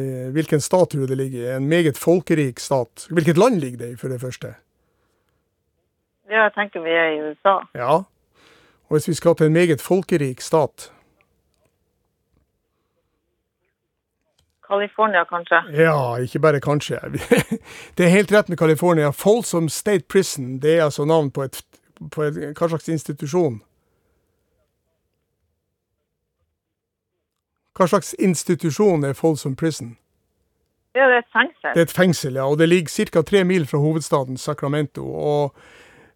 i 0.00 0.30
Hvilken 0.32 0.60
stat 0.60 0.88
tror 0.90 1.00
du 1.00 1.06
det 1.06 1.16
ligger 1.16 1.40
i? 1.40 1.56
En 1.56 1.68
meget 1.68 1.98
folkerik 1.98 2.58
stat. 2.58 3.06
Hvilket 3.10 3.38
land 3.38 3.60
ligger 3.60 3.78
det 3.78 3.92
i, 3.92 3.96
for 3.96 4.08
det 4.08 4.20
første? 4.20 4.54
Ja, 6.30 6.42
jeg 6.42 6.52
tenker 6.56 6.82
vi 6.82 6.90
er 6.90 7.10
i 7.12 7.20
USA. 7.22 7.58
Ja. 7.74 8.02
Og 8.88 8.96
hvis 8.96 9.08
vi 9.08 9.14
skal 9.14 9.36
til 9.36 9.46
en 9.46 9.52
meget 9.52 9.80
folkerik 9.80 10.40
stat 10.40 10.90
California, 14.68 15.24
kanskje. 15.24 15.60
Ja, 15.82 16.16
ikke 16.16 16.38
bare 16.38 16.60
kanskje. 16.60 16.98
Det 17.96 18.06
er 18.06 18.08
helt 18.08 18.32
rett 18.32 18.48
med 18.48 18.58
California. 18.58 19.10
Folsom 19.10 19.68
State 19.68 20.04
Prison, 20.08 20.58
det 20.58 20.78
er 20.78 20.84
altså 20.84 21.04
navn 21.04 21.30
på, 21.30 21.42
et, 21.42 21.62
på 22.12 22.22
et, 22.22 22.38
hva 22.58 22.68
slags 22.68 22.88
institusjon? 22.88 23.60
Hva 27.74 27.88
slags 27.90 28.14
institusjon 28.22 29.04
er 29.04 29.16
Folsom 29.18 29.56
Prison? 29.58 29.96
Ja, 30.94 31.08
det 31.10 31.16
er 31.16 31.24
et 31.24 31.32
fengsel. 31.34 31.70
Det 31.74 31.80
er 31.80 31.88
et 31.88 31.94
fengsel, 31.94 32.36
ja. 32.38 32.44
Og 32.46 32.58
det 32.58 32.68
ligger 32.68 33.06
ca. 33.10 33.22
tre 33.22 33.44
mil 33.44 33.66
fra 33.66 33.78
hovedstaden 33.82 34.36
Sacramento. 34.38 35.02
og 35.02 35.54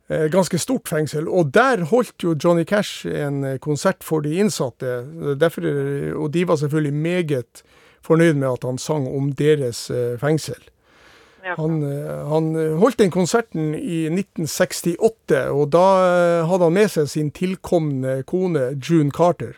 eh, 0.09 0.31
Ganske 0.31 0.59
stort 0.59 0.89
fengsel. 0.89 1.29
Og 1.29 1.51
der 1.55 1.85
holdt 1.85 2.23
jo 2.23 2.37
Johnny 2.45 2.65
Cash 2.65 3.07
en 3.07 3.45
eh, 3.45 3.59
konsert 3.59 4.05
for 4.05 4.21
de 4.21 4.37
innsatte. 4.39 5.03
Derfor, 5.41 5.67
eh, 5.67 6.15
og 6.15 6.33
de 6.35 6.49
var 6.49 6.57
selvfølgelig 6.57 6.95
meget 6.95 7.63
fornøyd 8.03 8.35
med 8.35 8.53
at 8.53 8.65
han 8.65 8.79
sang 8.79 9.09
om 9.09 9.33
deres 9.33 9.91
eh, 9.91 10.19
fengsel. 10.19 10.63
Han, 11.49 11.81
han 12.29 12.77
holdt 12.77 12.99
den 12.99 13.11
konserten 13.11 13.71
i 13.75 14.05
1968, 14.05 15.49
og 15.49 15.71
da 15.73 15.85
hadde 16.45 16.67
han 16.67 16.75
med 16.77 16.91
seg 16.93 17.09
sin 17.09 17.31
tilkomne 17.33 18.19
kone 18.29 18.75
June 18.77 19.09
Carter. 19.11 19.55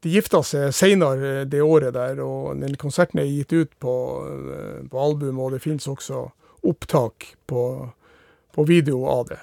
De 0.00 0.08
gifta 0.14 0.40
seg 0.46 0.72
seinere 0.72 1.44
det 1.44 1.60
året 1.60 1.92
der, 1.92 2.22
og 2.24 2.56
den 2.62 2.76
konserten 2.80 3.20
er 3.20 3.28
gitt 3.28 3.52
ut 3.52 3.72
på, 3.82 3.94
eh, 4.24 4.82
på 4.88 5.00
album, 5.00 5.38
og 5.38 5.52
det 5.52 5.62
fins 5.62 5.88
også 5.88 6.30
opptak 6.64 7.34
på, 7.46 7.64
på 8.54 8.64
video 8.64 9.04
av 9.04 9.26
det. 9.28 9.40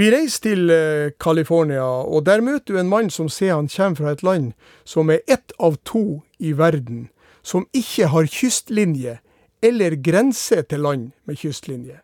Vi 0.00 0.08
reiser 0.08 0.46
til 0.46 0.70
eh, 0.72 1.10
California, 1.20 1.84
og 1.84 2.24
der 2.24 2.40
møter 2.40 2.72
du 2.72 2.80
en 2.80 2.88
mann 2.88 3.10
som 3.12 3.28
ser 3.28 3.52
han 3.52 3.68
kommer 3.68 4.00
fra 4.00 4.14
et 4.16 4.22
land 4.24 4.52
som 4.84 5.10
er 5.12 5.20
ett 5.28 5.52
av 5.60 5.76
to 5.84 6.22
i 6.40 6.54
verden 6.56 7.10
som 7.42 7.66
ikke 7.76 8.08
har 8.08 8.30
kystlinje 8.30 9.18
eller 9.62 9.98
grense 10.00 10.62
til 10.62 10.80
land 10.80 11.10
med 11.28 11.36
kystlinje. 11.36 12.00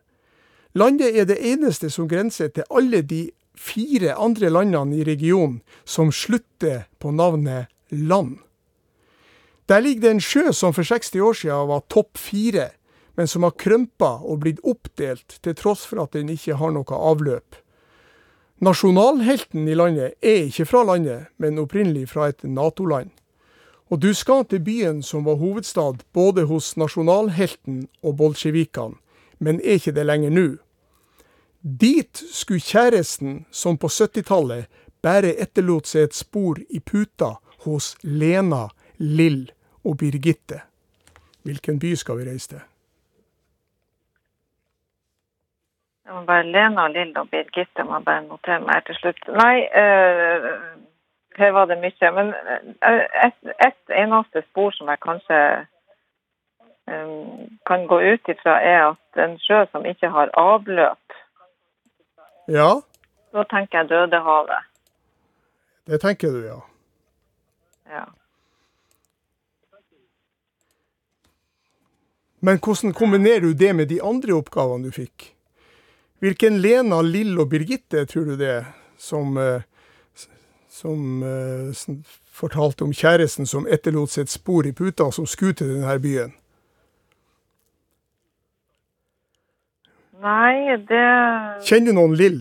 Landet 0.74 1.16
er 1.16 1.24
det 1.24 1.38
eneste 1.40 1.88
som 1.90 2.08
grenser 2.10 2.52
til 2.52 2.68
alle 2.68 3.00
de 3.02 3.30
fire 3.58 4.14
andre 4.14 4.50
landene 4.52 5.00
i 5.00 5.06
regionen 5.06 5.62
som 5.84 6.12
slutter 6.12 6.84
på 7.00 7.10
navnet 7.10 7.72
land. 7.90 8.38
Der 9.68 9.80
ligger 9.80 10.00
det 10.00 10.10
en 10.10 10.24
sjø 10.24 10.52
som 10.52 10.72
for 10.72 10.82
60 10.82 11.20
år 11.20 11.32
siden 11.36 11.68
var 11.68 11.84
topp 11.92 12.18
fire, 12.18 12.70
men 13.16 13.28
som 13.28 13.42
har 13.42 13.56
krømpa 13.58 14.18
og 14.24 14.44
blitt 14.44 14.60
oppdelt 14.64 15.40
til 15.42 15.56
tross 15.58 15.84
for 15.86 16.04
at 16.04 16.14
den 16.16 16.30
ikke 16.32 16.56
har 16.56 16.72
noe 16.72 17.00
avløp. 17.10 17.58
Nasjonalhelten 18.64 19.68
i 19.68 19.74
landet 19.74 20.16
er 20.22 20.48
ikke 20.48 20.66
fra 20.66 20.84
landet, 20.86 21.28
men 21.36 21.60
opprinnelig 21.62 22.08
fra 22.10 22.30
et 22.32 22.42
Nato-land. 22.42 23.10
Og 23.90 24.00
du 24.02 24.12
skal 24.14 24.44
til 24.44 24.60
byen 24.64 25.02
som 25.02 25.24
var 25.24 25.38
hovedstad 25.40 26.02
både 26.12 26.44
hos 26.48 26.76
nasjonalhelten 26.76 27.86
og 28.02 28.16
bolsjevikene, 28.16 28.96
men 29.38 29.60
er 29.60 29.78
ikke 29.78 29.94
det 29.96 30.06
lenger 30.06 30.34
nå. 30.34 30.48
Dit 31.62 32.22
skulle 32.32 32.64
kjæresten, 32.64 33.44
som 33.50 33.78
på 33.78 33.88
70-tallet 33.88 34.66
bare 35.02 35.34
etterlot 35.38 35.86
seg 35.86 36.08
et 36.08 36.16
spor 36.16 36.58
i 36.70 36.80
puta 36.80 37.36
hos 37.64 37.96
Lena, 38.02 38.68
Lill 38.98 39.50
og 39.84 39.98
Birgitte. 39.98 40.60
Hvilken 41.42 41.78
by 41.78 41.94
skal 41.94 42.18
vi 42.18 42.28
reise 42.30 42.48
til? 42.48 42.60
Det 46.04 46.14
må 46.14 46.24
bare 46.24 46.46
Lena, 46.46 46.88
Lill 46.88 47.16
og 47.18 47.28
Birgitte 47.30 47.84
må 47.84 47.98
bare 48.00 48.22
notere 48.26 48.60
meg 48.64 48.84
til 48.86 48.96
slutt. 49.00 49.26
Nei, 49.28 49.56
øh, 49.82 50.46
her 51.38 51.50
var 51.52 51.66
det 51.70 51.78
mye. 51.82 52.10
Men 52.16 52.32
eh, 52.88 53.04
et, 53.26 53.38
et 53.66 53.92
eneste 54.02 54.42
spor 54.50 54.70
som 54.76 54.88
jeg 54.88 55.00
kanskje 55.04 55.40
øh, 56.88 57.28
kan 57.66 57.86
gå 57.86 57.98
ut 58.12 58.32
ifra, 58.34 58.56
er 58.72 58.80
at 58.92 59.24
en 59.24 59.36
sjø 59.38 59.64
som 59.72 59.86
ikke 59.86 60.08
har 60.08 60.32
avløp, 60.34 60.98
Ja, 62.48 62.80
da 63.32 63.42
tenker 63.44 63.78
jeg 63.78 63.88
Dødehavet. 63.90 64.64
det 65.86 66.00
tenker 66.00 66.30
du, 66.32 66.38
ja. 66.46 66.56
Ja. 67.88 68.04
Men 72.40 72.60
hvordan 72.62 72.94
kombinerer 72.94 73.40
du 73.40 73.52
det 73.52 73.72
med 73.74 73.88
de 73.90 73.98
andre 74.02 74.36
oppgavene 74.38 74.86
du 74.86 74.94
fikk? 74.94 75.32
Hvilken 76.22 76.60
Lena, 76.62 77.00
Lill 77.02 77.38
og 77.38 77.50
Birgitte 77.50 78.04
tror 78.06 78.30
du 78.30 78.36
det 78.38 78.50
er 78.60 78.68
som, 78.98 79.34
som, 80.14 80.36
som 80.70 81.22
eh, 81.22 81.94
fortalte 82.38 82.86
om 82.86 82.94
kjæresten 82.94 83.46
som 83.46 83.66
etterlot 83.70 84.14
seg 84.14 84.26
et 84.26 84.34
spor 84.34 84.66
i 84.66 84.74
puta, 84.74 85.10
som 85.14 85.26
skulle 85.26 85.58
til 85.58 85.72
denne 85.74 85.98
byen? 86.02 86.34
Nei, 90.18 90.74
det 90.90 91.02
Kjenner 91.66 91.94
du 91.94 91.98
noen 92.00 92.16
Lill? 92.18 92.40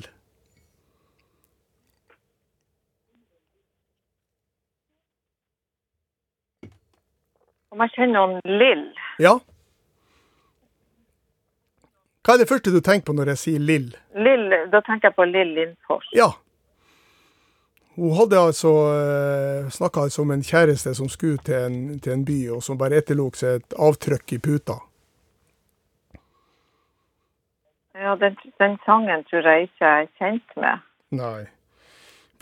Om 7.78 7.84
jeg 7.86 7.94
kjenner 7.94 8.24
han 8.26 8.40
Lill 8.58 8.88
Ja? 9.22 9.36
Hva 12.26 12.34
er 12.34 12.42
det 12.42 12.50
første 12.50 12.72
du 12.74 12.80
tenker 12.82 13.06
på 13.06 13.14
når 13.14 13.30
jeg 13.36 13.42
sier 13.44 13.62
Lill? 13.62 13.92
Lill, 14.18 14.50
Da 14.74 14.82
tenker 14.82 15.12
jeg 15.12 15.16
på 15.16 15.28
Lill 15.30 15.54
Lindfors. 15.54 16.08
Ja. 16.18 16.32
Hun 17.96 18.16
hadde 18.18 18.42
altså 18.42 18.72
uh, 18.74 19.70
snakka 19.70 20.08
altså 20.08 20.26
om 20.26 20.34
en 20.34 20.44
kjæreste 20.44 20.96
som 20.98 21.08
skulle 21.10 21.38
til 21.46 21.56
en, 21.56 21.78
til 22.02 22.14
en 22.18 22.26
by, 22.26 22.40
og 22.58 22.64
som 22.66 22.78
bare 22.82 23.00
etterlot 23.00 23.38
seg 23.38 23.62
et 23.62 23.78
avtrykk 23.78 24.34
i 24.34 24.40
puta. 24.42 24.80
Ja, 27.98 28.18
den, 28.22 28.38
den 28.58 28.78
sangen 28.86 29.24
tror 29.30 29.48
jeg 29.50 29.70
ikke 29.70 29.86
jeg 29.86 30.08
er 30.08 30.12
kjent 30.18 30.58
med. 30.58 30.88
Nei. 31.22 31.46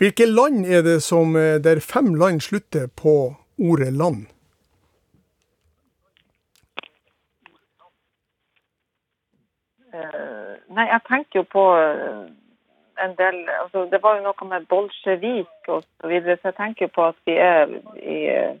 Hvilke 0.00 0.26
land 0.28 0.64
er 0.66 0.82
det 0.84 0.98
som 1.04 1.36
eh, 1.36 1.60
der 1.60 1.80
fem 1.80 2.14
land 2.16 2.42
slutter 2.44 2.88
på 2.88 3.36
ordet 3.56 3.92
land? 3.92 4.26
Eh, 9.96 10.65
nei, 10.76 10.86
jeg 10.92 11.02
tenker 11.08 11.40
jo 11.40 11.46
på 11.52 11.64
eh, 11.80 12.26
en 13.04 13.16
del 13.18 13.42
altså 13.60 13.84
Det 13.90 14.00
var 14.02 14.16
jo 14.16 14.24
noe 14.24 14.48
med 14.48 14.68
bolsjevik 14.70 15.68
og 15.68 15.84
så 15.84 16.10
videre, 16.10 16.38
så 16.40 16.52
jeg 16.52 16.58
tenker 16.60 16.86
jo 16.86 16.94
på 16.94 17.08
at 17.10 17.18
vi 17.28 17.36
er 17.40 17.76
i 18.00 18.18
eh, 18.32 18.54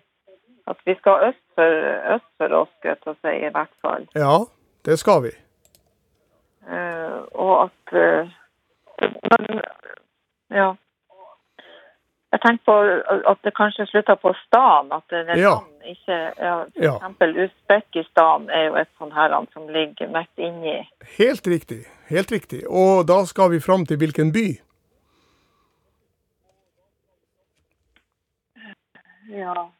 At 0.66 0.80
vi 0.84 0.96
skal 0.98 1.28
øst 1.28 1.44
for, 1.54 1.74
øst 2.14 2.30
for 2.38 2.54
oss, 2.58 2.70
skal 2.78 2.96
jeg 2.96 3.14
si, 3.22 3.34
i 3.46 3.50
hvert 3.54 3.74
fall. 3.80 4.08
Ja, 4.18 4.38
det 4.84 4.96
skal 4.98 5.22
vi. 5.22 5.30
Uh, 6.66 7.22
og 7.38 7.52
at 7.68 7.92
uh, 7.94 8.32
Men 9.30 9.60
ja. 10.50 10.72
Jeg 12.36 12.42
tenker 12.44 12.64
på 12.68 12.74
at 13.32 13.38
det 13.46 13.52
kanskje 13.56 13.86
slutter 13.88 14.18
på 14.20 14.32
stan. 14.44 14.90
At 14.92 15.04
det 15.08 15.22
er 15.28 15.38
Ja. 15.40 15.54
sånn 15.56 15.88
ikke 15.88 16.16
ja, 16.36 16.66
For 17.18 17.26
Ja. 17.32 17.46
Usbekistan 17.46 18.50
er 18.50 18.66
jo 18.66 18.74
et 18.74 18.88
sånt 18.98 19.14
her 19.14 19.30
som 19.54 19.68
ligger 19.68 20.08
midt 20.08 20.36
inni. 20.36 20.86
Helt 21.18 21.46
riktig. 21.46 21.86
Helt 22.10 22.30
riktig. 22.30 22.64
Og 22.68 23.06
da 23.06 23.24
skal 23.24 23.50
vi 23.50 23.60
fram 23.60 23.86
til 23.86 23.96
hvilken 23.96 24.32
by? 24.32 24.58
Ja. 29.28 29.70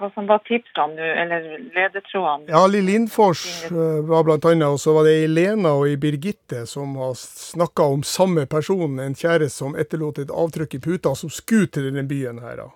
Hva 0.00 0.08
som 0.14 0.24
var 0.24 0.40
tipsene 0.48 0.96
nå, 0.96 1.08
eller 1.22 1.46
ledetrådene? 1.74 2.48
Ja, 2.48 2.62
Lill 2.72 2.86
Lindfors 2.88 3.42
eh, 3.68 3.98
var 4.08 4.24
blant 4.24 4.46
annet, 4.48 4.64
og 4.72 4.80
så 4.80 4.94
var 4.96 5.04
det 5.04 5.12
ei 5.18 5.26
Lena 5.28 5.74
og 5.76 5.90
ei 5.90 5.98
Birgitte 6.00 6.62
som 6.68 6.94
har 6.96 7.12
snakka 7.20 7.90
om 7.96 8.04
samme 8.06 8.46
person, 8.48 8.96
en 8.96 9.16
kjæreste 9.18 9.60
som 9.60 9.76
etterlot 9.76 10.22
et 10.22 10.32
avtrykk 10.32 10.78
i 10.78 10.80
puta, 10.86 11.12
som 11.12 11.28
skulle 11.28 11.68
til 11.68 11.90
denne 11.90 12.06
byen 12.08 12.40
her, 12.40 12.62
da. 12.62 12.70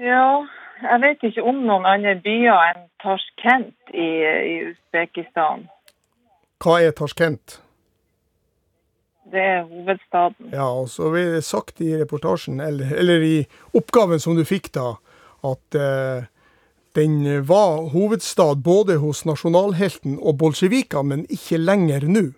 Ja, 0.00 0.28
jeg 0.82 1.00
vet 1.06 1.24
ikke 1.30 1.46
om 1.48 1.64
noen 1.64 1.88
andre 1.88 2.14
byer 2.20 2.60
enn 2.68 2.84
Tashkent 3.00 3.96
i, 3.96 4.10
i 4.28 4.54
Usbekistan. 4.70 5.66
Hva 6.60 6.82
er 6.84 6.92
Tashkent? 6.96 7.62
Det 9.30 9.40
er 9.40 9.62
hovedstaden. 9.68 10.50
Ja, 10.52 10.66
og 10.80 10.88
så 10.88 11.10
ble 11.12 11.26
det 11.36 11.44
sagt 11.44 11.80
i 11.84 11.92
reportasjen, 12.00 12.60
eller, 12.60 12.94
eller 12.98 13.22
i 13.22 13.36
oppgaven 13.76 14.22
som 14.22 14.36
du 14.38 14.44
fikk 14.48 14.72
da, 14.74 14.94
at 15.46 15.76
eh, 15.78 16.28
den 16.98 17.20
var 17.46 17.90
hovedstad 17.92 18.64
både 18.64 18.96
hos 19.02 19.22
nasjonalhelten 19.28 20.18
og 20.18 20.38
bolsjevika, 20.40 21.04
men 21.06 21.26
ikke 21.30 21.60
lenger 21.60 22.08
nå. 22.08 22.30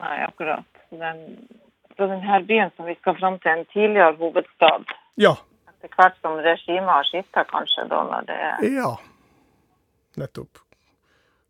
Nei, 0.00 0.16
akkurat. 0.26 0.66
Den, 0.90 1.22
fra 1.96 2.10
denne 2.10 2.40
byen 2.48 2.74
som 2.76 2.88
vi 2.90 2.96
skal 2.98 3.16
fram 3.20 3.38
til, 3.40 3.54
en 3.54 3.70
tidligere 3.72 4.16
hovedstad. 4.18 4.90
Ja, 5.20 5.36
Etter 5.80 5.96
hvert 5.96 6.18
som 6.20 6.34
regimet 6.44 6.90
har 6.92 7.06
skifta, 7.08 7.46
kanskje, 7.48 7.86
da 7.88 8.02
når 8.04 8.26
det 8.28 8.34
er 8.36 8.66
ja, 8.74 8.90
nettopp. 10.20 10.60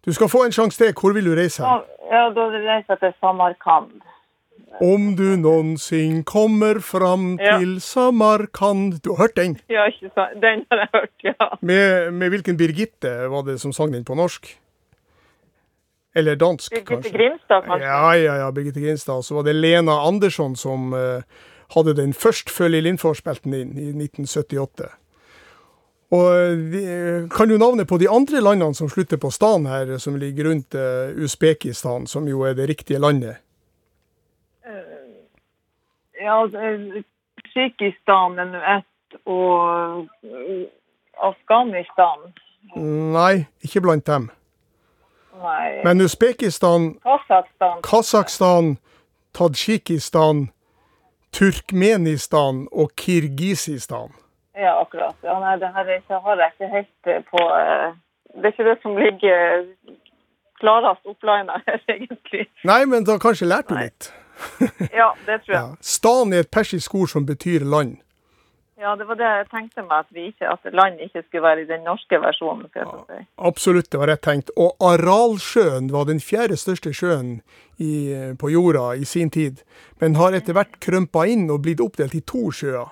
Du 0.07 0.13
skal 0.15 0.31
få 0.31 0.45
en 0.47 0.55
sjanse 0.55 0.79
til. 0.79 0.93
Hvor 0.95 1.13
vil 1.17 1.27
du 1.27 1.35
reise 1.35 1.65
Ja, 1.67 1.81
Ja, 2.11 2.23
da 2.35 2.47
reiser 2.51 2.95
jeg 2.95 2.99
til 3.03 3.13
Samarkand. 3.21 4.01
Om 4.81 5.17
du 5.17 5.37
noensinne 5.37 6.23
kommer 6.25 6.79
fram 6.81 7.39
Ja. 7.41 7.59
til 7.59 7.81
Samarkand 7.81 9.03
Du 9.03 9.11
har 9.15 9.27
hørt 9.27 9.37
den? 9.37 9.59
Ja, 9.69 9.87
ikke 9.91 10.11
sant. 10.15 10.41
Den 10.41 10.65
har 10.71 10.79
jeg 10.79 10.89
hørt, 10.95 11.11
ja. 11.25 11.49
Med, 11.61 12.13
med 12.15 12.31
hvilken 12.31 12.57
Birgitte 12.57 13.29
var 13.29 13.43
det 13.43 13.59
som 13.61 13.73
sang 13.73 13.93
den 13.93 14.05
på 14.05 14.15
norsk? 14.15 14.47
Eller 16.15 16.35
dansk, 16.37 16.71
Birgitte 16.71 16.95
kanskje? 16.95 17.13
Grimstad, 17.13 17.63
kanskje? 17.67 17.87
Ja, 17.87 18.13
ja, 18.15 18.37
ja, 18.45 18.51
Birgitte 18.51 18.81
Grimstad. 18.81 19.23
Så 19.25 19.35
var 19.35 19.43
det 19.43 19.55
Lena 19.55 19.93
Andersson 20.07 20.57
som 20.57 20.93
uh, 20.93 21.23
hadde 21.75 21.95
den 21.97 22.13
først 22.13 22.51
før 22.51 22.69
Lill 22.69 22.85
Lindfors 22.85 23.19
spilte 23.23 23.45
den 23.45 23.55
inn, 23.55 23.77
i 23.79 23.91
1978. 24.07 24.89
Og 26.11 27.31
Kan 27.31 27.49
du 27.49 27.59
navnet 27.59 27.87
på 27.87 27.99
de 27.99 28.09
andre 28.11 28.41
landene 28.43 28.75
som 28.75 28.89
slutter 28.91 29.17
på 29.17 29.31
stan 29.31 29.67
her, 29.71 29.93
som 29.99 30.17
ligger 30.19 30.49
rundt 30.49 30.75
eh, 30.75 31.15
Usbekistan, 31.23 32.07
som 32.11 32.27
jo 32.27 32.43
er 32.43 32.55
det 32.59 32.67
riktige 32.67 32.99
landet? 32.99 33.39
Ja, 36.21 36.37
Tsjekistan 37.51 38.39
er 38.39 38.49
nå 38.51 38.61
ett, 38.77 39.19
og 39.25 40.07
uh, 40.23 40.67
Afghanistan 41.31 42.31
Nei, 42.77 43.47
ikke 43.65 43.81
blant 43.81 44.07
dem. 44.07 44.29
Nei. 45.41 45.81
Men 45.85 46.01
Usbekistan, 46.05 47.01
Kasakhstan. 47.01 47.81
Kasakhstan, 47.83 48.77
Tadsjikistan, 49.35 50.51
Turkmenistan 51.33 52.67
og 52.73 52.91
Kirgisistan. 52.97 54.13
Ja, 54.55 54.81
akkurat. 54.81 55.17
Ja, 55.25 55.39
nei, 55.41 55.57
det 55.57 55.73
her 55.75 55.89
er 55.89 55.99
ikke, 56.03 56.21
har 56.21 56.37
jeg 56.37 56.53
ikke 56.53 56.71
helt 56.77 57.09
eh, 57.09 57.23
på 57.31 57.45
eh, 57.57 57.93
Det 58.35 58.45
er 58.45 58.53
ikke 58.53 58.69
det 58.69 58.79
som 58.83 58.97
ligger 58.97 59.65
klarest 60.61 61.07
opplina 61.07 61.63
her, 61.67 61.81
egentlig. 61.97 62.47
Nei, 62.65 62.85
men 62.85 63.07
da 63.09 63.17
kanskje 63.23 63.49
lærte 63.49 63.75
du 63.75 63.81
litt. 63.81 64.11
Ja, 65.01 65.13
det 65.27 65.43
tror 65.43 65.55
jeg. 65.55 65.59
Ja. 65.59 65.67
Stan 65.81 66.33
er 66.33 66.47
et 66.47 66.51
persisk 66.51 66.95
ord 66.95 67.13
som 67.13 67.27
betyr 67.29 67.65
land. 67.65 67.99
Ja, 68.81 68.95
det 68.97 69.05
var 69.05 69.19
det 69.21 69.29
jeg 69.29 69.49
tenkte 69.53 69.83
meg, 69.85 70.07
at, 70.07 70.13
vi 70.17 70.23
ikke, 70.31 70.49
at 70.49 70.65
land 70.73 71.03
ikke 71.05 71.21
skulle 71.27 71.43
være 71.45 71.65
i 71.67 71.69
den 71.69 71.83
norske 71.85 72.17
versjonen. 72.17 72.65
skal 72.71 72.87
jeg 72.87 73.03
si. 73.11 73.27
Absolutt, 73.49 73.91
det 73.93 74.01
var 74.01 74.09
rett 74.09 74.23
tenkt. 74.25 74.53
Og 74.57 74.73
Aralsjøen 74.81 75.91
var 75.93 76.07
den 76.09 76.23
fjerde 76.25 76.57
største 76.57 76.95
sjøen 76.97 77.43
i, 77.77 77.93
på 78.41 78.49
jorda 78.49 78.95
i 78.97 79.05
sin 79.05 79.29
tid, 79.31 79.61
men 80.01 80.17
har 80.17 80.33
etter 80.33 80.57
hvert 80.57 80.81
krømpa 80.81 81.27
inn 81.29 81.51
og 81.53 81.61
blitt 81.67 81.83
oppdelt 81.85 82.17
i 82.17 82.23
to 82.25 82.49
sjøer. 82.57 82.89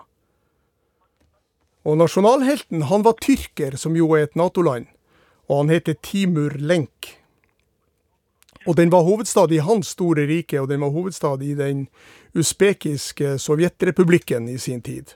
Og 1.89 1.97
nasjonalhelten 1.97 2.85
han 2.91 3.07
var 3.07 3.17
tyrker, 3.25 3.79
som 3.81 3.97
jo 3.97 4.11
er 4.13 4.27
et 4.27 4.37
Nato-land, 4.37 4.91
og 5.49 5.63
han 5.63 5.73
heter 5.73 5.97
Timur 6.05 6.53
Lenk. 6.61 7.15
Og 8.67 8.77
den 8.77 8.91
var 8.91 9.07
hovedstad 9.07 9.53
i 9.53 9.63
hans 9.63 9.95
store 9.95 10.27
rike, 10.29 10.61
og 10.61 10.69
den 10.69 10.81
var 10.81 10.91
hovedstad 10.91 11.43
i 11.43 11.55
den 11.55 11.87
usbekiske 12.35 13.39
sovjetrepublikken 13.39 14.49
i 14.49 14.59
sin 14.59 14.83
tid. 14.83 15.15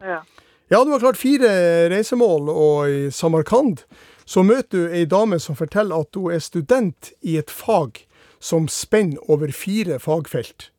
Ja. 0.00 0.22
Ja, 0.70 0.84
du 0.84 0.90
har 0.90 1.00
klart 1.02 1.18
fire 1.18 1.50
reisemål, 1.90 2.48
og 2.48 2.90
i 2.90 3.10
Samarkand 3.10 3.82
så 4.24 4.44
møter 4.46 4.86
du 4.86 4.92
ei 4.94 5.02
dame 5.10 5.40
som 5.42 5.56
forteller 5.58 6.04
at 6.04 6.14
hun 6.14 6.30
er 6.30 6.38
student 6.38 7.10
i 7.26 7.34
et 7.40 7.50
fag 7.50 8.04
som 8.38 8.68
spenner 8.70 9.18
over 9.26 9.50
fire 9.50 9.98
fagfelt. 9.98 10.70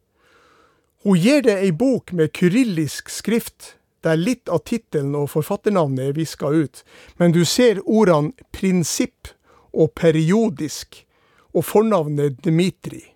Hun 1.03 1.19
gir 1.19 1.43
deg 1.43 1.59
ei 1.59 1.73
bok 1.75 2.13
med 2.15 2.31
kyrillisk 2.37 3.11
skrift, 3.11 3.75
der 4.05 4.15
litt 4.15 4.49
av 4.49 4.63
tittelen 4.65 5.11
og 5.17 5.27
forfatternavnet 5.33 6.07
er 6.07 6.17
viska 6.17 6.49
ut, 6.49 6.85
men 7.19 7.35
du 7.35 7.43
ser 7.45 7.83
ordene 7.83 8.31
prinsipp 8.55 9.33
og 9.73 9.91
periodisk, 9.95 11.05
og 11.53 11.65
fornavnet 11.65 12.39
Dmitrij. 12.45 13.11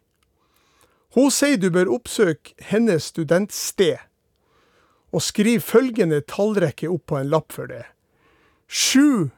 Hun 1.16 1.32
sier 1.32 1.56
du 1.56 1.70
bør 1.72 1.94
oppsøke 1.96 2.56
hennes 2.60 3.12
studentsted 3.14 4.02
og 5.16 5.24
skriv 5.24 5.62
følgende 5.64 6.20
tallrekke 6.28 6.90
opp 6.92 7.06
på 7.08 7.20
en 7.22 7.30
lapp 7.32 7.56
for 7.56 7.72
det. 7.72 7.86
7 8.68 9.30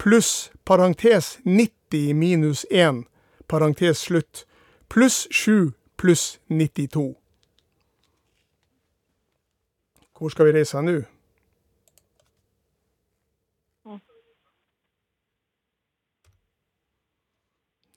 pluss 0.00 0.50
parentes 0.64 1.38
90 1.44 2.14
minus 2.16 2.64
1, 2.70 3.04
parentes 3.48 4.06
slutt, 4.08 4.46
pluss 4.88 5.26
7 5.30 5.74
pluss 6.00 6.40
92. 6.48 7.14
Hvor 10.18 10.32
skal 10.32 10.48
vi 10.48 10.56
reise 10.56 10.80
nå? 10.80 11.02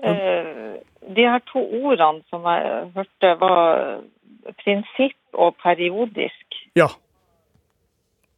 Eh, 0.04 0.80
de 1.16 1.26
her 1.28 1.40
to 1.52 1.60
ordene 1.84 2.22
som 2.30 2.46
jeg 2.48 2.92
hørte, 2.96 3.32
var 3.42 4.02
prinsipp 4.64 5.18
og 5.34 5.56
periodisk. 5.64 6.60
Ja. 6.76 6.88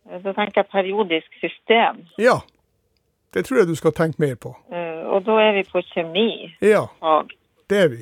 Eh, 0.10 0.22
Så 0.24 0.34
tenker 0.34 0.62
jeg 0.64 0.72
periodisk 0.72 1.30
system. 1.42 2.06
Ja. 2.18 2.40
Det 3.34 3.46
tror 3.46 3.58
jeg 3.62 3.68
du 3.68 3.76
skal 3.76 3.92
tenke 3.94 4.20
mer 4.20 4.36
på. 4.36 4.56
Eh, 4.74 5.06
Og 5.12 5.26
da 5.26 5.32
er 5.42 5.52
vi 5.54 5.64
på 5.64 5.82
kjemi. 5.94 6.56
Ja, 6.62 6.86
fag. 7.00 7.30
det 7.70 7.78
er 7.84 7.88
vi. 7.90 8.02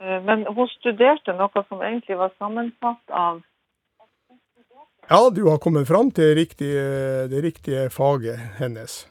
Eh, 0.00 0.22
Men 0.24 0.46
hun 0.54 0.68
studerte 0.68 1.32
noe 1.36 1.64
som 1.68 1.80
egentlig 1.82 2.16
var 2.18 2.32
sammensatt 2.38 3.10
av 3.10 3.42
Ja, 5.10 5.30
du 5.34 5.44
har 5.50 5.58
kommet 5.58 5.88
fram 5.88 6.10
til 6.14 6.34
riktig, 6.38 6.70
det 7.30 7.40
riktige 7.44 7.88
faget 7.90 8.38
hennes. 8.58 9.08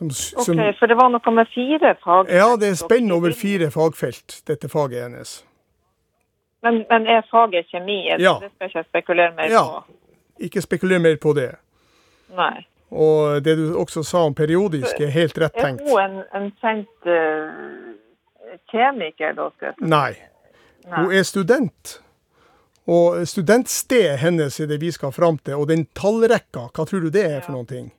Som, 0.00 0.58
Ok, 0.58 0.78
for 0.78 0.86
det 0.88 0.96
var 0.96 1.10
noe 1.12 1.32
med 1.36 1.48
fire 1.52 1.94
fagfelt? 2.00 2.32
ja, 2.32 2.56
det 2.56 2.68
er 2.70 2.74
spenn 2.80 3.10
over 3.12 3.32
fire 3.36 3.70
fagfelt, 3.70 4.40
dette 4.48 4.68
faget 4.72 5.02
hennes. 5.02 5.44
Men, 6.62 6.84
men 6.90 7.06
er 7.06 7.22
faget 7.30 7.66
kjemi? 7.68 8.08
Er 8.08 8.16
det- 8.16 8.24
Ja. 8.24 8.38
Det 8.40 8.50
skal 8.54 8.68
ikke 8.68 8.78
jeg 8.78 8.84
spekulere 8.88 9.34
mer 9.36 9.50
Ja. 9.50 9.64
på. 9.64 9.84
Ikke 10.40 10.62
spekuler 10.62 10.98
mer 10.98 11.16
på 11.16 11.34
det. 11.34 11.54
Nei. 12.36 12.66
Og 12.90 13.44
det 13.44 13.56
du 13.56 13.74
også 13.78 14.02
sa 14.02 14.24
om 14.24 14.34
periodisk, 14.34 15.00
er 15.00 15.10
helt 15.10 15.38
rett 15.38 15.54
tenkt. 15.54 15.82
Er 15.82 15.90
hun 15.90 16.00
en, 16.00 16.24
en 16.34 16.52
kjent 16.60 17.06
uh, 17.06 17.94
kjemiker, 18.72 19.34
da? 19.36 19.50
skal 19.56 19.66
jeg 19.68 19.74
si? 19.78 19.84
Nei. 19.84 20.14
Hun 20.96 21.12
er 21.12 21.22
student. 21.22 22.00
Og 22.90 23.26
studentstedet 23.28 24.18
hennes 24.18 24.60
er 24.60 24.66
det 24.66 24.80
vi 24.80 24.90
skal 24.90 25.12
fram 25.12 25.38
til. 25.38 25.54
Og 25.60 25.68
den 25.68 25.86
tallrekka, 25.94 26.68
hva 26.74 26.86
tror 26.88 27.00
du 27.04 27.10
det 27.10 27.24
er 27.30 27.40
for 27.44 27.52
noen 27.52 27.66
ting? 27.66 27.92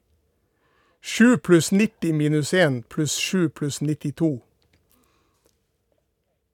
7 1.01 1.37
pluss 1.37 1.71
90 1.71 2.13
minus 2.13 2.53
1 2.53 2.83
pluss 2.89 3.11
7 3.11 3.49
pluss 3.49 3.81
92. 3.81 4.41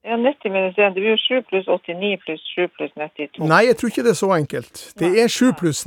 Ja, 0.04 0.16
90 0.16 0.50
minus 0.50 0.78
1, 0.78 0.94
det 0.94 1.00
blir 1.00 1.10
jo 1.10 1.16
7 1.16 1.42
pluss 1.42 1.66
89 1.68 2.18
pluss 2.24 2.40
7 2.56 2.68
pluss 2.68 2.92
92. 2.96 3.48
Nei, 3.48 3.66
jeg 3.66 3.76
tror 3.76 3.88
ikke 3.88 4.02
det 4.02 4.10
er 4.10 4.20
så 4.20 4.30
enkelt. 4.32 4.92
Det 4.98 5.10
er 5.22 5.28
7 5.28 5.52
pluss, 5.58 5.84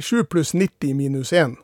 7 0.00 0.24
pluss 0.30 0.54
90 0.54 0.94
minus 0.94 1.32
1. 1.32 1.56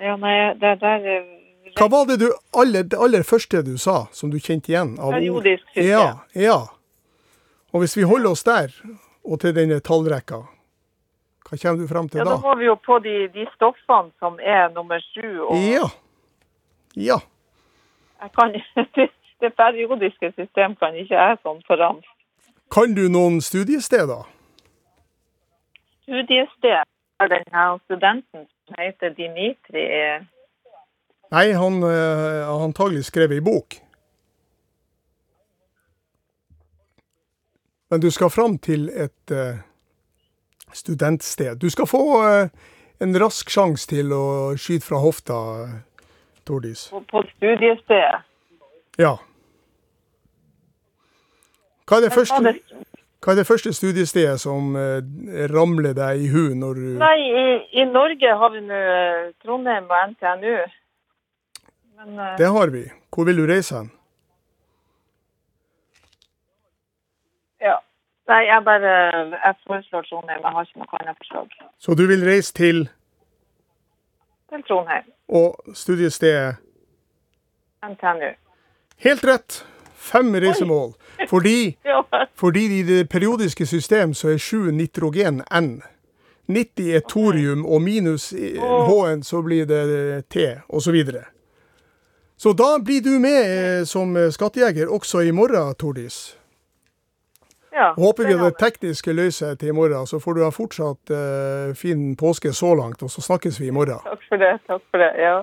Ja, 0.00 0.16
nei, 0.16 0.54
det 0.60 0.78
der 0.80 1.04
eh, 1.12 1.28
Hva 1.76 1.90
var 1.92 2.08
det 2.08 2.18
du 2.20 2.30
aller, 2.56 2.82
det 2.88 2.98
aller 3.00 3.22
første 3.22 3.62
du 3.62 3.76
sa, 3.78 4.06
som 4.12 4.32
du 4.32 4.38
kjente 4.40 4.72
igjen? 4.72 4.96
av? 4.98 5.12
Periodisk 5.12 5.68
system. 5.68 5.90
Ja, 5.90 6.08
ja. 6.34 6.58
Og 7.72 7.84
hvis 7.84 7.96
vi 7.96 8.08
holder 8.08 8.30
oss 8.30 8.44
der, 8.46 8.72
og 9.24 9.40
til 9.40 9.54
denne 9.56 9.80
tallrekka, 9.80 10.40
hva 11.54 11.62
kommer 11.62 11.82
du 11.82 11.88
fram 11.90 12.08
til 12.08 12.18
Ja, 12.18 12.24
da 12.24 12.34
da? 12.34 12.40
må 12.42 12.54
vi 12.58 12.66
jo 12.66 12.74
på 12.74 12.98
de, 13.04 13.28
de 13.34 13.46
stoffene 13.54 14.10
som 14.18 14.38
er 14.42 14.68
nummer 14.74 15.00
sju. 15.12 15.46
Og 15.46 15.56
Ja. 15.56 15.86
Ja. 16.96 17.18
kan, 18.34 18.52
det, 19.40 19.54
periodiske 19.56 20.32
system 20.36 20.76
kan 20.76 20.94
ikke 20.94 21.14
jeg 21.14 21.38
sånn 21.42 21.62
på 21.66 21.76
rams. 21.78 22.06
Kan 22.70 22.94
du 22.94 23.08
noen 23.08 23.40
studiesteder? 23.40 24.24
Studiested 26.02 26.84
er 27.20 27.28
den 27.28 27.44
her 27.52 27.78
studenten 27.84 28.46
som 28.66 28.78
heter 28.78 29.14
Dimitri. 29.14 29.84
Nei, 31.34 31.52
han 31.52 31.82
eh, 31.82 32.44
har 32.46 32.64
antagelig 32.64 33.04
skrevet 33.08 33.38
ei 33.40 33.44
bok. 33.44 33.78
Men 37.90 38.00
du 38.00 38.10
skal 38.10 38.30
fram 38.30 38.58
til 38.58 38.88
et 38.90 39.30
eh, 39.30 39.60
studentsted. 40.74 41.58
Du 41.62 41.70
skal 41.70 41.86
få 41.88 42.02
eh, 42.28 42.48
en 43.02 43.16
rask 43.20 43.50
sjanse 43.50 43.88
til 43.90 44.12
å 44.14 44.24
skyte 44.60 44.86
fra 44.86 45.00
hofta, 45.02 45.38
Tordis. 46.44 46.88
På, 46.92 47.00
på 47.08 47.22
studiestedet. 47.34 48.24
Ja. 49.00 49.16
Hva 51.88 51.98
er 51.98 52.06
det 52.06 52.12
første, 52.14 52.52
hva 53.24 53.32
er 53.32 53.40
det 53.40 53.46
første 53.48 53.72
studiestedet 53.76 54.36
som 54.40 54.76
eh, 54.76 55.00
ramler 55.52 55.96
deg 55.96 56.24
i 56.26 56.30
hu 56.32 56.54
når 56.58 56.80
du 56.80 56.86
Nei, 57.00 57.16
i, 57.24 57.44
i 57.80 57.88
Norge 57.88 58.38
har 58.40 58.54
vi 58.54 58.62
nå 58.64 58.78
eh, 58.78 59.26
Trondheim 59.44 59.90
og 59.90 60.14
NTNU. 60.14 60.56
Men 61.98 62.24
Det 62.38 62.48
har 62.56 62.72
vi. 62.74 62.86
Hvor 63.14 63.28
vil 63.28 63.38
du 63.42 63.46
reise 63.48 63.78
hen? 63.78 63.92
ja. 67.64 67.80
Nei, 68.28 68.42
jeg 68.48 68.62
bare 68.64 68.92
Jeg 69.44 69.54
foreslår 69.66 70.02
Trondheim. 70.08 70.40
Jeg 70.42 70.52
har 70.56 70.62
ikke 70.64 70.78
noe 70.80 71.00
annet 71.00 71.16
forslag. 71.20 71.48
Så 71.78 71.94
du 71.94 72.06
vil 72.08 72.24
reise 72.24 72.52
til 72.56 72.88
Til 74.48 74.62
Trondheim. 74.68 75.04
og 75.28 75.56
studiestedet 75.74 76.56
NTNU. 77.84 78.30
Helt 78.98 79.24
rett. 79.24 79.66
Fem 79.94 80.34
reisemål. 80.34 80.94
Fordi, 81.28 81.76
fordi 82.42 82.78
i 82.78 82.82
det 82.82 83.08
periodiske 83.08 83.66
system 83.66 84.14
så 84.14 84.28
er 84.28 84.36
7 84.38 84.70
nitrogen 84.70 85.42
N. 85.52 85.82
90 86.48 86.90
er 86.96 87.00
thorium, 87.08 87.66
og 87.66 87.82
minus 87.82 88.30
H-en 88.88 89.22
så 89.22 89.42
blir 89.42 89.64
det 89.64 90.24
T, 90.28 90.36
osv. 90.68 90.96
Så, 91.04 91.22
så 92.36 92.52
da 92.52 92.78
blir 92.84 93.00
du 93.00 93.18
med 93.20 93.38
eh, 93.80 93.84
som 93.86 94.16
eh, 94.16 94.30
skattejeger 94.32 94.88
også 94.92 95.20
i 95.20 95.30
morgen, 95.30 95.74
Tordis. 95.74 96.38
Ja, 97.74 97.94
Håper 97.96 98.28
vi 98.28 98.36
det 98.36 98.44
det 98.44 98.58
tekniske 98.60 99.12
løser 99.12 99.56
til 99.58 99.72
i 99.72 99.74
morgen, 99.74 100.06
så 100.06 100.20
får 100.22 100.36
du 100.36 100.44
ha 100.44 100.50
fortsatt 100.54 101.10
eh, 101.10 101.74
fin 101.74 102.12
påske 102.16 102.52
så 102.54 102.70
langt, 102.78 103.02
og 103.02 103.10
så 103.10 103.24
snakkes 103.24 103.58
vi 103.58 103.72
i 103.72 103.74
morgen. 103.74 103.98
Takk 104.06 104.22
for 104.28 104.38
det. 104.38 104.52
Takk 104.70 104.84
for 104.94 105.02
det. 105.02 105.10
Ja. 105.18 105.40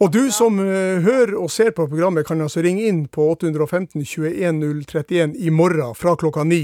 Og 0.00 0.12
du 0.12 0.30
som 0.32 0.60
eh, 0.60 1.00
hører 1.04 1.34
og 1.40 1.50
ser 1.52 1.72
på 1.76 1.88
programmet, 1.88 2.26
kan 2.28 2.40
altså 2.40 2.60
ringe 2.64 2.84
inn 2.88 3.06
på 3.08 3.30
815 3.32 4.04
21 4.04 4.60
031 4.84 5.36
i 5.40 5.52
morgen 5.52 5.96
fra 5.96 6.16
klokka 6.20 6.44
ni. 6.44 6.62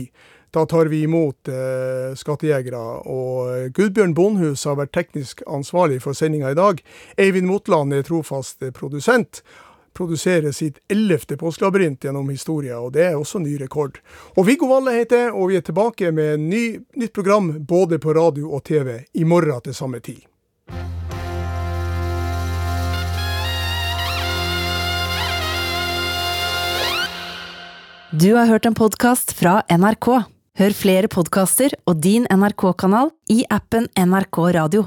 Da 0.56 0.66
tar 0.66 0.86
vi 0.86 1.02
imot 1.02 1.48
eh, 1.48 2.14
skattejegere. 2.16 2.80
Og 3.12 3.50
eh, 3.52 3.66
Gudbjørn 3.76 4.14
Bonhus 4.16 4.64
har 4.64 4.78
vært 4.78 4.94
teknisk 4.96 5.42
ansvarlig 5.44 5.98
for 6.04 6.16
sendinga 6.16 6.54
i 6.54 6.56
dag. 6.56 6.80
Eivind 7.20 7.50
Motland 7.50 7.92
er 7.92 8.06
trofast 8.06 8.64
eh, 8.64 8.72
produsent 8.72 9.42
produserer 9.96 10.52
sitt 10.52 10.78
ellevte 10.92 11.38
påskelabyrint 11.40 12.04
gjennom 12.04 12.28
historien, 12.30 12.78
og 12.78 12.92
det 12.96 13.08
er 13.08 13.18
også 13.18 13.40
ny 13.42 13.56
rekord. 13.60 13.98
Og 14.36 14.46
Viggo 14.48 14.68
Valle 14.70 14.94
heter 14.98 15.26
jeg, 15.26 15.34
og 15.34 15.50
vi 15.50 15.58
er 15.58 15.66
tilbake 15.66 16.12
med 16.14 16.44
ny, 16.44 16.64
nytt 17.00 17.14
program 17.16 17.52
både 17.66 17.98
på 18.02 18.14
radio 18.16 18.52
og 18.52 18.64
TV 18.68 19.00
i 19.16 19.24
morgen 19.24 19.64
til 19.64 19.76
samme 19.76 20.00
tid. 20.04 20.24
Du 28.16 28.30
har 28.34 28.46
hørt 28.46 28.64
en 28.64 28.74
podkast 28.74 29.34
fra 29.36 29.58
NRK. 29.68 30.06
Hør 30.56 30.72
flere 30.72 31.08
podkaster 31.12 31.74
og 31.84 31.98
din 32.00 32.24
NRK-kanal 32.32 33.10
i 33.28 33.42
appen 33.52 33.90
NRK 33.92 34.38
Radio. 34.56 34.86